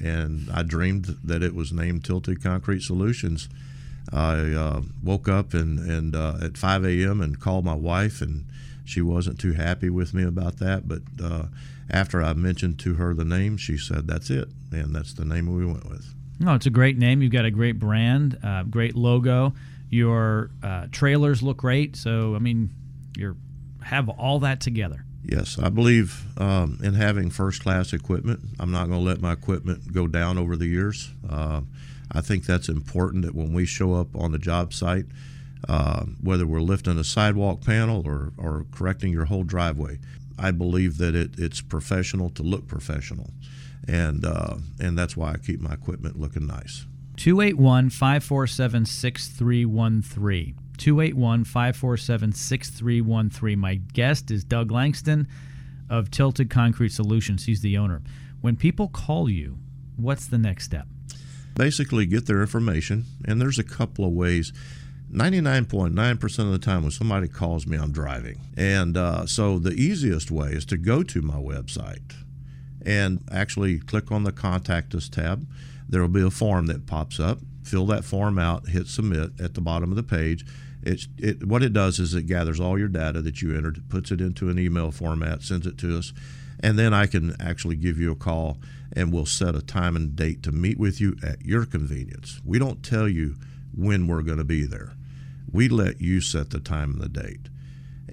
and 0.04 0.50
I 0.52 0.64
dreamed 0.64 1.18
that 1.24 1.44
it 1.44 1.54
was 1.54 1.74
named 1.74 2.06
Tilted 2.06 2.42
Concrete 2.42 2.82
Solutions. 2.82 3.50
I 4.12 4.54
uh, 4.54 4.82
woke 5.04 5.28
up 5.28 5.54
and 5.54 5.78
and 5.80 6.16
uh, 6.16 6.38
at 6.42 6.58
5 6.58 6.86
a.m. 6.86 7.22
and 7.22 7.40
called 7.40 7.66
my 7.66 7.76
wife, 7.76 8.22
and 8.22 8.46
she 8.86 9.02
wasn't 9.02 9.40
too 9.40 9.54
happy 9.54 9.90
with 9.90 10.14
me 10.14 10.24
about 10.24 10.58
that. 10.58 10.88
But 10.88 11.02
uh, 11.22 11.44
after 11.90 12.24
I 12.24 12.34
mentioned 12.34 12.80
to 12.80 12.96
her 12.96 13.14
the 13.14 13.26
name, 13.26 13.58
she 13.58 13.78
said, 13.78 14.08
"That's 14.08 14.30
it," 14.30 14.48
and 14.72 14.96
that's 14.96 15.14
the 15.14 15.26
name 15.26 15.54
we 15.54 15.66
went 15.66 15.90
with. 15.90 16.16
No, 16.40 16.56
it's 16.56 16.66
a 16.66 16.72
great 16.72 16.98
name. 16.98 17.22
You've 17.22 17.34
got 17.34 17.46
a 17.46 17.52
great 17.52 17.78
brand, 17.78 18.40
uh, 18.42 18.64
great 18.64 18.96
logo. 18.96 19.54
Your 19.90 20.50
uh, 20.64 20.88
trailers 20.92 21.44
look 21.44 21.58
great. 21.58 21.96
So, 21.96 22.36
I 22.36 22.40
mean, 22.40 22.72
you 23.18 23.36
have 23.84 24.08
all 24.10 24.40
that 24.40 24.62
together. 24.62 25.06
Yes, 25.24 25.60
I 25.60 25.70
believe 25.70 26.26
um, 26.38 26.80
in 26.84 26.96
having 26.96 27.30
first 27.30 27.62
class 27.62 27.94
equipment. 27.94 28.40
I'm 28.60 28.72
not 28.72 28.88
going 28.88 29.00
to 29.00 29.06
let 29.06 29.22
my 29.22 29.34
equipment 29.34 29.94
go 29.94 30.08
down 30.08 30.38
over 30.38 30.56
the 30.56 30.66
years. 30.66 31.12
Uh, 31.30 31.62
I 32.12 32.22
think 32.22 32.46
that's 32.46 32.70
important 32.70 33.26
that 33.26 33.36
when 33.36 33.54
we 33.54 33.66
show 33.66 33.94
up 33.94 34.16
on 34.16 34.32
the 34.32 34.40
job 34.40 34.74
site, 34.74 35.06
uh, 35.70 36.06
whether 36.22 36.48
we're 36.48 36.62
lifting 36.62 36.98
a 36.98 37.04
sidewalk 37.04 37.62
panel 37.62 38.04
or, 38.06 38.34
or 38.38 38.66
correcting 38.72 39.14
your 39.14 39.26
whole 39.26 39.44
driveway, 39.44 40.00
I 40.38 40.52
believe 40.52 40.98
that 40.98 41.16
it, 41.16 41.38
it's 41.38 41.62
professional 41.62 42.30
to 42.32 42.44
look 42.44 42.68
professional. 42.68 43.30
And, 43.88 44.26
uh, 44.26 44.56
and 44.80 44.98
that's 44.98 45.16
why 45.16 45.34
I 45.34 45.38
keep 45.38 45.62
my 45.62 45.74
equipment 45.74 46.20
looking 46.20 46.48
nice. 46.48 46.86
281 47.18 47.92
547 47.92 48.86
6313. 48.86 50.56
281 50.82 51.44
547 51.44 52.34
6313. 52.34 53.60
My 53.60 53.76
guest 53.76 54.32
is 54.32 54.44
Doug 54.44 54.72
Langston 54.72 55.28
of 55.92 56.10
Tilted 56.10 56.50
Concrete 56.50 56.92
Solutions. 56.92 57.46
He's 57.46 57.62
the 57.62 57.78
owner. 57.78 58.02
When 58.42 58.56
people 58.56 58.88
call 58.88 59.30
you, 59.30 59.60
what's 59.96 60.26
the 60.26 60.40
next 60.40 60.66
step? 60.66 60.88
Basically, 61.54 62.08
get 62.08 62.26
their 62.26 62.42
information, 62.42 63.06
and 63.24 63.40
there's 63.40 63.60
a 63.60 63.64
couple 63.64 64.06
of 64.06 64.14
ways. 64.14 64.52
99.9% 65.14 66.40
of 66.40 66.52
the 66.52 66.58
time 66.58 66.82
when 66.82 66.92
somebody 66.92 67.28
calls 67.28 67.68
me, 67.68 67.78
I'm 67.78 67.92
driving. 67.92 68.40
And 68.58 68.98
uh, 68.98 69.28
so 69.28 69.60
the 69.60 69.74
easiest 69.74 70.32
way 70.32 70.50
is 70.50 70.66
to 70.66 70.78
go 70.78 71.04
to 71.04 71.22
my 71.22 71.36
website 71.36 72.16
and 72.84 73.24
actually 73.32 73.78
click 73.78 74.12
on 74.12 74.24
the 74.24 74.32
Contact 74.32 74.96
Us 74.96 75.10
tab. 75.10 75.48
There 75.88 76.02
will 76.02 76.08
be 76.08 76.24
a 76.24 76.32
form 76.32 76.66
that 76.68 76.88
pops 76.88 77.20
up. 77.20 77.38
Fill 77.62 77.86
that 77.88 78.04
form 78.04 78.40
out, 78.40 78.70
hit 78.70 78.88
submit 78.88 79.40
at 79.40 79.54
the 79.54 79.62
bottom 79.62 79.92
of 79.92 79.96
the 79.96 80.02
page. 80.02 80.44
It's, 80.84 81.08
it, 81.18 81.46
what 81.46 81.64
it 81.64 81.74
does 81.74 82.00
is 82.00 82.14
it 82.14 82.24
gathers 82.24 82.60
all 82.60 82.80
your 82.80 82.88
data 82.88 83.22
that 83.22 83.42
you 83.42 83.56
entered, 83.56 83.84
puts 83.90 84.12
it 84.12 84.22
into 84.22 84.50
an 84.50 84.58
email 84.58 84.92
format, 84.92 85.44
sends 85.44 85.68
it 85.68 85.78
to 85.80 85.98
us, 85.98 86.14
and 86.60 86.78
then 86.78 86.94
I 86.94 87.06
can 87.06 87.36
actually 87.40 87.76
give 87.76 88.00
you 88.00 88.12
a 88.12 88.16
call 88.16 88.58
and 88.94 89.14
we'll 89.14 89.26
set 89.26 89.56
a 89.56 89.62
time 89.62 89.96
and 89.96 90.16
date 90.16 90.44
to 90.44 90.52
meet 90.52 90.78
with 90.78 91.00
you 91.00 91.16
at 91.24 91.46
your 91.46 91.66
convenience. 91.66 92.42
We 92.46 92.60
don't 92.60 92.84
tell 92.84 93.08
you 93.08 93.36
when 93.76 94.08
we're 94.08 94.22
going 94.22 94.38
to 94.38 94.44
be 94.44 94.66
there. 94.66 94.94
We 95.52 95.70
let 95.70 96.02
you 96.02 96.22
set 96.22 96.50
the 96.50 96.60
time 96.60 96.94
and 96.94 97.02
the 97.02 97.10
date. 97.10 97.48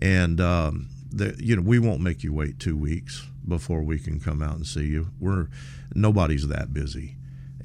And 0.01 0.41
um, 0.41 0.89
the, 1.11 1.35
you 1.39 1.57
know, 1.57 1.63
we 1.63 1.79
won't 1.79 2.01
make 2.01 2.23
you 2.23 2.33
wait 2.33 2.59
two 2.59 2.77
weeks 2.77 3.27
before 3.47 3.83
we 3.83 3.99
can 3.99 4.21
come 4.21 4.43
out 4.43 4.57
and 4.57 4.67
see 4.67 4.87
you. 4.87 5.09
We're 5.19 5.49
nobody's 5.95 6.49
that 6.49 6.73
busy 6.73 7.17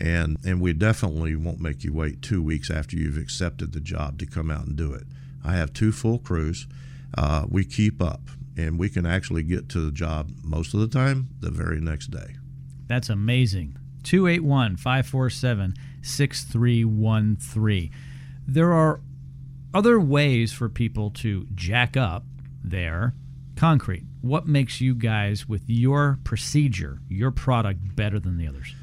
and 0.03 0.37
and 0.45 0.59
we 0.59 0.73
definitely 0.73 1.33
won't 1.35 1.61
make 1.61 1.83
you 1.85 1.93
wait 1.93 2.21
two 2.21 2.43
weeks 2.43 2.69
after 2.69 2.97
you've 2.97 3.17
accepted 3.17 3.71
the 3.71 3.79
job 3.79 4.19
to 4.19 4.25
come 4.25 4.51
out 4.51 4.67
and 4.67 4.75
do 4.75 4.93
it. 4.93 5.05
I 5.43 5.53
have 5.53 5.73
two 5.73 5.93
full 5.93 6.19
crews. 6.19 6.67
Uh, 7.17 7.45
we 7.47 7.63
keep 7.63 8.01
up, 8.01 8.21
and 8.57 8.77
we 8.77 8.89
can 8.89 9.05
actually 9.05 9.43
get 9.43 9.69
to 9.69 9.79
the 9.79 9.91
job 9.91 10.31
most 10.43 10.73
of 10.73 10.81
the 10.81 10.87
time 10.87 11.29
the 11.39 11.49
very 11.49 11.79
next 11.79 12.07
day. 12.07 12.35
That's 12.87 13.09
amazing. 13.09 13.77
281 14.03 14.75
547 14.75 15.75
6313. 16.01 17.91
There 18.45 18.73
are 18.73 18.99
other 19.73 20.01
ways 20.01 20.51
for 20.51 20.67
people 20.67 21.11
to 21.11 21.47
jack 21.55 21.95
up 21.95 22.25
their 22.61 23.13
concrete. 23.55 24.03
What 24.19 24.47
makes 24.47 24.81
you 24.81 24.95
guys, 24.95 25.47
with 25.47 25.63
your 25.67 26.19
procedure, 26.25 26.99
your 27.07 27.31
product, 27.31 27.95
better 27.95 28.19
than 28.19 28.37
the 28.37 28.47
others? 28.47 28.75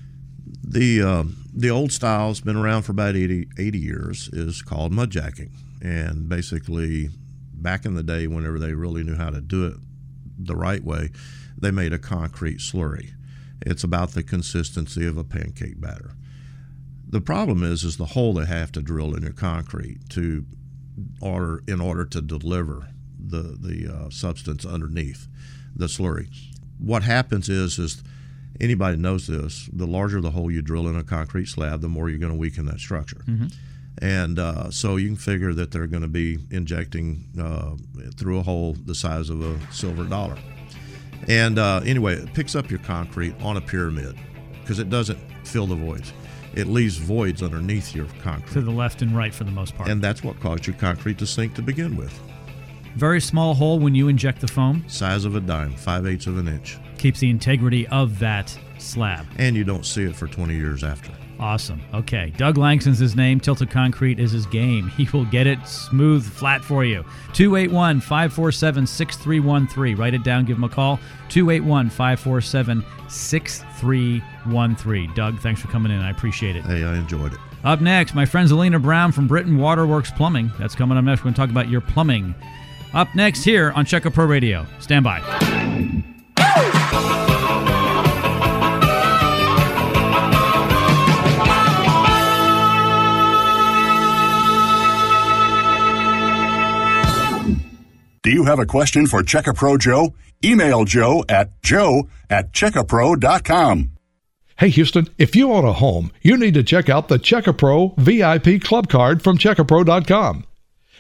The 0.62 1.02
uh, 1.02 1.24
the 1.54 1.70
old 1.70 1.92
style 1.92 2.28
has 2.28 2.40
been 2.40 2.56
around 2.56 2.82
for 2.82 2.92
about 2.92 3.16
80, 3.16 3.48
80 3.58 3.78
years 3.78 4.28
is 4.32 4.62
called 4.62 4.92
mud 4.92 5.10
jacking, 5.10 5.50
and 5.82 6.28
basically, 6.28 7.10
back 7.52 7.84
in 7.84 7.94
the 7.94 8.02
day, 8.02 8.26
whenever 8.26 8.58
they 8.58 8.74
really 8.74 9.02
knew 9.02 9.16
how 9.16 9.30
to 9.30 9.40
do 9.40 9.66
it 9.66 9.74
the 10.38 10.56
right 10.56 10.82
way, 10.82 11.10
they 11.58 11.70
made 11.70 11.92
a 11.92 11.98
concrete 11.98 12.58
slurry. 12.58 13.10
It's 13.62 13.84
about 13.84 14.12
the 14.12 14.22
consistency 14.22 15.06
of 15.06 15.16
a 15.16 15.24
pancake 15.24 15.80
batter. 15.80 16.12
The 17.08 17.20
problem 17.20 17.62
is, 17.62 17.84
is 17.84 17.96
the 17.96 18.06
hole 18.06 18.32
they 18.32 18.46
have 18.46 18.72
to 18.72 18.82
drill 18.82 19.14
in 19.14 19.22
your 19.22 19.32
concrete 19.32 20.08
to 20.10 20.46
order 21.20 21.62
in 21.66 21.80
order 21.80 22.04
to 22.06 22.20
deliver 22.20 22.88
the 23.18 23.56
the 23.60 23.92
uh, 23.92 24.10
substance 24.10 24.64
underneath 24.64 25.26
the 25.74 25.86
slurry. 25.86 26.28
What 26.78 27.02
happens 27.02 27.48
is, 27.48 27.78
is 27.78 28.02
anybody 28.60 28.96
knows 28.96 29.26
this. 29.26 29.68
The 29.72 29.86
larger 29.86 30.20
the 30.20 30.30
hole 30.30 30.50
you 30.50 30.62
drill 30.62 30.88
in 30.88 30.96
a 30.96 31.04
concrete 31.04 31.46
slab, 31.46 31.80
the 31.80 31.88
more 31.88 32.08
you're 32.08 32.18
going 32.18 32.32
to 32.32 32.38
weaken 32.38 32.66
that 32.66 32.78
structure. 32.78 33.22
Mm-hmm. 33.26 33.46
And 34.02 34.38
uh, 34.38 34.70
so 34.70 34.96
you 34.96 35.08
can 35.08 35.16
figure 35.16 35.52
that 35.54 35.70
they're 35.72 35.86
going 35.86 36.02
to 36.02 36.08
be 36.08 36.38
injecting 36.50 37.26
uh, 37.38 37.76
through 38.16 38.38
a 38.38 38.42
hole 38.42 38.76
the 38.84 38.94
size 38.94 39.28
of 39.30 39.42
a 39.42 39.72
silver 39.72 40.04
dollar. 40.04 40.38
And 41.28 41.58
uh, 41.58 41.80
anyway, 41.84 42.14
it 42.14 42.32
picks 42.32 42.54
up 42.54 42.70
your 42.70 42.78
concrete 42.80 43.34
on 43.42 43.56
a 43.56 43.60
pyramid 43.60 44.16
because 44.60 44.78
it 44.78 44.88
doesn't 44.88 45.18
fill 45.44 45.66
the 45.66 45.74
voids. 45.74 46.12
It 46.54 46.66
leaves 46.66 46.96
voids 46.96 47.42
underneath 47.42 47.94
your 47.94 48.06
concrete. 48.22 48.52
To 48.54 48.62
the 48.62 48.70
left 48.70 49.02
and 49.02 49.16
right 49.16 49.34
for 49.34 49.44
the 49.44 49.50
most 49.50 49.76
part. 49.76 49.88
And 49.88 50.02
that's 50.02 50.24
what 50.24 50.40
caused 50.40 50.66
your 50.66 50.76
concrete 50.76 51.18
to 51.18 51.26
sink 51.26 51.54
to 51.54 51.62
begin 51.62 51.96
with. 51.96 52.18
Very 52.96 53.20
small 53.20 53.54
hole 53.54 53.78
when 53.78 53.94
you 53.94 54.08
inject 54.08 54.40
the 54.40 54.48
foam. 54.48 54.84
Size 54.88 55.24
of 55.24 55.36
a 55.36 55.40
dime, 55.40 55.74
five 55.74 56.06
eighths 56.06 56.26
of 56.26 56.38
an 56.38 56.48
inch. 56.48 56.78
Keeps 57.00 57.20
the 57.20 57.30
integrity 57.30 57.88
of 57.88 58.18
that 58.18 58.54
slab. 58.76 59.26
And 59.38 59.56
you 59.56 59.64
don't 59.64 59.86
see 59.86 60.04
it 60.04 60.14
for 60.14 60.26
20 60.26 60.54
years 60.54 60.84
after. 60.84 61.10
Awesome. 61.38 61.80
Okay. 61.94 62.30
Doug 62.36 62.58
Langston's 62.58 62.98
his 62.98 63.16
name. 63.16 63.40
Tilted 63.40 63.70
Concrete 63.70 64.20
is 64.20 64.32
his 64.32 64.44
game. 64.44 64.88
He 65.00 65.08
will 65.10 65.24
get 65.24 65.46
it 65.46 65.66
smooth, 65.66 66.30
flat 66.30 66.62
for 66.62 66.84
you. 66.84 67.02
281 67.32 68.02
547 68.02 68.86
6313. 68.86 69.96
Write 69.96 70.12
it 70.12 70.22
down. 70.22 70.44
Give 70.44 70.58
him 70.58 70.64
a 70.64 70.68
call. 70.68 71.00
281 71.30 71.88
547 71.88 72.84
6313. 73.08 75.14
Doug, 75.14 75.40
thanks 75.40 75.62
for 75.62 75.68
coming 75.68 75.90
in. 75.90 76.00
I 76.00 76.10
appreciate 76.10 76.54
it. 76.54 76.66
Hey, 76.66 76.84
I 76.84 76.98
enjoyed 76.98 77.32
it. 77.32 77.38
Up 77.64 77.80
next, 77.80 78.14
my 78.14 78.26
friend 78.26 78.46
Zelena 78.46 78.80
Brown 78.80 79.10
from 79.10 79.26
Britton 79.26 79.56
Waterworks 79.56 80.10
Plumbing. 80.10 80.52
That's 80.58 80.74
coming 80.74 80.98
up 80.98 81.04
next. 81.04 81.20
We're 81.20 81.24
going 81.24 81.34
to 81.34 81.40
talk 81.40 81.50
about 81.50 81.70
your 81.70 81.80
plumbing. 81.80 82.34
Up 82.92 83.08
next 83.14 83.42
here 83.42 83.72
on 83.72 83.86
Check 83.86 84.02
Pro 84.12 84.26
Radio. 84.26 84.66
Stand 84.80 85.04
by. 85.04 85.20
Do 98.22 98.30
you 98.30 98.44
have 98.44 98.58
a 98.58 98.66
question 98.66 99.06
for 99.06 99.22
Checkapro 99.22 99.78
Joe? 99.78 100.14
Email 100.44 100.84
Joe 100.84 101.24
at 101.28 101.62
joe 101.62 102.08
at 102.28 102.52
checkapro.com. 102.52 103.90
Hey 104.58 104.68
Houston, 104.68 105.08
if 105.16 105.34
you 105.34 105.50
own 105.50 105.64
a 105.64 105.72
home, 105.72 106.12
you 106.20 106.36
need 106.36 106.52
to 106.54 106.62
check 106.62 106.90
out 106.90 107.08
the 107.08 107.18
Checkapro 107.18 107.96
VIP 107.96 108.62
Club 108.62 108.88
Card 108.90 109.22
from 109.22 109.38
checkapro.com. 109.38 110.44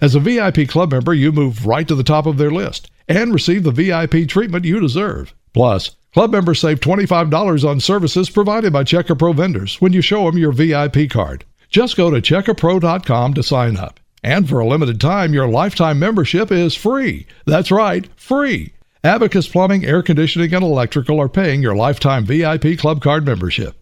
As 0.00 0.14
a 0.14 0.20
VIP 0.20 0.68
club 0.68 0.92
member, 0.92 1.14
you 1.14 1.32
move 1.32 1.66
right 1.66 1.86
to 1.86 1.94
the 1.94 2.02
top 2.02 2.26
of 2.26 2.38
their 2.38 2.50
list 2.50 2.90
and 3.08 3.32
receive 3.32 3.64
the 3.64 3.70
VIP 3.70 4.28
treatment 4.28 4.64
you 4.64 4.80
deserve. 4.80 5.34
Plus, 5.52 5.96
Club 6.12 6.30
members 6.30 6.60
save 6.60 6.80
$25 6.80 7.66
on 7.66 7.80
services 7.80 8.28
provided 8.28 8.70
by 8.70 8.84
Checkapro 8.84 9.34
vendors 9.34 9.80
when 9.80 9.94
you 9.94 10.02
show 10.02 10.26
them 10.26 10.36
your 10.36 10.52
VIP 10.52 11.08
card. 11.08 11.44
Just 11.70 11.96
go 11.96 12.10
to 12.10 12.20
checkapro.com 12.20 13.32
to 13.32 13.42
sign 13.42 13.78
up. 13.78 13.98
And 14.22 14.46
for 14.46 14.60
a 14.60 14.66
limited 14.66 15.00
time, 15.00 15.32
your 15.32 15.48
lifetime 15.48 15.98
membership 15.98 16.52
is 16.52 16.74
free. 16.74 17.26
That's 17.46 17.70
right, 17.70 18.08
free. 18.14 18.74
Abacus 19.02 19.48
Plumbing, 19.48 19.86
Air 19.86 20.02
Conditioning, 20.02 20.52
and 20.54 20.62
Electrical 20.62 21.18
are 21.18 21.30
paying 21.30 21.62
your 21.62 21.74
lifetime 21.74 22.26
VIP 22.26 22.78
club 22.78 23.02
card 23.02 23.24
membership. 23.24 23.74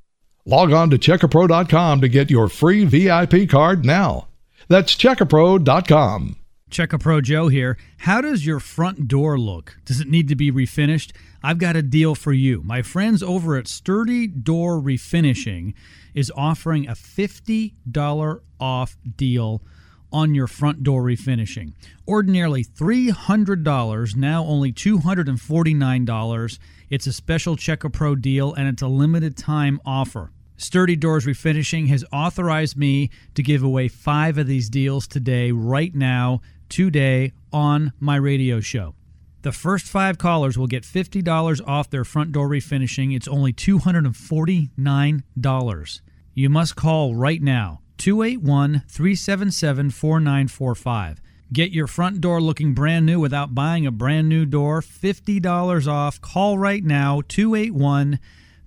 Log 0.47 0.73
on 0.73 0.89
to 0.91 0.99
checkapro.com 0.99 2.01
to 2.01 2.09
get 2.09 2.31
your 2.31 2.49
free 2.49 2.85
VIP 2.85 3.51
card 3.51 3.85
now. 3.85 4.29
That's 4.71 4.95
checkapro.com. 4.95 6.37
Checkapro 6.71 7.21
Joe 7.25 7.49
here. 7.49 7.77
How 7.99 8.21
does 8.21 8.47
your 8.47 8.61
front 8.61 9.09
door 9.09 9.37
look? 9.37 9.77
Does 9.85 10.01
it 10.01 10.07
need 10.07 10.29
to 10.29 10.37
be 10.37 10.53
refinished? 10.53 11.11
I've 11.43 11.59
got 11.59 11.75
a 11.75 11.83
deal 11.83 12.15
for 12.15 12.33
you. 12.33 12.63
My 12.63 12.83
friends 12.83 13.21
over 13.21 13.57
at 13.57 13.67
Sturdy 13.67 14.29
Door 14.29 14.83
Refinishing 14.83 15.75
is 16.15 16.31
offering 16.37 16.87
a 16.87 16.93
$50 16.93 18.41
off 18.61 18.97
deal 19.17 19.61
on 20.13 20.37
your 20.37 20.47
front 20.47 20.85
door 20.85 21.03
refinishing. 21.03 21.73
Ordinarily 22.07 22.63
$300, 22.63 24.15
now 24.15 24.45
only 24.45 24.73
$249. 24.73 26.59
It's 26.89 27.07
a 27.09 27.13
special 27.13 27.57
Checkapro 27.57 28.21
deal 28.21 28.55
and 28.55 28.69
it's 28.69 28.83
a 28.83 28.89
limited 28.89 29.37
time 29.37 29.81
offer. 29.85 30.31
Sturdy 30.61 30.95
Doors 30.95 31.25
Refinishing 31.25 31.89
has 31.89 32.05
authorized 32.13 32.77
me 32.77 33.09
to 33.35 33.43
give 33.43 33.63
away 33.63 33.89
five 33.89 34.37
of 34.37 34.47
these 34.47 34.69
deals 34.69 35.07
today, 35.07 35.53
right 35.53 35.95
now, 35.95 36.43
today, 36.69 37.33
on 37.51 37.95
my 37.99 38.17
radio 38.17 38.61
show. 38.61 38.95
The 39.41 39.53
first 39.53 39.87
five 39.87 40.19
callers 40.19 40.59
will 40.59 40.67
get 40.67 40.83
$50 40.83 41.67
off 41.67 41.89
their 41.89 42.05
front 42.05 42.33
door 42.33 42.47
refinishing. 42.47 43.17
It's 43.17 43.27
only 43.27 43.55
$249. 43.55 46.01
You 46.35 46.51
must 46.51 46.77
call 46.77 47.15
right 47.15 47.41
now 47.41 47.81
281 47.97 48.83
377 48.87 49.91
4945. 49.91 51.23
Get 51.55 51.73
your 51.73 51.87
front 51.87 52.21
door 52.21 52.43
looking 52.43 52.75
brand 52.75 53.07
new 53.07 53.19
without 53.19 53.55
buying 53.55 53.87
a 53.87 53.91
brand 53.91 54.29
new 54.29 54.45
door. 54.45 54.83
$50 54.83 55.91
off. 55.91 56.21
Call 56.21 56.59
right 56.59 56.85
now 56.85 57.23
281 57.27 58.19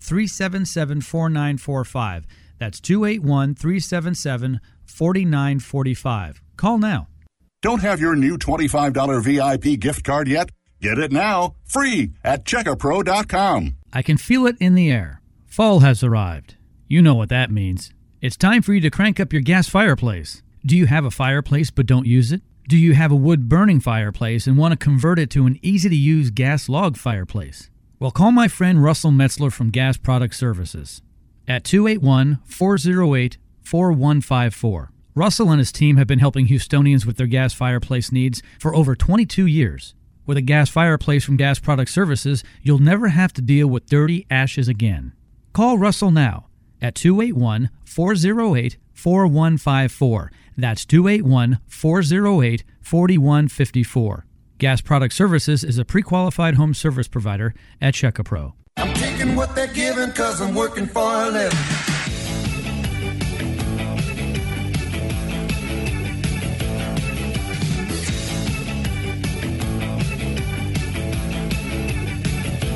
377 0.04 1.02
4945. 1.02 2.28
That's 2.60 2.80
281 2.80 3.56
377 3.56 4.60
4945. 4.86 6.42
Call 6.58 6.78
now. 6.78 7.08
Don't 7.62 7.82
have 7.82 8.02
your 8.02 8.16
new 8.16 8.38
$25 8.38 9.24
VIP 9.24 9.80
gift 9.80 10.04
card 10.04 10.28
yet? 10.28 10.50
Get 10.82 10.98
it 10.98 11.14
now, 11.14 11.56
free 11.64 12.12
at 12.24 12.44
checkapro.com. 12.44 13.78
I 13.94 14.02
can 14.02 14.18
feel 14.18 14.46
it 14.46 14.58
in 14.60 14.76
the 14.76 14.92
air. 14.92 15.22
Fall 15.46 15.80
has 15.80 16.04
arrived. 16.04 16.58
You 16.90 17.02
know 17.02 17.16
what 17.16 17.30
that 17.30 17.52
means. 17.52 17.94
It's 18.22 18.36
time 18.36 18.62
for 18.62 18.74
you 18.74 18.82
to 18.82 18.92
crank 18.92 19.20
up 19.20 19.32
your 19.32 19.42
gas 19.42 19.70
fireplace. 19.70 20.44
Do 20.66 20.76
you 20.78 20.88
have 20.88 21.06
a 21.06 21.12
fireplace 21.12 21.72
but 21.72 21.86
don't 21.86 22.06
use 22.06 22.32
it? 22.32 22.42
Do 22.68 22.78
you 22.78 22.94
have 22.94 23.12
a 23.12 23.16
wood 23.16 23.48
burning 23.50 23.80
fireplace 23.80 24.48
and 24.48 24.58
want 24.58 24.74
to 24.74 24.78
convert 24.78 25.20
it 25.20 25.30
to 25.32 25.46
an 25.46 25.60
easy 25.62 25.90
to 25.90 25.96
use 25.96 26.32
gas 26.32 26.68
log 26.68 26.98
fireplace? 26.98 27.70
Well, 28.04 28.12
call 28.12 28.34
my 28.34 28.50
friend 28.50 28.84
Russell 28.84 29.12
Metzler 29.12 29.50
from 29.50 29.70
Gas 29.70 29.96
Product 29.96 30.36
Services 30.36 31.02
at 31.48 31.64
281 31.64 32.40
408 32.44 33.38
4154. 33.62 34.92
Russell 35.16 35.50
and 35.50 35.60
his 35.60 35.72
team 35.72 35.96
have 35.96 36.06
been 36.06 36.20
helping 36.20 36.48
Houstonians 36.48 37.06
with 37.06 37.16
their 37.16 37.28
gas 37.28 37.54
fireplace 37.54 38.12
needs 38.12 38.44
for 38.60 38.76
over 38.76 38.94
22 38.94 39.46
years. 39.46 39.96
With 40.26 40.36
a 40.36 40.42
gas 40.42 40.70
fireplace 40.70 41.24
from 41.24 41.38
Gas 41.38 41.60
Product 41.60 41.90
Services, 41.90 42.44
you'll 42.62 42.78
never 42.78 43.08
have 43.08 43.32
to 43.32 43.42
deal 43.42 43.68
with 43.68 43.86
dirty 43.86 44.28
ashes 44.30 44.68
again. 44.68 45.14
Call 45.54 45.78
Russell 45.78 46.12
now 46.12 46.48
at 46.82 46.96
281 46.96 47.70
408 47.86 48.78
4154. 48.92 50.32
That's 50.58 50.86
281 50.86 51.60
408 51.70 52.64
4154. 52.82 54.26
Gas 54.58 54.82
Product 54.82 55.14
Services 55.14 55.64
is 55.64 55.78
a 55.78 55.86
pre 55.86 56.02
qualified 56.02 56.56
home 56.56 56.74
service 56.74 57.08
provider 57.08 57.54
at 57.82 57.94
Checkapro. 57.94 58.54
I'm 58.78 58.94
taking 58.94 59.36
what 59.36 59.56
they're 59.56 59.68
giving 59.68 60.12
cause 60.14 60.42
I'm 60.42 60.56
working 60.56 60.88
for 60.88 61.02
a 61.02 61.30
living. 61.30 61.58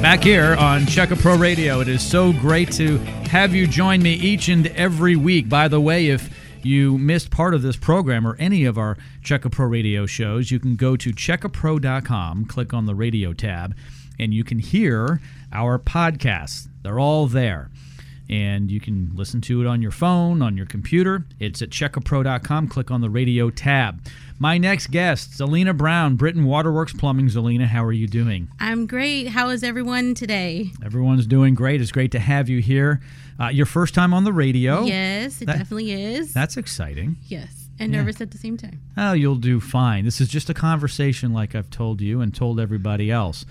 Back 0.01 0.23
here 0.23 0.55
on 0.59 0.82
Checka 0.82 1.19
Pro 1.19 1.36
Radio, 1.36 1.80
it 1.82 1.88
is 1.88 2.03
so 2.03 2.32
great 2.32 2.71
to 2.73 2.97
have 3.30 3.55
you 3.55 3.65
join 3.65 4.01
me 4.01 4.13
each 4.13 4.47
and 4.47 4.67
every 4.67 5.15
week. 5.15 5.49
By 5.49 5.67
the 5.67 5.82
way, 5.82 6.07
if 6.09 6.30
you 6.66 6.97
missed 6.97 7.32
part 7.32 7.53
of 7.53 7.62
this 7.62 7.76
program 7.76 8.28
or 8.28 8.36
any 8.38 8.66
of 8.66 8.78
our 8.78 8.97
Checka 9.24 9.51
Pro 9.51 9.68
Radio 9.68 10.05
shows, 10.05 10.51
you 10.51 10.60
can 10.60 10.76
go 10.76 10.95
to 10.95 11.12
checkapro.com, 11.12 12.45
click 12.45 12.74
on 12.74 12.86
the 12.86 12.95
radio 12.95 13.34
tab, 13.34 13.76
and 14.20 14.34
you 14.34 14.43
can 14.43 14.60
hear 14.60 15.22
our 15.51 15.80
podcasts. 15.80 16.68
They're 16.84 16.99
all 16.99 17.28
there. 17.28 17.70
And 18.30 18.70
you 18.70 18.82
can 18.82 19.12
listen 19.16 19.39
to 19.41 19.62
it 19.62 19.68
on 19.68 19.82
your 19.82 19.91
phone, 19.91 20.41
on 20.41 20.58
your 20.58 20.66
computer. 20.66 21.26
It's 21.39 21.62
at 21.62 21.70
checkapro.com. 21.70 22.68
Click 22.68 22.91
on 22.91 22.99
the 22.99 23.10
radio 23.10 23.49
tab. 23.49 24.01
My 24.39 24.59
next 24.59 24.91
guest, 24.91 25.31
Zelena 25.31 25.75
Brown, 25.75 26.15
Britton 26.15 26.45
Waterworks 26.45 26.93
Plumbing. 26.93 27.27
Zelena, 27.27 27.65
how 27.65 27.83
are 27.83 27.91
you 27.91 28.07
doing? 28.07 28.49
I'm 28.59 28.85
great. 28.85 29.29
How 29.29 29.49
is 29.49 29.63
everyone 29.63 30.13
today? 30.13 30.69
Everyone's 30.85 31.25
doing 31.25 31.55
great. 31.55 31.81
It's 31.81 31.91
great 31.91 32.11
to 32.11 32.19
have 32.19 32.47
you 32.47 32.59
here. 32.61 33.01
Uh, 33.39 33.47
your 33.47 33.65
first 33.65 33.95
time 33.95 34.13
on 34.13 34.25
the 34.25 34.33
radio. 34.33 34.83
Yes, 34.83 35.41
it 35.41 35.45
That- 35.45 35.57
definitely 35.57 35.91
is. 35.91 36.33
That's 36.33 36.55
exciting. 36.55 37.17
yes, 37.27 37.69
and 37.79 37.91
Yeah. 37.91 37.99
nervous 38.01 38.21
at 38.21 38.29
the 38.29 38.38
same 38.38 38.57
time. 38.57 38.79
Oh, 38.95 39.13
you'll 39.13 39.35
do 39.38 39.59
fine. 39.59 40.05
This 40.05 40.21
is 40.21 40.27
just 40.27 40.51
a 40.51 40.53
conversation, 40.53 41.33
like 41.33 41.55
I've 41.55 41.71
told 41.71 41.99
you 41.99 42.21
and 42.21 42.31
told 42.31 42.59
everybody 42.59 43.09
else. 43.09 43.43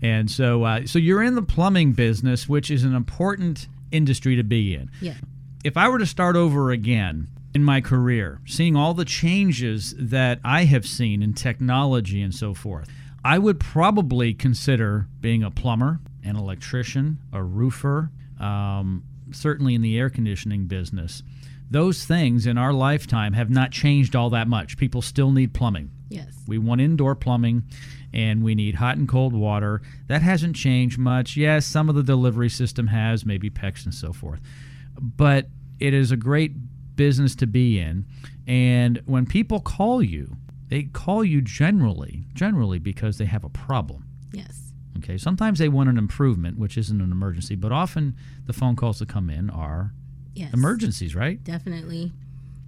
And 0.00 0.28
so, 0.28 0.64
uh, 0.64 0.86
so 0.86 0.98
you're 0.98 1.22
in 1.22 1.36
the 1.36 1.42
plumbing 1.42 1.92
business, 1.92 2.48
which 2.48 2.68
is 2.68 2.82
an 2.82 2.96
important 2.96 3.68
industry 3.92 4.34
to 4.34 4.42
be 4.42 4.74
in. 4.74 4.90
Yeah. 5.00 5.14
If 5.62 5.76
I 5.76 5.88
were 5.88 6.00
to 6.00 6.06
start 6.06 6.34
over 6.34 6.72
again 6.72 7.28
in 7.54 7.62
my 7.62 7.80
career, 7.80 8.40
seeing 8.46 8.76
all 8.76 8.94
the 8.94 9.04
changes 9.04 9.94
that 9.98 10.40
I 10.44 10.64
have 10.64 10.86
seen 10.86 11.22
in 11.22 11.34
technology 11.34 12.22
and 12.22 12.34
so 12.34 12.54
forth, 12.54 12.88
I 13.24 13.38
would 13.38 13.60
probably 13.60 14.34
consider 14.34 15.06
being 15.20 15.42
a 15.42 15.50
plumber, 15.50 16.00
an 16.24 16.36
electrician, 16.36 17.18
a 17.32 17.42
roofer, 17.42 18.10
um, 18.40 19.04
certainly 19.30 19.74
in 19.74 19.82
the 19.82 19.98
air 19.98 20.10
conditioning 20.10 20.66
business. 20.66 21.22
Those 21.70 22.04
things 22.04 22.46
in 22.46 22.58
our 22.58 22.72
lifetime 22.72 23.32
have 23.32 23.48
not 23.48 23.70
changed 23.70 24.16
all 24.16 24.30
that 24.30 24.48
much. 24.48 24.76
People 24.76 25.00
still 25.00 25.30
need 25.30 25.54
plumbing. 25.54 25.90
Yes. 26.08 26.34
We 26.46 26.58
want 26.58 26.80
indoor 26.80 27.14
plumbing 27.14 27.64
and 28.12 28.42
we 28.42 28.54
need 28.54 28.74
hot 28.74 28.98
and 28.98 29.08
cold 29.08 29.32
water. 29.32 29.80
That 30.08 30.20
hasn't 30.20 30.56
changed 30.56 30.98
much. 30.98 31.36
Yes, 31.36 31.64
some 31.64 31.88
of 31.88 31.94
the 31.94 32.02
delivery 32.02 32.50
system 32.50 32.88
has, 32.88 33.24
maybe 33.24 33.48
PEX 33.48 33.84
and 33.84 33.94
so 33.94 34.12
forth. 34.12 34.40
But 35.00 35.46
it 35.78 35.94
is 35.94 36.10
a 36.10 36.16
great 36.16 36.52
business 36.96 37.34
to 37.36 37.46
be 37.46 37.78
in. 37.78 38.06
And 38.46 39.00
when 39.06 39.26
people 39.26 39.60
call 39.60 40.02
you, 40.02 40.36
they 40.68 40.84
call 40.84 41.24
you 41.24 41.40
generally, 41.40 42.24
generally 42.34 42.78
because 42.78 43.18
they 43.18 43.26
have 43.26 43.44
a 43.44 43.48
problem. 43.48 44.04
Yes. 44.32 44.72
Okay, 44.98 45.16
sometimes 45.18 45.58
they 45.58 45.68
want 45.68 45.88
an 45.88 45.98
improvement, 45.98 46.58
which 46.58 46.76
isn't 46.78 47.00
an 47.00 47.10
emergency, 47.12 47.54
but 47.56 47.72
often 47.72 48.14
the 48.46 48.52
phone 48.52 48.76
calls 48.76 48.98
that 49.00 49.08
come 49.08 49.28
in 49.30 49.50
are 49.50 49.92
Yes. 50.34 50.52
emergencies, 50.54 51.14
right? 51.14 51.42
Definitely. 51.44 52.12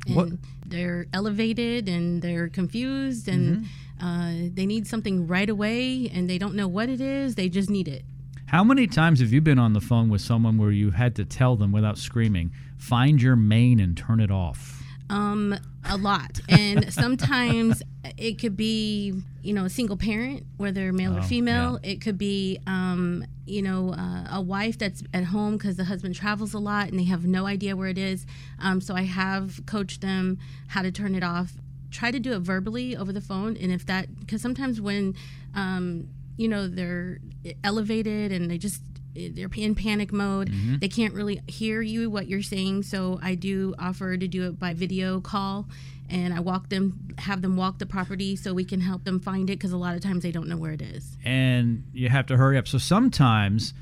And 0.07 0.17
What- 0.17 0.33
they're 0.67 1.07
elevated 1.13 1.89
and 1.89 2.21
they're 2.21 2.49
confused 2.49 3.27
and 3.29 3.65
Mm-hmm. 4.01 4.05
uh, 4.07 4.51
they 4.55 4.67
need 4.67 4.87
something 4.87 5.27
right 5.27 5.49
away 5.49 6.09
and 6.11 6.29
they 6.29 6.37
don't 6.39 6.55
know 6.55 6.69
what 6.69 6.89
it 6.91 7.01
is. 7.01 7.37
They 7.37 7.49
just 7.49 7.71
need 7.71 7.89
it. 7.89 8.05
How 8.47 8.63
many 8.63 8.87
times 8.87 9.21
have 9.21 9.33
you 9.33 9.41
been 9.41 9.59
on 9.59 9.73
the 9.73 9.81
phone 9.81 10.09
with 10.11 10.21
someone 10.21 10.59
where 10.59 10.71
you 10.71 10.91
had 10.91 11.17
to 11.17 11.25
tell 11.25 11.57
them 11.57 11.73
without 11.73 11.99
screaming, 11.99 12.53
find 12.77 13.21
your 13.21 13.37
main 13.37 13.81
and 13.81 13.97
turn 13.97 14.21
it 14.21 14.31
off? 14.31 14.83
Um, 15.11 15.57
a 15.85 15.97
lot. 15.97 16.41
And 16.49 16.93
sometimes 16.93 17.83
it 18.17 18.39
could 18.39 18.57
be, 18.57 19.15
you 19.43 19.53
know, 19.55 19.65
a 19.65 19.71
single 19.71 19.97
parent, 19.97 20.45
whether 20.57 20.93
male 20.93 21.17
or 21.17 21.21
Oh, 21.21 21.23
female. 21.23 21.81
It 21.83 22.01
could 22.01 22.17
be, 22.19 22.59
um, 22.67 23.25
you 23.47 23.63
know, 23.63 23.93
uh, 23.95 24.27
a 24.31 24.41
wife 24.41 24.79
that's 24.79 25.03
at 25.13 25.25
home 25.25 25.57
because 25.57 25.77
the 25.77 25.85
husband 25.85 26.15
travels 26.15 26.55
a 26.55 26.59
lot 26.59 26.89
and 26.89 26.99
they 26.99 27.05
have 27.05 27.25
no 27.27 27.47
idea 27.47 27.75
where 27.77 27.89
it 27.89 27.99
is. 27.99 28.25
Um, 28.61 28.81
so 28.81 28.95
I 28.95 29.03
have 29.03 29.63
coached 29.67 30.01
them 30.01 30.39
how 30.69 30.83
to 30.83 30.93
turn 30.93 31.15
it 31.15 31.25
off. 31.25 31.55
Try 31.91 32.11
to 32.11 32.21
do 32.21 32.33
it 32.35 32.41
verbally 32.41 32.97
over 32.97 33.13
the 33.13 33.21
phone. 33.21 33.57
And 33.57 33.73
if 33.73 33.85
that, 33.87 34.21
because 34.21 34.43
sometimes 34.43 34.81
when, 34.81 35.15
um, 35.55 36.09
you 36.37 36.49
know, 36.49 36.67
they're 36.69 37.19
elevated 37.63 38.33
and 38.33 38.51
they 38.51 38.59
just, 38.59 38.83
they're 39.15 39.49
in 39.55 39.75
panic 39.75 40.13
mode. 40.13 40.51
Mm-hmm. 40.51 40.79
They 40.79 40.89
can't 40.89 41.15
really 41.15 41.41
hear 41.47 41.81
you 41.83 42.11
what 42.11 42.27
you're 42.29 42.43
saying. 42.43 42.83
So 42.85 43.19
I 43.23 43.35
do 43.37 43.75
offer 43.79 44.17
to 44.17 44.27
do 44.29 44.47
it 44.49 44.59
by 44.59 44.75
video 44.75 45.21
call, 45.21 45.69
and 46.11 46.35
I 46.35 46.41
walk 46.41 46.69
them, 46.69 47.09
have 47.19 47.41
them 47.41 47.57
walk 47.57 47.79
the 47.79 47.87
property 47.87 48.35
so 48.37 48.53
we 48.53 48.65
can 48.65 48.81
help 48.81 49.05
them 49.05 49.21
find 49.21 49.49
it 49.49 49.55
because 49.59 49.73
a 49.73 49.77
lot 49.77 49.95
of 49.95 50.01
times 50.03 50.23
they 50.23 50.33
don't 50.33 50.49
know 50.49 50.57
where 50.57 50.73
it 50.73 50.83
is. 50.83 51.17
and 51.25 51.85
you 51.93 52.09
have 52.09 52.27
to 52.27 52.37
hurry 52.37 52.59
up. 52.59 52.67
So 52.69 52.79
sometimes 52.79 53.73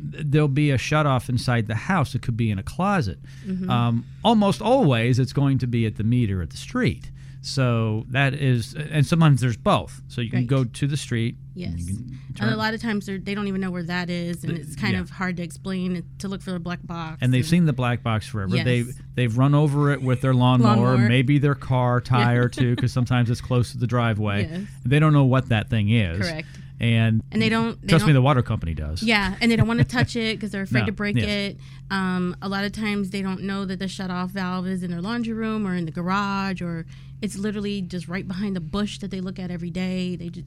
there'll 0.00 0.48
be 0.48 0.70
a 0.70 0.78
shut 0.78 1.06
off 1.06 1.28
inside 1.28 1.66
the 1.66 1.74
house. 1.74 2.14
It 2.14 2.22
could 2.22 2.36
be 2.36 2.50
in 2.50 2.58
a 2.58 2.62
closet. 2.62 3.18
Mhm. 3.46 3.68
Um, 3.68 4.04
almost 4.24 4.62
always, 4.62 5.18
it's 5.18 5.32
going 5.32 5.58
to 5.58 5.66
be 5.66 5.86
at 5.86 5.96
the 5.96 6.04
meter 6.04 6.40
at 6.40 6.50
the 6.50 6.56
street. 6.56 7.10
So 7.48 8.04
that 8.10 8.34
is, 8.34 8.74
and 8.74 9.06
sometimes 9.06 9.40
there's 9.40 9.56
both. 9.56 10.00
So 10.08 10.20
you 10.20 10.30
can 10.30 10.40
Right. 10.40 10.46
go 10.46 10.64
to 10.64 10.86
the 10.86 10.96
street. 10.96 11.36
Yes. 11.54 11.72
and 11.88 12.18
And 12.40 12.50
a 12.50 12.56
lot 12.56 12.72
of 12.74 12.80
times 12.80 13.06
they're, 13.06 13.18
they 13.18 13.34
don't 13.34 13.48
even 13.48 13.60
know 13.60 13.70
where 13.70 13.82
that 13.82 14.10
is, 14.10 14.44
and 14.44 14.56
it's 14.56 14.76
kind 14.76 14.94
yeah. 14.94 15.00
of 15.00 15.10
hard 15.10 15.36
to 15.38 15.42
explain 15.42 16.04
to 16.18 16.28
look 16.28 16.40
for 16.42 16.52
the 16.52 16.60
black 16.60 16.86
box. 16.86 17.18
and 17.20 17.34
they've 17.34 17.46
seen 17.46 17.66
the 17.66 17.72
black 17.72 18.02
box 18.02 18.28
forever. 18.28 18.54
Yes. 18.56 18.64
They've 18.64 18.94
they've 19.14 19.36
run 19.38 19.54
over 19.54 19.90
it 19.92 20.00
with 20.02 20.20
their 20.20 20.34
lawnmower, 20.34 20.76
Lawnmower. 20.92 21.08
maybe 21.08 21.38
their 21.38 21.56
car 21.56 22.00
tire 22.14 22.48
too, 22.48 22.76
because 22.76 22.92
sometimes 22.92 23.28
it's 23.30 23.40
close 23.40 23.72
to 23.72 23.78
the 23.78 23.86
driveway. 23.88 24.48
Yes. 24.48 24.60
They 24.84 24.98
don't 25.00 25.12
know 25.12 25.24
what 25.24 25.48
that 25.48 25.68
thing 25.68 25.88
is. 25.90 26.18
Correct. 26.18 26.46
And 26.80 27.24
And 27.32 27.42
they 27.42 27.48
don't- 27.48 27.80
they 27.82 27.88
trust 27.88 28.04
me, 28.04 28.10
don't- 28.10 28.14
the 28.14 28.22
water 28.22 28.40
company 28.42 28.72
does. 28.72 29.02
Yeah, 29.02 29.34
and 29.40 29.50
they 29.50 29.56
don't 29.56 29.66
want 29.66 29.80
to 29.80 29.84
touch 29.98 30.14
it 30.14 30.36
because 30.36 30.52
they're 30.52 30.62
afraid 30.62 30.82
No, 30.82 30.86
to 30.86 30.92
break 30.92 31.16
yes. 31.16 31.26
it. 31.26 31.58
Um, 31.90 32.36
a 32.40 32.48
lot 32.48 32.62
of 32.64 32.70
times 32.70 33.10
they 33.10 33.20
don't 33.20 33.42
know 33.42 33.64
that 33.64 33.80
the 33.80 33.88
shut 33.88 34.10
off 34.12 34.30
valve 34.30 34.68
is 34.68 34.84
in 34.84 34.92
their 34.92 35.02
laundry 35.02 35.32
room 35.32 35.66
or 35.66 35.74
in 35.74 35.86
the 35.86 35.90
garage, 35.90 36.62
or 36.62 36.86
it's 37.20 37.36
literally 37.36 37.82
just 37.82 38.08
right 38.08 38.26
behind 38.26 38.54
the 38.56 38.60
bush 38.60 38.98
that 38.98 39.10
they 39.10 39.20
look 39.20 39.38
at 39.38 39.50
every 39.50 39.70
day. 39.70 40.16
They 40.16 40.28
just, 40.28 40.46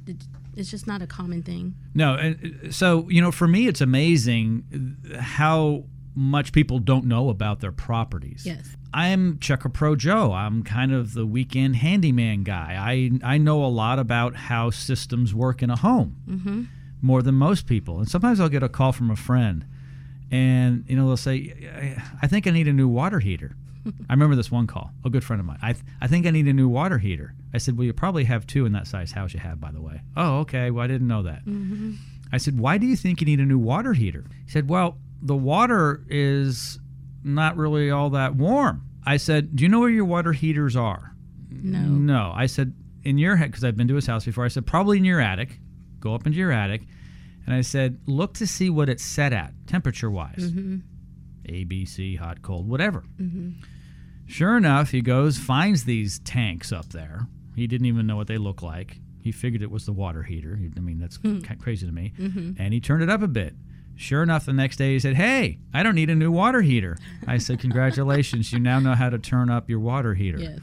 it's 0.56 0.70
just 0.72 0.88
not 0.88 1.02
a 1.02 1.08
common 1.08 1.44
thing. 1.44 1.76
No, 1.94 2.16
and 2.16 2.74
so 2.74 3.08
you 3.10 3.22
know, 3.22 3.32
for 3.32 3.48
me, 3.48 3.68
it's 3.68 3.82
amazing 3.82 4.98
how 5.20 5.84
much 6.16 6.52
people 6.52 6.80
don't 6.80 7.06
know 7.06 7.30
about 7.30 7.60
their 7.62 7.72
properties. 7.72 8.46
Yes. 8.46 8.76
I'm 8.94 9.38
Checka 9.38 9.72
Pro 9.72 9.96
Joe. 9.96 10.34
I'm 10.34 10.64
kind 10.64 10.92
of 10.92 11.14
the 11.14 11.26
weekend 11.26 11.78
handyman 11.78 12.44
guy. 12.44 12.76
I 12.78 13.12
I 13.24 13.38
know 13.38 13.64
a 13.64 13.68
lot 13.68 14.00
about 14.00 14.36
how 14.36 14.70
systems 14.70 15.34
work 15.34 15.62
in 15.64 15.70
a 15.70 15.78
home 15.78 16.18
Mm-hmm. 16.30 16.64
more 17.02 17.22
than 17.22 17.36
most 17.36 17.66
people. 17.68 18.00
And 18.00 18.10
sometimes 18.10 18.40
I'll 18.42 18.50
get 18.50 18.64
a 18.64 18.70
call 18.70 18.92
from 18.92 19.10
a 19.10 19.16
friend, 19.16 19.66
and 20.32 20.86
you 20.88 20.96
know 20.96 21.08
they'll 21.08 21.18
say, 21.18 21.54
"I- 21.76 22.04
"I 22.24 22.28
think 22.28 22.48
I 22.48 22.52
need 22.52 22.68
a 22.68 22.74
new 22.74 22.88
water 22.88 23.20
heater." 23.20 23.56
I 24.10 24.14
remember 24.14 24.36
this 24.36 24.52
one 24.52 24.68
call, 24.68 24.92
a 25.04 25.10
good 25.10 25.24
friend 25.24 25.40
of 25.40 25.46
mine. 25.46 25.58
I, 25.62 25.74
th- 25.74 25.84
I 26.00 26.08
think 26.08 26.28
I 26.28 26.30
need 26.32 26.48
a 26.48 26.54
new 26.54 26.70
water 26.70 27.00
heater. 27.00 27.34
I 27.52 27.58
said, 27.58 27.76
Well, 27.80 27.86
you 27.86 27.94
probably 27.94 28.26
have 28.26 28.46
two 28.46 28.68
in 28.68 28.74
that 28.74 28.86
size 28.86 29.12
house 29.12 29.34
you 29.34 29.40
have, 29.40 29.60
by 29.60 29.72
the 29.72 29.82
way. 29.82 30.02
Oh, 30.16 30.42
okay. 30.42 30.70
Well, 30.70 30.84
I 30.84 30.88
didn't 30.88 31.08
know 31.08 31.24
that. 31.24 31.44
Mm-hmm. 31.48 31.94
I 32.32 32.38
said, 32.38 32.60
Why 32.60 32.78
do 32.78 32.86
you 32.86 32.96
think 32.96 33.22
you 33.22 33.26
need 33.26 33.40
a 33.40 33.46
new 33.46 33.58
water 33.58 33.94
heater? 33.94 34.24
He 34.46 34.52
said, 34.52 34.70
Well, 34.70 34.98
the 35.24 35.36
water 35.36 36.04
is 36.10 36.78
not 37.24 37.58
really 37.58 37.90
all 37.90 38.12
that 38.12 38.36
warm. 38.36 38.84
I 39.04 39.18
said, 39.18 39.56
Do 39.56 39.64
you 39.64 39.70
know 39.70 39.80
where 39.80 39.90
your 39.90 40.06
water 40.06 40.32
heaters 40.32 40.76
are? 40.76 41.16
No. 41.50 41.80
No. 41.82 42.34
I 42.36 42.46
said, 42.46 42.76
In 43.04 43.18
your 43.18 43.36
head, 43.36 43.50
because 43.50 43.64
I've 43.64 43.78
been 43.78 43.88
to 43.88 43.96
his 43.96 44.06
house 44.06 44.26
before, 44.26 44.46
I 44.46 44.50
said, 44.50 44.68
Probably 44.68 45.00
in 45.00 45.06
your 45.06 45.20
attic. 45.20 45.58
Go 46.00 46.14
up 46.14 46.28
into 46.28 46.38
your 46.38 46.52
attic. 46.52 46.84
And 47.46 47.56
I 47.56 47.62
said, 47.62 48.00
Look 48.06 48.34
to 48.36 48.48
see 48.48 48.70
what 48.70 48.90
it's 48.90 49.04
set 49.04 49.34
at, 49.34 49.54
temperature 49.68 50.10
wise. 50.12 50.36
Mm-hmm. 50.52 50.78
A, 51.46 51.64
B, 51.66 51.86
C, 51.86 52.16
hot, 52.16 52.42
cold, 52.42 52.68
whatever. 52.70 53.04
Mm-hmm. 53.20 53.52
Sure 54.28 54.56
enough, 54.56 54.92
he 54.92 55.02
goes, 55.02 55.38
finds 55.38 55.84
these 55.84 56.20
tanks 56.20 56.72
up 56.72 56.90
there. 56.90 57.28
He 57.56 57.68
didn't 57.68 57.88
even 57.88 58.08
know 58.08 58.16
what 58.16 58.28
they 58.28 58.38
look 58.38 58.62
like. 58.62 58.98
He 59.22 59.32
figured 59.32 59.62
it 59.62 59.70
was 59.70 59.86
the 59.86 59.92
water 59.94 60.24
heater. 60.24 60.58
I 60.78 60.80
mean, 60.80 61.00
that's 61.00 61.18
Hmm. 61.18 61.42
kind 61.42 61.60
of 61.60 61.64
crazy 61.64 61.86
to 61.86 61.92
me. 61.92 62.14
Mhm. 62.18 62.56
And 62.58 62.74
he 62.74 62.80
turned 62.80 63.04
it 63.04 63.10
up 63.10 63.22
a 63.22 63.28
bit. 63.28 63.56
Sure 63.96 64.24
enough, 64.24 64.46
the 64.46 64.54
next 64.54 64.78
day 64.78 64.94
he 64.94 65.00
said, 65.00 65.16
Hey, 65.16 65.60
I 65.74 65.84
don't 65.84 65.96
need 65.96 66.10
a 66.10 66.16
new 66.16 66.32
water 66.32 66.62
heater. 66.62 66.98
I 67.28 67.38
said, 67.38 67.60
Congratulations, 67.60 68.54
you 68.54 68.60
now 68.60 68.80
know 68.80 68.96
how 68.96 69.10
to 69.10 69.20
turn 69.20 69.50
up 69.50 69.70
your 69.70 69.80
water 69.80 70.14
heater. 70.14 70.40
Yes. 70.40 70.60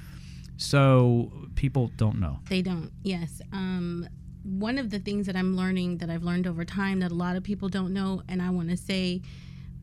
So 0.57 1.31
people 1.55 1.93
don't 1.97 2.19
know. 2.19 2.41
They 2.49 2.63
don't. 2.63 2.91
Yes. 3.03 3.41
Um, 3.53 4.09
one 4.49 4.79
of 4.79 4.91
the 4.91 4.99
things 4.99 5.27
that 5.27 5.37
I'm 5.37 5.57
learning 5.57 5.99
that 5.99 6.11
I've 6.11 6.23
learned 6.23 6.47
over 6.47 6.65
time 6.65 7.01
that 7.01 7.11
a 7.11 7.15
lot 7.15 7.37
of 7.37 7.43
people 7.43 7.69
don't 7.69 7.93
know, 7.93 8.23
and 8.29 8.41
I 8.41 8.51
want 8.51 8.71
to 8.71 8.77
say 8.77 9.21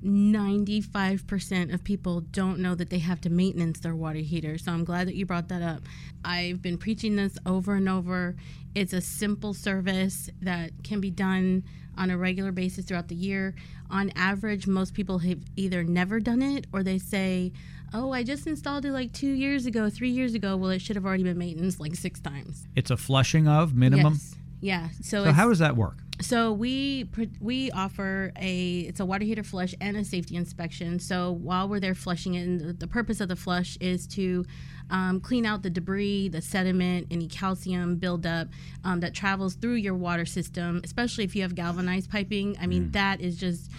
95% 0.03 1.73
of 1.73 1.83
people 1.83 2.21
don't 2.21 2.59
know 2.59 2.75
that 2.75 2.89
they 2.89 2.99
have 2.99 3.21
to 3.21 3.29
maintenance 3.29 3.79
their 3.79 3.95
water 3.95 4.19
heater. 4.19 4.57
So 4.57 4.71
I'm 4.71 4.83
glad 4.83 5.07
that 5.07 5.15
you 5.15 5.25
brought 5.25 5.47
that 5.49 5.61
up. 5.61 5.81
I've 6.23 6.61
been 6.61 6.77
preaching 6.77 7.15
this 7.15 7.37
over 7.45 7.75
and 7.75 7.89
over. 7.89 8.35
It's 8.73 8.93
a 8.93 9.01
simple 9.01 9.53
service 9.53 10.29
that 10.41 10.71
can 10.83 10.99
be 10.99 11.09
done 11.09 11.63
on 11.97 12.11
a 12.11 12.17
regular 12.17 12.51
basis 12.51 12.85
throughout 12.85 13.07
the 13.07 13.15
year. 13.15 13.55
On 13.89 14.11
average, 14.15 14.67
most 14.67 14.93
people 14.93 15.19
have 15.19 15.39
either 15.55 15.83
never 15.83 16.19
done 16.19 16.41
it 16.41 16.67
or 16.73 16.83
they 16.83 16.99
say, 16.99 17.51
Oh, 17.93 18.11
I 18.11 18.23
just 18.23 18.45
installed 18.45 18.83
it 18.83 18.91
like 18.91 19.13
two 19.13 19.31
years 19.31 19.65
ago, 19.65 19.89
three 19.89 20.09
years 20.09 20.33
ago. 20.33 20.57
Well, 20.57 20.71
it 20.71 20.81
should 20.81 20.97
have 20.97 21.05
already 21.05 21.23
been 21.23 21.37
maintenance 21.37 21.79
like 21.79 21.95
six 21.95 22.19
times. 22.19 22.67
It's 22.75 22.91
a 22.91 22.97
flushing 22.97 23.47
of 23.47 23.73
minimum. 23.73 24.13
Yes. 24.13 24.35
Yeah. 24.61 24.89
So, 25.01 25.23
So, 25.23 25.29
it's, 25.29 25.35
how 25.37 25.49
does 25.49 25.59
that 25.59 25.75
work? 25.75 25.99
so 26.21 26.53
we 26.53 27.09
we 27.41 27.71
offer 27.71 28.31
a 28.39 28.79
it's 28.79 29.01
a 29.01 29.05
water 29.05 29.25
heater 29.25 29.43
flush 29.43 29.75
and 29.81 29.97
a 29.97 30.03
safety 30.03 30.35
inspection. 30.35 30.99
So 30.99 31.31
while 31.31 31.67
we're 31.67 31.81
there 31.81 31.95
flushing 31.95 32.35
it, 32.35 32.43
and 32.43 32.61
the, 32.61 32.73
the 32.73 32.87
purpose 32.87 33.19
of 33.19 33.27
the 33.27 33.35
flush 33.35 33.77
is 33.81 34.07
to 34.07 34.45
um, 34.89 35.19
clean 35.19 35.45
out 35.45 35.63
the 35.63 35.69
debris, 35.69 36.29
the 36.29 36.41
sediment, 36.41 37.07
any 37.11 37.27
calcium 37.27 37.97
buildup 37.97 38.47
um, 38.83 38.99
that 39.01 39.13
travels 39.13 39.55
through 39.55 39.75
your 39.75 39.95
water 39.95 40.25
system, 40.25 40.79
especially 40.83 41.23
if 41.23 41.35
you 41.35 41.41
have 41.41 41.55
galvanized 41.55 42.09
piping. 42.09 42.55
I 42.61 42.67
mean, 42.67 42.91
that 42.91 43.19
is 43.19 43.37
just 43.37 43.69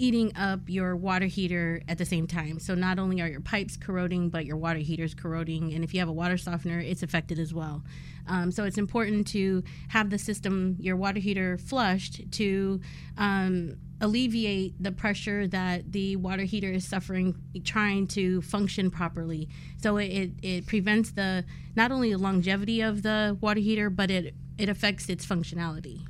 eating 0.00 0.34
up 0.34 0.60
your 0.66 0.96
water 0.96 1.26
heater 1.26 1.82
at 1.86 1.98
the 1.98 2.06
same 2.06 2.26
time. 2.26 2.58
So 2.58 2.74
not 2.74 2.98
only 2.98 3.20
are 3.20 3.28
your 3.28 3.40
pipes 3.40 3.76
corroding, 3.76 4.30
but 4.30 4.46
your 4.46 4.56
water 4.56 4.78
heater's 4.78 5.14
corroding, 5.14 5.74
and 5.74 5.84
if 5.84 5.92
you 5.92 6.00
have 6.00 6.08
a 6.08 6.12
water 6.12 6.38
softener, 6.38 6.80
it's 6.80 7.02
affected 7.02 7.38
as 7.38 7.52
well. 7.52 7.82
Um, 8.26 8.50
so 8.50 8.64
it's 8.64 8.78
important 8.78 9.26
to 9.28 9.62
have 9.88 10.08
the 10.08 10.18
system, 10.18 10.76
your 10.78 10.96
water 10.96 11.20
heater, 11.20 11.58
flushed 11.58 12.32
to 12.32 12.80
um, 13.18 13.76
alleviate 14.00 14.82
the 14.82 14.92
pressure 14.92 15.46
that 15.48 15.92
the 15.92 16.16
water 16.16 16.44
heater 16.44 16.70
is 16.70 16.86
suffering, 16.86 17.36
trying 17.64 18.06
to 18.08 18.40
function 18.40 18.90
properly. 18.90 19.48
So 19.82 19.98
it, 19.98 20.06
it, 20.06 20.30
it 20.42 20.66
prevents 20.66 21.10
the 21.10 21.44
not 21.76 21.92
only 21.92 22.12
the 22.12 22.18
longevity 22.18 22.80
of 22.80 23.02
the 23.02 23.36
water 23.40 23.60
heater, 23.60 23.90
but 23.90 24.10
it 24.10 24.34
it 24.56 24.68
affects 24.68 25.08
its 25.08 25.24
functionality. 25.24 26.02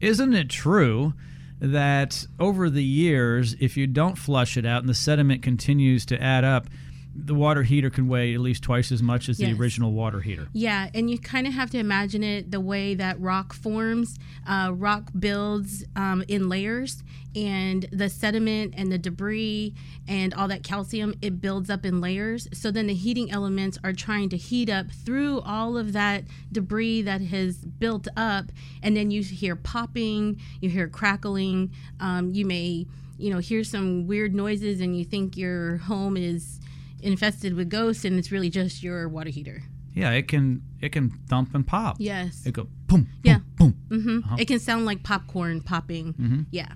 Isn't 0.00 0.32
it 0.32 0.48
true 0.48 1.14
that 1.60 2.26
over 2.38 2.70
the 2.70 2.84
years, 2.84 3.54
if 3.60 3.76
you 3.76 3.86
don't 3.86 4.16
flush 4.16 4.56
it 4.56 4.64
out 4.64 4.80
and 4.80 4.88
the 4.88 4.94
sediment 4.94 5.42
continues 5.42 6.06
to 6.06 6.20
add 6.20 6.44
up, 6.44 6.68
the 7.14 7.34
water 7.34 7.62
heater 7.64 7.90
can 7.90 8.08
weigh 8.08 8.34
at 8.34 8.40
least 8.40 8.62
twice 8.62 8.92
as 8.92 9.02
much 9.02 9.28
as 9.28 9.40
Yes. 9.40 9.50
the 9.50 9.60
original 9.60 9.92
water 9.92 10.20
heater? 10.20 10.48
Yeah, 10.52 10.90
and 10.94 11.10
you 11.10 11.18
kind 11.18 11.46
of 11.46 11.52
have 11.52 11.70
to 11.70 11.78
imagine 11.78 12.22
it 12.22 12.50
the 12.50 12.60
way 12.60 12.94
that 12.94 13.20
rock 13.20 13.52
forms. 13.52 14.18
Uh, 14.46 14.72
rock 14.74 15.10
builds 15.18 15.84
um, 15.96 16.22
in 16.28 16.48
layers, 16.48 17.02
and 17.34 17.86
the 17.92 18.08
sediment 18.08 18.74
and 18.76 18.90
the 18.90 18.98
debris 18.98 19.74
and 20.08 20.34
all 20.34 20.48
that 20.48 20.64
calcium 20.64 21.14
it 21.22 21.40
builds 21.40 21.70
up 21.70 21.84
in 21.84 22.00
layers. 22.00 22.48
So 22.52 22.70
then 22.70 22.86
the 22.88 22.94
heating 22.94 23.30
elements 23.30 23.78
are 23.84 23.92
trying 23.92 24.28
to 24.30 24.36
heat 24.36 24.68
up 24.68 24.90
through 24.90 25.40
all 25.42 25.76
of 25.78 25.92
that 25.92 26.24
debris 26.50 27.02
that 27.02 27.20
has 27.22 27.56
built 27.58 28.08
up, 28.16 28.46
and 28.82 28.96
then 28.96 29.10
you 29.10 29.22
hear 29.22 29.56
popping, 29.56 30.40
you 30.60 30.70
hear 30.70 30.88
crackling, 30.88 31.70
um, 32.00 32.30
you 32.30 32.44
may 32.46 32.86
you 33.18 33.30
know 33.30 33.38
hear 33.38 33.62
some 33.64 34.06
weird 34.06 34.34
noises, 34.34 34.80
and 34.80 34.96
you 34.96 35.04
think 35.04 35.36
your 35.36 35.76
home 35.78 36.16
is 36.16 36.58
infested 37.02 37.54
with 37.54 37.68
ghosts, 37.68 38.04
and 38.04 38.18
it's 38.18 38.30
really 38.32 38.50
just 38.50 38.82
your 38.82 39.08
water 39.08 39.30
heater. 39.30 39.62
Yeah, 39.94 40.12
it 40.12 40.28
can 40.28 40.62
it 40.80 40.92
can 40.92 41.10
thump 41.28 41.54
and 41.54 41.66
pop. 41.66 41.96
Yes. 41.98 42.46
It 42.46 42.52
go 42.52 42.68
boom, 42.86 43.08
Yeah. 43.24 43.38
boom, 43.56 43.72
hmm 43.88 44.18
Uh-huh. 44.24 44.36
It 44.38 44.46
can 44.46 44.58
sound 44.60 44.86
like 44.86 45.02
popcorn 45.02 45.60
popping. 45.62 46.14
Mhm. 46.14 46.46
Yeah. 46.50 46.68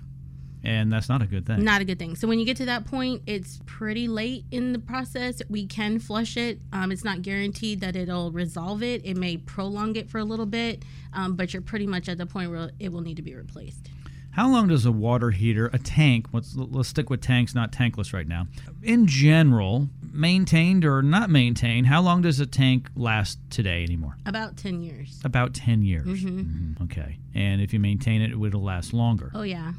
and 0.67 0.91
that's 0.91 1.07
not 1.09 1.21
a 1.21 1.27
good 1.27 1.45
thing. 1.45 1.63
Not 1.63 1.81
a 1.81 1.85
good 1.85 1.99
thing. 1.99 2.15
So 2.15 2.27
when 2.27 2.39
you 2.39 2.45
get 2.45 2.57
to 2.57 2.65
that 2.65 2.85
point, 2.85 3.21
it's 3.27 3.59
pretty 3.67 4.07
late 4.07 4.45
in 4.49 4.73
the 4.73 4.79
process. 4.79 5.39
We 5.47 5.67
can 5.67 5.99
flush 5.99 6.37
it. 6.37 6.59
Um, 6.73 6.91
it's 6.91 7.03
not 7.03 7.21
guaranteed 7.21 7.81
that 7.81 7.95
it'll 7.95 8.31
resolve 8.31 8.81
it. 8.81 9.05
It 9.05 9.15
may 9.15 9.37
prolong 9.37 9.95
it 9.95 10.09
for 10.09 10.17
a 10.17 10.23
little 10.23 10.47
bit, 10.47 10.81
um, 11.13 11.35
but 11.35 11.53
you're 11.53 11.61
pretty 11.61 11.85
much 11.85 12.09
at 12.09 12.17
the 12.17 12.25
point 12.25 12.49
where 12.49 12.71
it 12.79 12.91
will 12.91 13.01
need 13.01 13.17
to 13.17 13.21
be 13.21 13.35
replaced. 13.35 13.91
How 14.31 14.49
long 14.51 14.67
does 14.67 14.87
a 14.87 14.91
water 14.91 15.29
heater, 15.29 15.69
a 15.71 15.77
tank, 15.77 16.29
let's, 16.33 16.55
let's 16.55 16.89
stick 16.89 17.11
with 17.11 17.21
tanks, 17.21 17.53
not 17.53 17.71
tankless 17.71 18.11
right 18.11 18.27
now, 18.27 18.47
in 18.81 19.05
general, 19.05 19.87
maintained 20.15 20.85
or 20.85 21.01
not 21.01 21.29
maintained, 21.29 21.87
how 21.87 22.01
long 22.01 22.21
does 22.21 22.39
a 22.39 22.45
tank 22.45 22.89
last 22.95 23.37
today 23.49 23.83
anymore? 23.83 24.17
About 24.25 24.57
10 24.57 24.81
years. 24.81 25.19
About 25.23 25.53
10 25.53 25.81
years. 25.83 26.05
hmm 26.21 26.39
Mhm, 26.41 26.81
Okay. 26.83 27.19
And 27.33 27.61
if 27.61 27.73
you 27.73 27.79
maintain 27.79 28.21
it, 28.21 28.31
it'll 28.31 28.63
last 28.63 28.93
longer. 28.93 29.31
Oh, 29.33 29.43
yeah. 29.43 29.73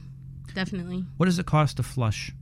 Definitely. 0.55 1.05
What 1.17 1.27
does 1.27 1.39
it 1.39 1.47
cost 1.47 1.77
to 1.79 1.83
flush? 1.83 2.33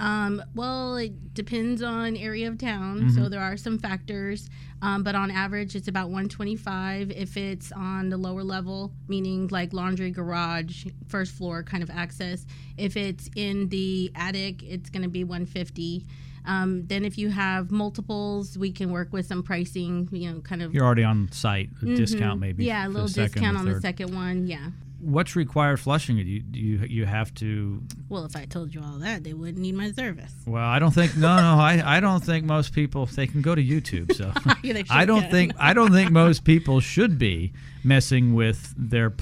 Um, 0.00 0.40
well, 0.54 0.96
it 0.96 1.34
depends 1.34 1.82
on 1.82 2.16
area 2.16 2.46
of 2.48 2.56
town, 2.56 3.10
so 3.10 3.22
Mhm. 3.22 3.30
there 3.30 3.40
are 3.40 3.56
some 3.56 3.78
factors. 3.78 4.48
Um, 4.80 5.02
but 5.02 5.16
on 5.16 5.28
average, 5.32 5.74
it's 5.74 5.88
about 5.88 6.08
125 6.10 7.10
if 7.10 7.36
it's 7.36 7.72
on 7.72 8.08
the 8.08 8.16
lower 8.16 8.44
level, 8.44 8.92
meaning 9.08 9.48
like 9.50 9.72
laundry, 9.72 10.12
garage, 10.12 10.86
first 11.08 11.32
floor 11.34 11.64
kind 11.64 11.82
of 11.82 11.90
access. 11.90 12.46
If 12.76 12.96
it's 12.96 13.28
in 13.34 13.70
the 13.70 14.12
attic, 14.14 14.62
it's 14.62 14.88
going 14.88 15.02
to 15.02 15.08
be 15.08 15.24
150. 15.24 16.06
Um, 16.46 16.86
then 16.86 17.04
if 17.04 17.18
you 17.18 17.30
have 17.30 17.70
multiples, 17.70 18.56
we 18.58 18.70
can 18.72 18.90
work 18.90 19.12
with 19.12 19.26
some 19.26 19.42
pricing. 19.42 20.08
You 20.12 20.32
know, 20.32 20.40
kind 20.40 20.62
of 20.62 20.74
You're 20.74 20.84
already 20.84 21.04
on 21.04 21.30
site, 21.32 21.70
a 21.82 21.84
Mhm. 21.84 21.96
discount 21.96 22.40
maybe. 22.40 22.64
Yeah, 22.64 22.86
a 22.86 22.88
little 22.88 23.08
discount 23.08 23.56
on 23.56 23.66
the 23.66 23.80
second 23.80 24.14
one. 24.14 24.46
Yeah. 24.46 24.70
what's 25.00 25.36
required 25.36 25.78
flushing 25.78 26.18
it? 26.18 26.26
You 26.26 26.42
you 26.52 26.78
you 26.88 27.06
have 27.06 27.32
to. 27.34 27.80
Well, 28.08 28.24
if 28.24 28.34
I 28.34 28.46
told 28.46 28.74
you 28.74 28.80
all 28.82 28.98
that, 28.98 29.22
they 29.22 29.32
wouldn't 29.32 29.58
need 29.58 29.76
my 29.76 29.92
service. 29.92 30.32
Well, 30.44 30.64
I 30.64 30.80
don't 30.80 30.90
think 30.92 31.16
no 31.16 31.36
no 31.36 31.54
I, 31.60 31.98
I 31.98 32.00
don't 32.00 32.24
think 32.24 32.44
most 32.44 32.72
people 32.72 33.06
they 33.06 33.28
can 33.28 33.40
go 33.40 33.54
to 33.54 33.62
YouTube 33.62 34.12
so 34.12 34.32
I 34.90 35.04
don't 35.04 35.20
can. 35.22 35.30
think 35.30 35.52
I 35.56 35.72
don't 35.72 35.92
think 35.92 36.10
most 36.24 36.42
people 36.42 36.80
should 36.80 37.16
be 37.16 37.52
messing 37.84 38.34
with 38.34 38.74
their. 38.76 39.12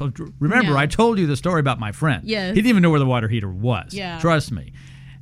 Remember, 0.41 0.71
No. 0.73 0.79
I 0.79 0.87
told 0.87 1.19
you 1.19 1.27
the 1.27 1.37
story 1.37 1.61
about 1.61 1.79
my 1.79 1.93
friend. 1.93 2.23
Yeah, 2.25 2.49
he 2.49 2.55
didn't 2.55 2.69
even 2.71 2.83
know 2.83 2.91
where 2.91 2.99
the 2.99 3.05
water 3.05 3.29
heater 3.29 3.51
was. 3.51 3.93
Yeah. 3.93 4.19
trust 4.19 4.53
me. 4.53 4.73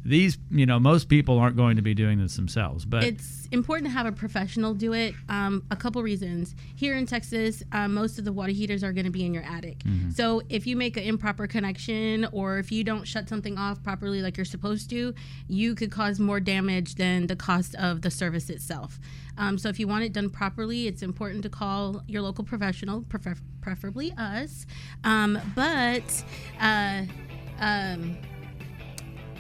These 0.05 0.39
you 0.51 0.67
know 0.67 0.79
most 0.79 1.09
people 1.09 1.39
aren't 1.39 1.57
going 1.57 1.77
to 1.77 1.83
be 1.83 1.95
doing 1.95 2.21
this 2.21 2.37
themselves, 2.37 2.85
but 2.85 3.05
it's 3.05 3.47
important 3.53 3.87
to 3.87 3.93
have 3.93 4.07
a 4.07 4.13
professional 4.13 4.75
do 4.75 4.93
it. 4.93 5.15
Um, 5.29 5.65
a 5.71 5.77
couple 5.77 6.03
reasons. 6.03 6.55
Here 6.77 6.97
in 6.97 7.07
Texas, 7.07 7.63
um, 7.73 7.95
most 7.95 8.19
of 8.19 8.25
the 8.25 8.33
water 8.33 8.53
heaters 8.53 8.85
are 8.85 8.93
going 8.93 9.07
to 9.07 9.11
be 9.11 9.25
in 9.25 9.33
your 9.33 9.45
attic. 9.45 9.79
Mm-hmm. 9.79 10.11
So 10.11 10.43
if 10.49 10.67
you 10.67 10.77
make 10.77 10.97
an 10.97 11.05
improper 11.05 11.47
connection 11.47 12.27
or 12.33 12.59
if 12.59 12.71
you 12.71 12.85
don't 12.85 13.05
shut 13.05 13.29
something 13.29 13.57
off 13.57 13.83
properly 13.83 14.21
like 14.21 14.37
you're 14.37 14.45
supposed 14.45 14.91
to, 14.91 15.15
you 15.49 15.75
could 15.75 15.91
cause 15.91 16.21
more 16.21 16.41
damage 16.41 16.97
than 16.97 17.27
the 17.27 17.37
cost 17.37 17.75
of 17.77 18.03
the 18.03 18.11
service 18.11 18.51
itself. 18.51 18.99
Um, 19.39 19.59
so 19.59 19.69
if 19.69 19.79
you 19.81 19.89
want 19.89 20.05
it 20.05 20.13
done 20.13 20.31
properly, 20.31 20.87
it's 20.87 21.03
important 21.03 21.43
to 21.43 21.49
call 21.49 22.03
your 22.07 22.23
local 22.23 22.45
professional, 22.45 23.03
prefer- 23.03 23.37
preferably 23.61 24.13
us. 24.17 24.67
Um, 25.03 25.39
but 25.55 26.25
uh, 26.61 27.03
um, 27.59 28.17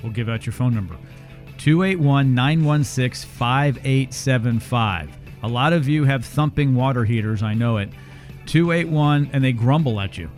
We'll 0.04 0.12
give 0.12 0.28
out 0.28 0.44
your 0.44 0.52
phone 0.52 0.74
number 0.74 0.96
281 1.56 2.34
916 2.34 3.26
5875. 3.30 5.10
A 5.42 5.48
lot 5.48 5.72
of 5.72 5.88
you 5.88 6.04
have 6.04 6.26
thumping 6.26 6.74
water 6.74 7.04
heaters, 7.04 7.42
I 7.42 7.54
know 7.54 7.78
it. 7.78 7.88
281, 8.44 9.30
and 9.32 9.42
they 9.42 9.52
grumble 9.52 9.98
at 9.98 10.18
you, 10.18 10.30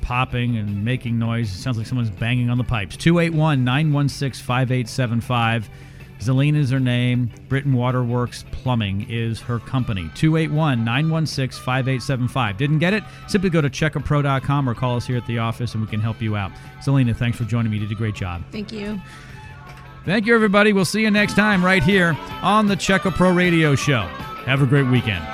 popping 0.00 0.56
and 0.56 0.82
making 0.82 1.18
noise. 1.18 1.54
It 1.54 1.58
sounds 1.58 1.76
like 1.76 1.86
someone's 1.86 2.08
banging 2.08 2.48
on 2.48 2.56
the 2.56 2.64
pipes. 2.64 2.96
281 2.96 3.62
916 3.64 4.42
5875. 4.42 5.68
Zelena 6.24 6.56
is 6.56 6.70
her 6.70 6.80
name. 6.80 7.30
Britton 7.48 7.72
Waterworks 7.74 8.44
Plumbing 8.52 9.06
is 9.10 9.40
her 9.40 9.58
company. 9.58 10.10
281 10.14 10.84
916 10.84 11.62
5875. 11.62 12.56
Didn't 12.56 12.78
get 12.78 12.94
it? 12.94 13.04
Simply 13.28 13.50
go 13.50 13.60
to 13.60 13.70
checkapro.com 13.70 14.68
or 14.68 14.74
call 14.74 14.96
us 14.96 15.06
here 15.06 15.16
at 15.16 15.26
the 15.26 15.38
office 15.38 15.74
and 15.74 15.82
we 15.84 15.88
can 15.90 16.00
help 16.00 16.20
you 16.22 16.36
out. 16.36 16.50
Zelena, 16.82 17.14
thanks 17.14 17.36
for 17.38 17.44
joining 17.44 17.70
me. 17.70 17.78
You 17.78 17.86
did 17.86 17.92
a 17.92 17.98
great 17.98 18.14
job. 18.14 18.42
thank 18.50 18.72
you. 18.72 19.00
Thank 20.04 20.26
you, 20.26 20.34
everybody. 20.34 20.74
We'll 20.74 20.84
see 20.84 21.00
you 21.00 21.10
next 21.10 21.34
time 21.34 21.64
right 21.64 21.82
here 21.82 22.16
on 22.42 22.66
the 22.66 22.76
Check 22.76 23.06
A 23.06 23.10
Pro 23.10 23.32
Radio 23.32 23.74
Show. 23.74 24.02
Have 24.44 24.60
a 24.60 24.66
great 24.66 24.86
weekend. 24.88 25.24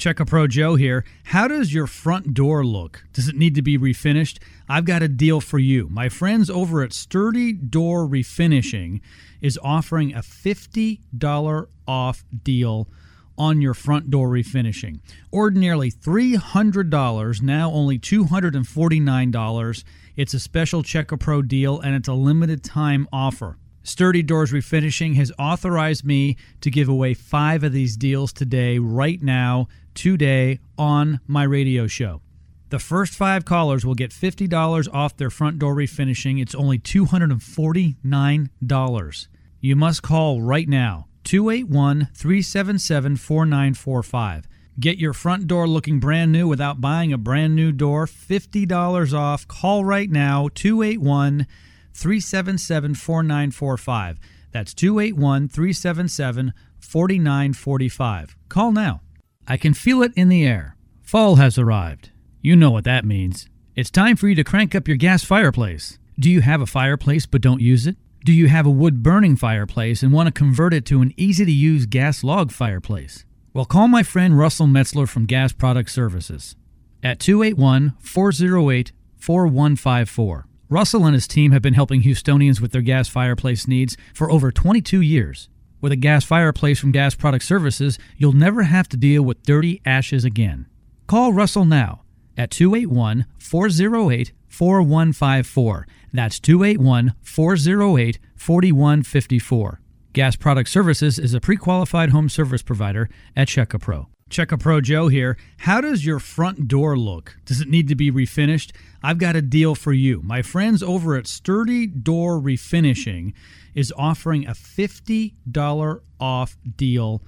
Check 0.00 0.18
a 0.18 0.24
Pro 0.24 0.46
Joe 0.46 0.76
here. 0.76 1.04
How 1.24 1.46
does 1.46 1.74
your 1.74 1.86
front 1.86 2.32
door 2.32 2.64
look? 2.64 3.04
Does 3.12 3.28
it 3.28 3.36
need 3.36 3.54
to 3.56 3.60
be 3.60 3.76
refinished? 3.76 4.38
I've 4.66 4.86
got 4.86 5.02
a 5.02 5.08
deal 5.08 5.42
for 5.42 5.58
you. 5.58 5.88
My 5.90 6.08
friends 6.08 6.48
over 6.48 6.82
at 6.82 6.94
Sturdy 6.94 7.52
Door 7.52 8.08
Refinishing 8.08 9.02
is 9.42 9.58
offering 9.62 10.14
a 10.14 10.20
$50 10.20 11.66
off 11.86 12.24
deal 12.42 12.88
on 13.36 13.60
your 13.60 13.74
front 13.74 14.10
door 14.10 14.30
refinishing. 14.30 15.00
Ordinarily 15.34 15.90
$300, 15.90 17.42
now 17.42 17.70
only 17.70 17.98
$249. 17.98 19.84
It's 20.16 20.32
a 20.32 20.40
special 20.40 20.82
Check 20.82 21.12
a 21.12 21.18
Pro 21.18 21.42
deal 21.42 21.78
and 21.78 21.94
it's 21.94 22.08
a 22.08 22.14
limited 22.14 22.64
time 22.64 23.06
offer. 23.12 23.58
Sturdy 23.82 24.22
Doors 24.22 24.52
Refinishing 24.52 25.16
has 25.16 25.32
authorized 25.38 26.04
me 26.04 26.36
to 26.60 26.70
give 26.70 26.88
away 26.88 27.14
five 27.14 27.64
of 27.64 27.72
these 27.72 27.96
deals 27.96 28.32
today, 28.32 28.78
right 28.78 29.20
now, 29.22 29.68
today, 29.94 30.58
on 30.76 31.20
my 31.26 31.44
radio 31.44 31.86
show. 31.86 32.20
The 32.68 32.78
first 32.78 33.14
five 33.14 33.44
callers 33.44 33.84
will 33.84 33.94
get 33.94 34.12
$50 34.12 34.88
off 34.92 35.16
their 35.16 35.30
front 35.30 35.58
door 35.58 35.74
refinishing. 35.74 36.40
It's 36.40 36.54
only 36.54 36.78
$249. 36.78 39.26
You 39.60 39.76
must 39.76 40.02
call 40.02 40.40
right 40.40 40.68
now 40.68 41.08
281 41.24 42.08
377 42.14 43.16
4945. 43.16 44.46
Get 44.78 44.98
your 44.98 45.12
front 45.12 45.48
door 45.48 45.66
looking 45.66 45.98
brand 45.98 46.30
new 46.32 46.46
without 46.46 46.80
buying 46.80 47.12
a 47.12 47.18
brand 47.18 47.56
new 47.56 47.72
door. 47.72 48.06
$50 48.06 49.12
off. 49.12 49.48
Call 49.48 49.84
right 49.84 50.08
now 50.08 50.48
281 50.54 51.48
377 51.94 52.94
4945. 52.94 54.18
That's 54.52 54.74
281 54.74 55.48
377 55.48 56.52
4945. 56.80 58.36
Call 58.48 58.72
now. 58.72 59.00
I 59.46 59.56
can 59.56 59.74
feel 59.74 60.02
it 60.02 60.12
in 60.16 60.28
the 60.28 60.46
air. 60.46 60.76
Fall 61.02 61.36
has 61.36 61.58
arrived. 61.58 62.10
You 62.40 62.56
know 62.56 62.70
what 62.70 62.84
that 62.84 63.04
means. 63.04 63.48
It's 63.76 63.90
time 63.90 64.16
for 64.16 64.28
you 64.28 64.34
to 64.34 64.44
crank 64.44 64.74
up 64.74 64.88
your 64.88 64.96
gas 64.96 65.24
fireplace. 65.24 65.98
Do 66.18 66.30
you 66.30 66.40
have 66.40 66.60
a 66.60 66.66
fireplace 66.66 67.26
but 67.26 67.40
don't 67.40 67.60
use 67.60 67.86
it? 67.86 67.96
Do 68.24 68.32
you 68.32 68.48
have 68.48 68.66
a 68.66 68.70
wood 68.70 69.02
burning 69.02 69.36
fireplace 69.36 70.02
and 70.02 70.12
want 70.12 70.26
to 70.26 70.32
convert 70.32 70.74
it 70.74 70.84
to 70.86 71.00
an 71.00 71.14
easy 71.16 71.44
to 71.44 71.50
use 71.50 71.86
gas 71.86 72.22
log 72.22 72.52
fireplace? 72.52 73.24
Well, 73.54 73.64
call 73.64 73.88
my 73.88 74.02
friend 74.02 74.38
Russell 74.38 74.66
Metzler 74.66 75.08
from 75.08 75.26
Gas 75.26 75.52
Product 75.52 75.90
Services 75.90 76.56
at 77.02 77.18
281 77.18 77.94
408 78.00 78.92
4154. 79.16 80.46
Russell 80.70 81.04
and 81.04 81.14
his 81.14 81.26
team 81.26 81.50
have 81.50 81.62
been 81.62 81.74
helping 81.74 82.02
Houstonians 82.02 82.60
with 82.60 82.70
their 82.70 82.80
gas 82.80 83.08
fireplace 83.08 83.66
needs 83.66 83.96
for 84.14 84.30
over 84.30 84.52
22 84.52 85.00
years. 85.00 85.48
With 85.80 85.90
a 85.90 85.96
gas 85.96 86.24
fireplace 86.24 86.78
from 86.78 86.92
Gas 86.92 87.16
Product 87.16 87.44
Services, 87.44 87.98
you'll 88.16 88.34
never 88.34 88.62
have 88.62 88.88
to 88.90 88.96
deal 88.96 89.24
with 89.24 89.42
dirty 89.42 89.82
ashes 89.84 90.24
again. 90.24 90.66
Call 91.08 91.32
Russell 91.32 91.64
now 91.64 92.02
at 92.36 92.52
281 92.52 93.26
408 93.36 94.32
4154. 94.46 95.86
That's 96.12 96.38
281 96.38 97.14
408 97.20 98.18
4154. 98.36 99.80
Gas 100.12 100.36
Product 100.36 100.68
Services 100.68 101.18
is 101.18 101.34
a 101.34 101.40
pre 101.40 101.56
qualified 101.56 102.10
home 102.10 102.28
service 102.28 102.62
provider 102.62 103.10
at 103.34 103.48
Checka 103.48 104.19
Pro. 104.30 104.44
Checka 104.44 104.58
Pro 104.58 104.80
Joe 104.80 105.08
here. 105.08 105.36
How 105.58 105.80
does 105.80 106.04
your 106.06 106.18
front 106.18 106.68
door 106.68 106.96
look? 106.96 107.36
Does 107.44 107.60
it 107.60 107.68
need 107.68 107.88
to 107.88 107.94
be 107.94 108.10
refinished? 108.10 108.72
I've 109.02 109.18
got 109.18 109.36
a 109.36 109.42
deal 109.42 109.74
for 109.74 109.92
you. 109.92 110.22
My 110.22 110.42
friends 110.42 110.82
over 110.82 111.16
at 111.16 111.26
Sturdy 111.26 111.86
Door 111.86 112.40
Refinishing 112.40 113.32
is 113.74 113.92
offering 113.96 114.46
a 114.46 114.52
$50 114.52 116.00
off 116.20 116.56
deal 116.76 117.22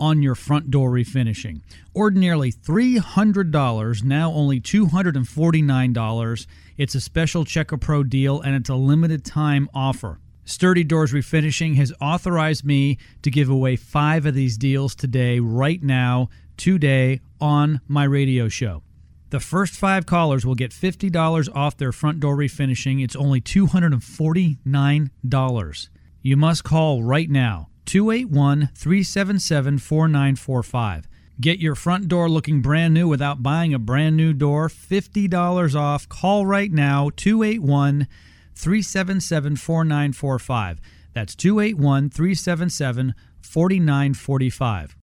on 0.00 0.22
your 0.22 0.34
front 0.34 0.70
door 0.70 0.90
refinishing. 0.90 1.60
Ordinarily 1.94 2.52
$300, 2.52 4.04
now 4.04 4.32
only 4.32 4.60
$249. 4.60 6.46
It's 6.76 6.94
a 6.94 7.00
special 7.00 7.44
Checka 7.44 7.80
Pro 7.80 8.04
deal 8.04 8.40
and 8.40 8.54
it's 8.54 8.70
a 8.70 8.74
limited 8.74 9.24
time 9.24 9.68
offer. 9.74 10.20
Sturdy 10.44 10.82
Doors 10.82 11.12
Refinishing 11.12 11.74
has 11.76 11.92
authorized 12.00 12.64
me 12.64 12.96
to 13.20 13.30
give 13.30 13.50
away 13.50 13.76
five 13.76 14.24
of 14.24 14.34
these 14.34 14.56
deals 14.56 14.94
today, 14.94 15.40
right 15.40 15.82
now, 15.82 16.30
today, 16.58 17.20
on 17.40 17.80
my 17.88 18.04
radio 18.04 18.48
show. 18.48 18.82
The 19.30 19.40
first 19.40 19.74
five 19.74 20.04
callers 20.06 20.44
will 20.44 20.54
get 20.54 20.72
$50 20.72 21.48
off 21.54 21.76
their 21.76 21.92
front 21.92 22.20
door 22.20 22.36
refinishing. 22.36 23.02
It's 23.02 23.16
only 23.16 23.40
$249. 23.40 25.88
You 26.22 26.36
must 26.36 26.64
call 26.64 27.02
right 27.02 27.30
now 27.30 27.68
281 27.86 28.70
377 28.74 29.78
4945. 29.78 31.08
Get 31.40 31.60
your 31.60 31.76
front 31.76 32.08
door 32.08 32.28
looking 32.28 32.62
brand 32.62 32.94
new 32.94 33.06
without 33.06 33.42
buying 33.42 33.72
a 33.72 33.78
brand 33.78 34.16
new 34.16 34.32
door. 34.32 34.68
$50 34.68 35.78
off. 35.78 36.08
Call 36.08 36.44
right 36.44 36.72
now 36.72 37.10
281 37.14 38.08
377 38.54 39.56
4945. 39.56 40.80
That's 41.14 41.36
281 41.36 42.10
377 42.10 43.14
4945. 43.40 44.96